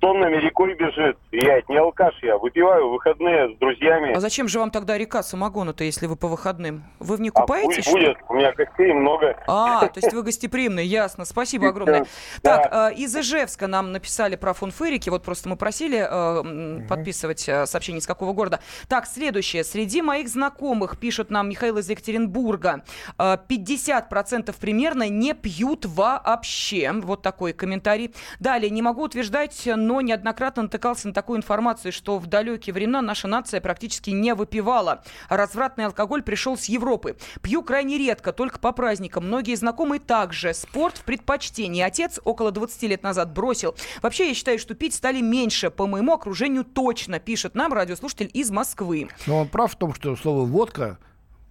тоннами 0.00 0.36
рекой 0.36 0.74
бежит. 0.74 1.16
Я 1.30 1.62
не 1.68 1.76
алкаш, 1.76 2.14
я 2.22 2.38
выпиваю 2.38 2.90
выходные 2.90 3.54
с 3.54 3.58
друзьями. 3.58 4.12
А 4.14 4.20
зачем 4.20 4.48
же 4.48 4.58
вам 4.58 4.70
тогда 4.70 4.98
река 4.98 5.22
самогона-то, 5.22 5.84
если 5.84 6.06
вы 6.06 6.16
по 6.16 6.26
выходным? 6.26 6.84
Вы 6.98 7.16
в 7.16 7.20
ней 7.20 7.30
купаетесь? 7.30 7.86
А 7.86 7.90
будет, 7.92 8.16
у 8.28 8.34
меня 8.34 8.52
гостей 8.52 8.92
много. 8.92 9.36
А, 9.46 9.86
то 9.86 10.00
есть 10.00 10.12
вы 10.12 10.22
гостеприимный, 10.22 10.86
ясно. 10.86 11.24
Спасибо 11.24 11.68
огромное. 11.68 12.06
Так, 12.42 12.92
э, 12.92 12.94
из 12.96 13.14
Ижевска 13.14 13.66
нам 13.66 13.92
написали 13.92 14.36
про 14.36 14.54
фунфырики. 14.54 15.10
Вот 15.10 15.22
просто 15.22 15.48
мы 15.48 15.56
просили 15.56 15.98
э, 16.00 16.86
подписывать 16.88 17.48
э, 17.48 17.66
сообщение 17.66 18.00
из 18.00 18.06
какого 18.06 18.32
города. 18.32 18.60
Так, 18.88 19.06
следующее. 19.06 19.64
Среди 19.64 20.02
моих 20.02 20.28
знакомых, 20.28 20.98
пишет 20.98 21.30
нам 21.30 21.48
Михаил 21.50 21.78
из 21.78 21.88
Екатеринбурга, 21.88 22.82
50% 23.18 24.54
примерно 24.58 25.08
не 25.08 25.34
пьют 25.34 25.84
вообще. 25.84 26.90
Вот 26.92 27.22
такой 27.22 27.52
комментарий. 27.52 28.14
Далее, 28.38 28.70
не 28.70 28.82
могу 28.82 29.02
утверждать, 29.02 29.68
но 29.90 30.00
неоднократно 30.00 30.62
натыкался 30.62 31.08
на 31.08 31.12
такую 31.12 31.38
информацию, 31.38 31.90
что 31.90 32.20
в 32.20 32.28
далекие 32.28 32.72
времена 32.72 33.02
наша 33.02 33.26
нация 33.26 33.60
практически 33.60 34.10
не 34.10 34.36
выпивала. 34.36 35.02
Развратный 35.28 35.86
алкоголь 35.86 36.22
пришел 36.22 36.56
с 36.56 36.66
Европы. 36.66 37.16
Пью 37.42 37.64
крайне 37.64 37.98
редко, 37.98 38.32
только 38.32 38.60
по 38.60 38.70
праздникам. 38.70 39.26
Многие 39.26 39.56
знакомые 39.56 39.98
также. 39.98 40.54
Спорт 40.54 40.98
в 40.98 41.02
предпочтении. 41.02 41.82
Отец 41.82 42.20
около 42.22 42.52
20 42.52 42.80
лет 42.84 43.02
назад 43.02 43.32
бросил. 43.32 43.74
Вообще, 44.00 44.28
я 44.28 44.34
считаю, 44.34 44.60
что 44.60 44.76
пить 44.76 44.94
стали 44.94 45.20
меньше. 45.20 45.70
По 45.70 45.88
моему 45.88 46.12
окружению 46.12 46.62
точно, 46.62 47.18
пишет 47.18 47.56
нам 47.56 47.72
радиослушатель 47.72 48.30
из 48.32 48.52
Москвы. 48.52 49.08
Но 49.26 49.40
он 49.40 49.48
прав 49.48 49.72
в 49.72 49.76
том, 49.76 49.92
что 49.92 50.14
слово 50.14 50.44
«водка» 50.44 50.98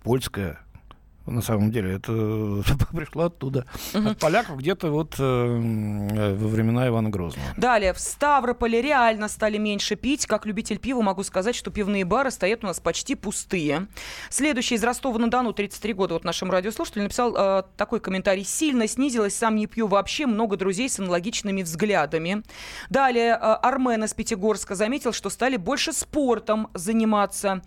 польское, 0.01 0.61
на 1.25 1.41
самом 1.41 1.71
деле. 1.71 1.95
Это 1.95 2.11
пришло 2.95 3.25
оттуда. 3.25 3.65
От 3.93 4.19
поляков 4.19 4.57
где-то 4.57 4.89
вот 4.89 5.15
э, 5.19 5.23
во 5.23 6.47
времена 6.47 6.87
Ивана 6.87 7.09
Грозного. 7.09 7.47
Далее, 7.57 7.93
в 7.93 7.99
Ставрополе 7.99 8.81
реально 8.81 9.27
стали 9.27 9.57
меньше 9.57 9.95
пить. 9.95 10.25
Как 10.25 10.45
любитель 10.45 10.79
пива 10.79 11.01
могу 11.01 11.23
сказать, 11.23 11.55
что 11.55 11.71
пивные 11.71 12.05
бары 12.05 12.31
стоят 12.31 12.63
у 12.63 12.67
нас 12.67 12.79
почти 12.79 13.15
пустые. 13.15 13.87
Следующий 14.29 14.75
из 14.75 14.83
Ростова-на-Дону, 14.83 15.53
33 15.53 15.93
года, 15.93 16.13
вот 16.15 16.23
нашим 16.23 16.51
радиослушатель 16.51 17.03
написал 17.03 17.35
э, 17.35 17.63
такой 17.77 17.99
комментарий. 17.99 18.43
Сильно 18.43 18.87
снизилось, 18.87 19.35
сам 19.35 19.55
не 19.55 19.67
пью 19.67 19.87
вообще, 19.87 20.25
много 20.25 20.57
друзей 20.57 20.89
с 20.89 20.99
аналогичными 20.99 21.63
взглядами. 21.63 22.43
Далее, 22.89 23.33
э, 23.33 23.35
Армен 23.35 24.03
из 24.03 24.13
Пятигорска 24.13 24.75
заметил, 24.75 25.13
что 25.13 25.29
стали 25.29 25.57
больше 25.57 25.93
спортом 25.93 26.69
заниматься. 26.73 27.61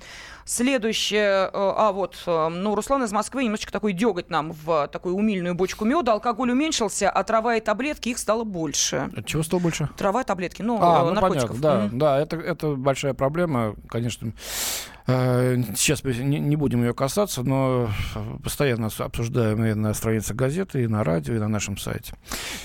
Следующее, 0.45 1.47
э, 1.47 1.51
а 1.53 1.93
вот, 1.93 2.21
э, 2.27 2.49
ну, 2.49 2.75
Руслан 2.75 3.05
из 3.05 3.13
Москвы 3.13 3.42
немножечко 3.45 3.73
такой 3.73 3.93
деготь 3.93 4.31
нам 4.31 4.53
в 4.53 4.89
такую 4.89 5.15
умильную 5.17 5.55
бочку 5.55 5.85
меда. 5.85 6.13
Алкоголь 6.13 6.51
уменьшился, 6.53 7.11
а 7.11 7.23
трава 7.25 7.57
и 7.57 7.61
таблетки 7.61 8.09
их 8.11 8.19
стало 8.19 8.45
больше. 8.45 9.11
Чего 9.27 9.43
стало 9.43 9.61
больше? 9.61 9.89
Трава 9.97 10.23
и 10.23 10.25
таблетки, 10.25 10.63
ну, 10.63 10.79
А, 10.81 11.05
ну 11.05 11.11
наркотиков. 11.13 11.51
понятно, 11.51 11.61
да, 11.61 11.87
Мгм. 11.87 11.99
да, 11.99 12.19
это, 12.21 12.37
это 12.37 12.75
большая 12.75 13.15
проблема, 13.15 13.75
конечно. 13.89 14.33
Э, 15.07 15.57
Сейчас 15.77 16.05
мы 16.05 16.13
не, 16.15 16.57
будем 16.57 16.83
ее 16.83 16.95
касаться, 16.95 17.43
но 17.43 17.89
постоянно 18.43 18.89
с- 18.91 19.01
обсуждаем 19.01 19.65
и 19.65 19.75
на 19.75 19.95
странице 19.95 20.35
газеты, 20.35 20.85
и 20.85 20.87
на 20.87 21.03
радио, 21.05 21.35
и 21.35 21.39
на 21.39 21.49
нашем 21.49 21.77
сайте. 21.77 22.15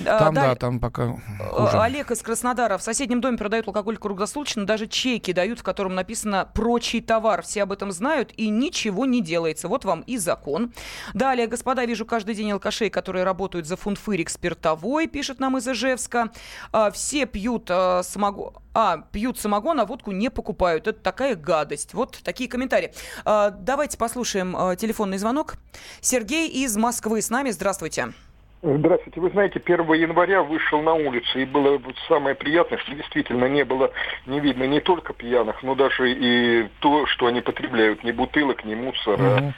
А, 0.05 0.19
Там, 0.19 0.33
да, 0.33 0.41
далее- 0.41 0.55
там 0.55 0.79
пока 0.79 1.17
хуже. 1.49 1.77
Олег 1.79 2.11
из 2.11 2.21
Краснодара. 2.21 2.77
В 2.77 2.83
соседнем 2.83 3.21
доме 3.21 3.37
продают 3.37 3.67
алкоголь 3.67 3.97
круглосуточно, 3.97 4.65
даже 4.65 4.87
чеки 4.87 5.33
дают, 5.33 5.59
в 5.59 5.63
котором 5.63 5.95
написано 5.95 6.47
«прочий 6.53 7.01
товар». 7.01 7.41
Все 7.41 7.63
об 7.63 7.71
этом 7.71 7.91
знают, 7.91 8.31
и 8.37 8.49
ничего 8.49 9.05
не 9.05 9.21
делается. 9.21 9.67
Вот 9.67 9.85
вам 9.85 10.01
и 10.01 10.17
закон. 10.17 10.73
Далее, 11.13 11.47
господа, 11.47 11.85
вижу 11.85 12.05
каждый 12.05 12.35
день 12.35 12.51
алкашей, 12.51 12.89
которые 12.89 13.23
работают 13.23 13.65
за 13.67 13.77
фунфырик 13.77 14.29
спиртовой, 14.29 15.07
пишет 15.07 15.39
нам 15.39 15.57
из 15.57 15.67
Ижевска. 15.67 16.29
А, 16.71 16.91
все 16.91 17.25
пьют 17.25 17.67
а, 17.71 18.01
самогон... 18.03 18.53
А, 18.79 18.97
пьют 19.11 19.39
самогон, 19.39 19.79
а 19.79 19.85
водку 19.87 20.11
не 20.11 20.29
покупают. 20.29 20.85
Это 20.85 20.99
такая 20.99 21.35
гадость. 21.35 21.95
Вот 21.95 22.19
такие 22.23 22.47
комментарии. 22.47 22.93
А, 23.25 23.49
давайте 23.49 23.97
послушаем 23.97 24.55
а, 24.55 24.75
телефонный 24.75 25.17
звонок. 25.17 25.55
Сергей 25.99 26.47
из 26.47 26.77
Москвы 26.77 27.23
с 27.23 27.31
нами. 27.31 27.49
Здравствуйте. 27.49 28.01
Здравствуйте. 28.01 28.26
Вы 28.63 29.29
знаете, 29.29 29.61
1 29.63 29.93
января 29.93 30.41
вышел 30.41 30.81
на 30.81 30.93
улицу, 30.93 31.39
и 31.39 31.45
было 31.45 31.79
самое 32.07 32.35
приятное, 32.35 32.79
что 32.79 32.95
действительно 32.95 33.45
не 33.45 33.63
было, 33.63 33.91
не 34.25 34.39
видно 34.39 34.63
не 34.63 34.79
только 34.79 35.13
пьяных, 35.13 35.61
но 35.61 35.75
даже 35.75 36.11
и 36.11 36.67
то, 36.79 37.05
что 37.05 37.27
они 37.27 37.41
потребляют, 37.41 38.03
ни 38.03 38.11
бутылок, 38.11 38.65
ни 38.65 38.73
мусора. 38.73 39.53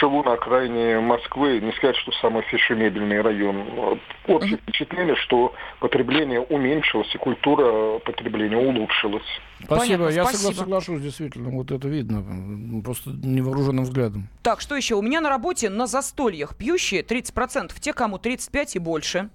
Живу 0.00 0.22
на 0.22 0.34
окраине 0.34 1.00
Москвы, 1.00 1.60
не 1.60 1.72
сказать, 1.72 1.96
что 1.96 2.12
самый 2.12 2.42
фешенебельный 2.42 3.20
район. 3.20 3.98
Общее 4.28 4.58
впечатление, 4.58 5.16
что 5.16 5.52
потребление 5.80 6.40
уменьшилось, 6.40 7.12
и 7.12 7.18
культура 7.18 7.98
потребления 7.98 8.56
улучшилась. 8.56 9.40
Спасибо, 9.64 10.04
Понятно, 10.04 10.14
я 10.14 10.24
спасибо. 10.24 10.50
согла- 10.52 10.56
соглашусь, 10.58 11.02
действительно, 11.02 11.50
вот 11.50 11.70
это 11.70 11.88
видно, 11.88 12.82
просто 12.82 13.10
невооруженным 13.10 13.84
взглядом. 13.84 14.28
Так, 14.42 14.60
что 14.60 14.74
еще? 14.76 14.94
У 14.94 15.02
меня 15.02 15.20
на 15.20 15.28
работе 15.28 15.70
на 15.70 15.86
застольях 15.86 16.56
пьющие 16.56 17.02
30%, 17.02 17.78
те, 17.80 17.92
кому 17.92 18.18
35 18.18 18.76
и 18.76 18.78
больше. 18.78 19.30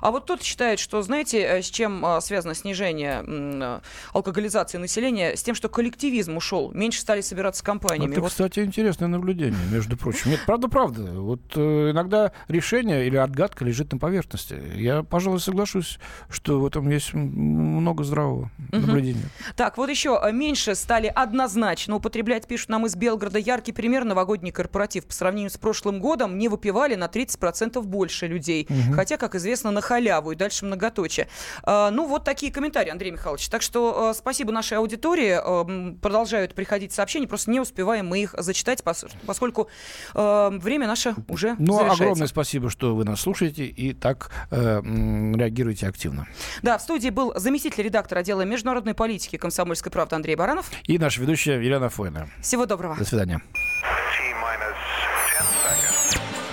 А 0.00 0.10
вот 0.10 0.26
тот 0.26 0.42
считает, 0.42 0.78
что, 0.78 1.02
знаете, 1.02 1.40
э, 1.40 1.62
с 1.62 1.70
чем 1.70 2.04
э, 2.04 2.20
связано 2.20 2.54
снижение 2.54 3.24
э, 3.26 3.80
алкоголизации 4.12 4.78
населения? 4.78 5.36
С 5.36 5.42
тем, 5.42 5.54
что 5.54 5.68
коллективизм 5.68 6.36
ушел, 6.36 6.70
меньше 6.72 7.00
стали 7.00 7.20
собираться 7.20 7.64
компаниями. 7.64 8.12
Это, 8.12 8.20
Вот 8.22 8.30
кстати, 8.30 8.60
интересное 8.60 9.08
наблюдение, 9.08 9.60
между 9.70 9.96
прочим. 9.96 10.30
Нет, 10.30 10.40
правда, 10.46 10.68
правда. 10.68 11.02
Вот 11.20 11.40
э, 11.56 11.90
иногда 11.90 12.32
решение 12.48 13.06
или 13.06 13.16
отгадка 13.16 13.64
лежит 13.64 13.92
на 13.92 13.98
поверхности. 13.98 14.60
Я, 14.76 15.02
пожалуй, 15.02 15.40
соглашусь, 15.40 15.98
что 16.28 16.60
в 16.60 16.66
этом 16.66 16.88
есть 16.88 17.12
много 17.14 18.04
здравого 18.04 18.50
наблюдения. 18.72 19.28
Так, 19.56 19.76
вот 19.76 19.90
еще 19.90 20.20
меньше 20.32 20.74
стали 20.74 21.06
однозначно 21.06 21.96
употреблять, 21.96 22.46
пишут 22.46 22.70
нам 22.70 22.86
из 22.86 22.96
Белгорода, 22.96 23.38
яркий 23.38 23.72
пример 23.72 24.04
новогодний 24.04 24.52
корпоратив. 24.52 25.06
По 25.06 25.12
сравнению 25.12 25.50
с 25.50 25.58
прошлым 25.58 26.00
годом 26.00 26.38
не 26.38 26.48
выпивали 26.48 26.94
на 26.94 27.06
30% 27.06 27.80
больше 27.82 28.26
людей. 28.26 28.66
Хотя, 28.94 29.16
как 29.16 29.34
известно, 29.34 29.59
на 29.64 29.80
халяву 29.82 30.32
и 30.32 30.34
дальше 30.34 30.64
многоточие. 30.64 31.28
А, 31.62 31.90
ну, 31.90 32.06
вот 32.06 32.24
такие 32.24 32.50
комментарии, 32.52 32.90
Андрей 32.90 33.10
Михайлович. 33.10 33.48
Так 33.48 33.60
что 33.62 34.10
э, 34.10 34.14
спасибо 34.18 34.52
нашей 34.52 34.78
аудитории. 34.78 35.32
М, 35.32 35.96
продолжают 35.96 36.54
приходить 36.54 36.92
сообщения, 36.92 37.26
просто 37.28 37.50
не 37.50 37.60
успеваем 37.60 38.06
мы 38.08 38.20
их 38.22 38.34
зачитать, 38.38 38.80
пос- 38.80 39.10
поскольку 39.26 39.68
время 40.14 40.86
наше 40.86 41.14
уже 41.28 41.54
Ну, 41.58 41.74
завершается. 41.74 42.02
огромное 42.04 42.26
спасибо, 42.26 42.70
что 42.70 42.94
вы 42.94 43.04
нас 43.04 43.20
слушаете 43.20 43.66
и 43.66 43.92
так 43.92 44.30
э, 44.50 44.80
реагируете 44.82 45.86
активно. 45.88 46.26
Да, 46.62 46.78
в 46.78 46.82
студии 46.82 47.10
был 47.10 47.32
заместитель 47.36 47.82
редактора 47.84 48.20
отдела 48.20 48.42
международной 48.42 48.94
политики 48.94 49.36
«Комсомольской 49.36 49.90
правды» 49.92 50.16
Андрей 50.16 50.36
Баранов. 50.36 50.70
И 50.84 50.98
наша 50.98 51.20
ведущая 51.20 51.60
Елена 51.60 51.88
Фойна. 51.88 52.28
Всего 52.40 52.66
доброго. 52.66 52.96
До 52.96 53.04
свидания. 53.04 53.40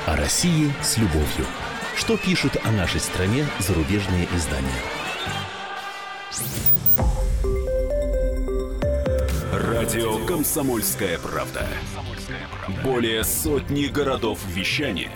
О 0.05 0.16
России 0.16 0.72
с 0.82 0.97
любовью. 0.97 1.45
Что 1.98 2.16
пишут 2.16 2.58
о 2.64 2.72
нашей 2.72 3.00
стране 3.00 3.43
зарубежные 3.58 4.28
издания? 4.36 4.70
Радио 9.52 10.24
«Комсомольская 10.28 11.18
правда». 11.18 11.68
Более 12.84 13.24
сотни 13.24 13.88
городов 13.88 14.39
вещания 14.48 15.12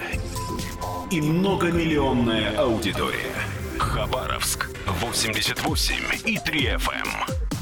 и 1.11 1.21
многомиллионная 1.21 2.57
аудитория. 2.57 3.31
Хабаровск 3.77 4.67
88 4.87 5.95
и 6.25 6.39
3 6.39 6.61
FM. 6.65 7.50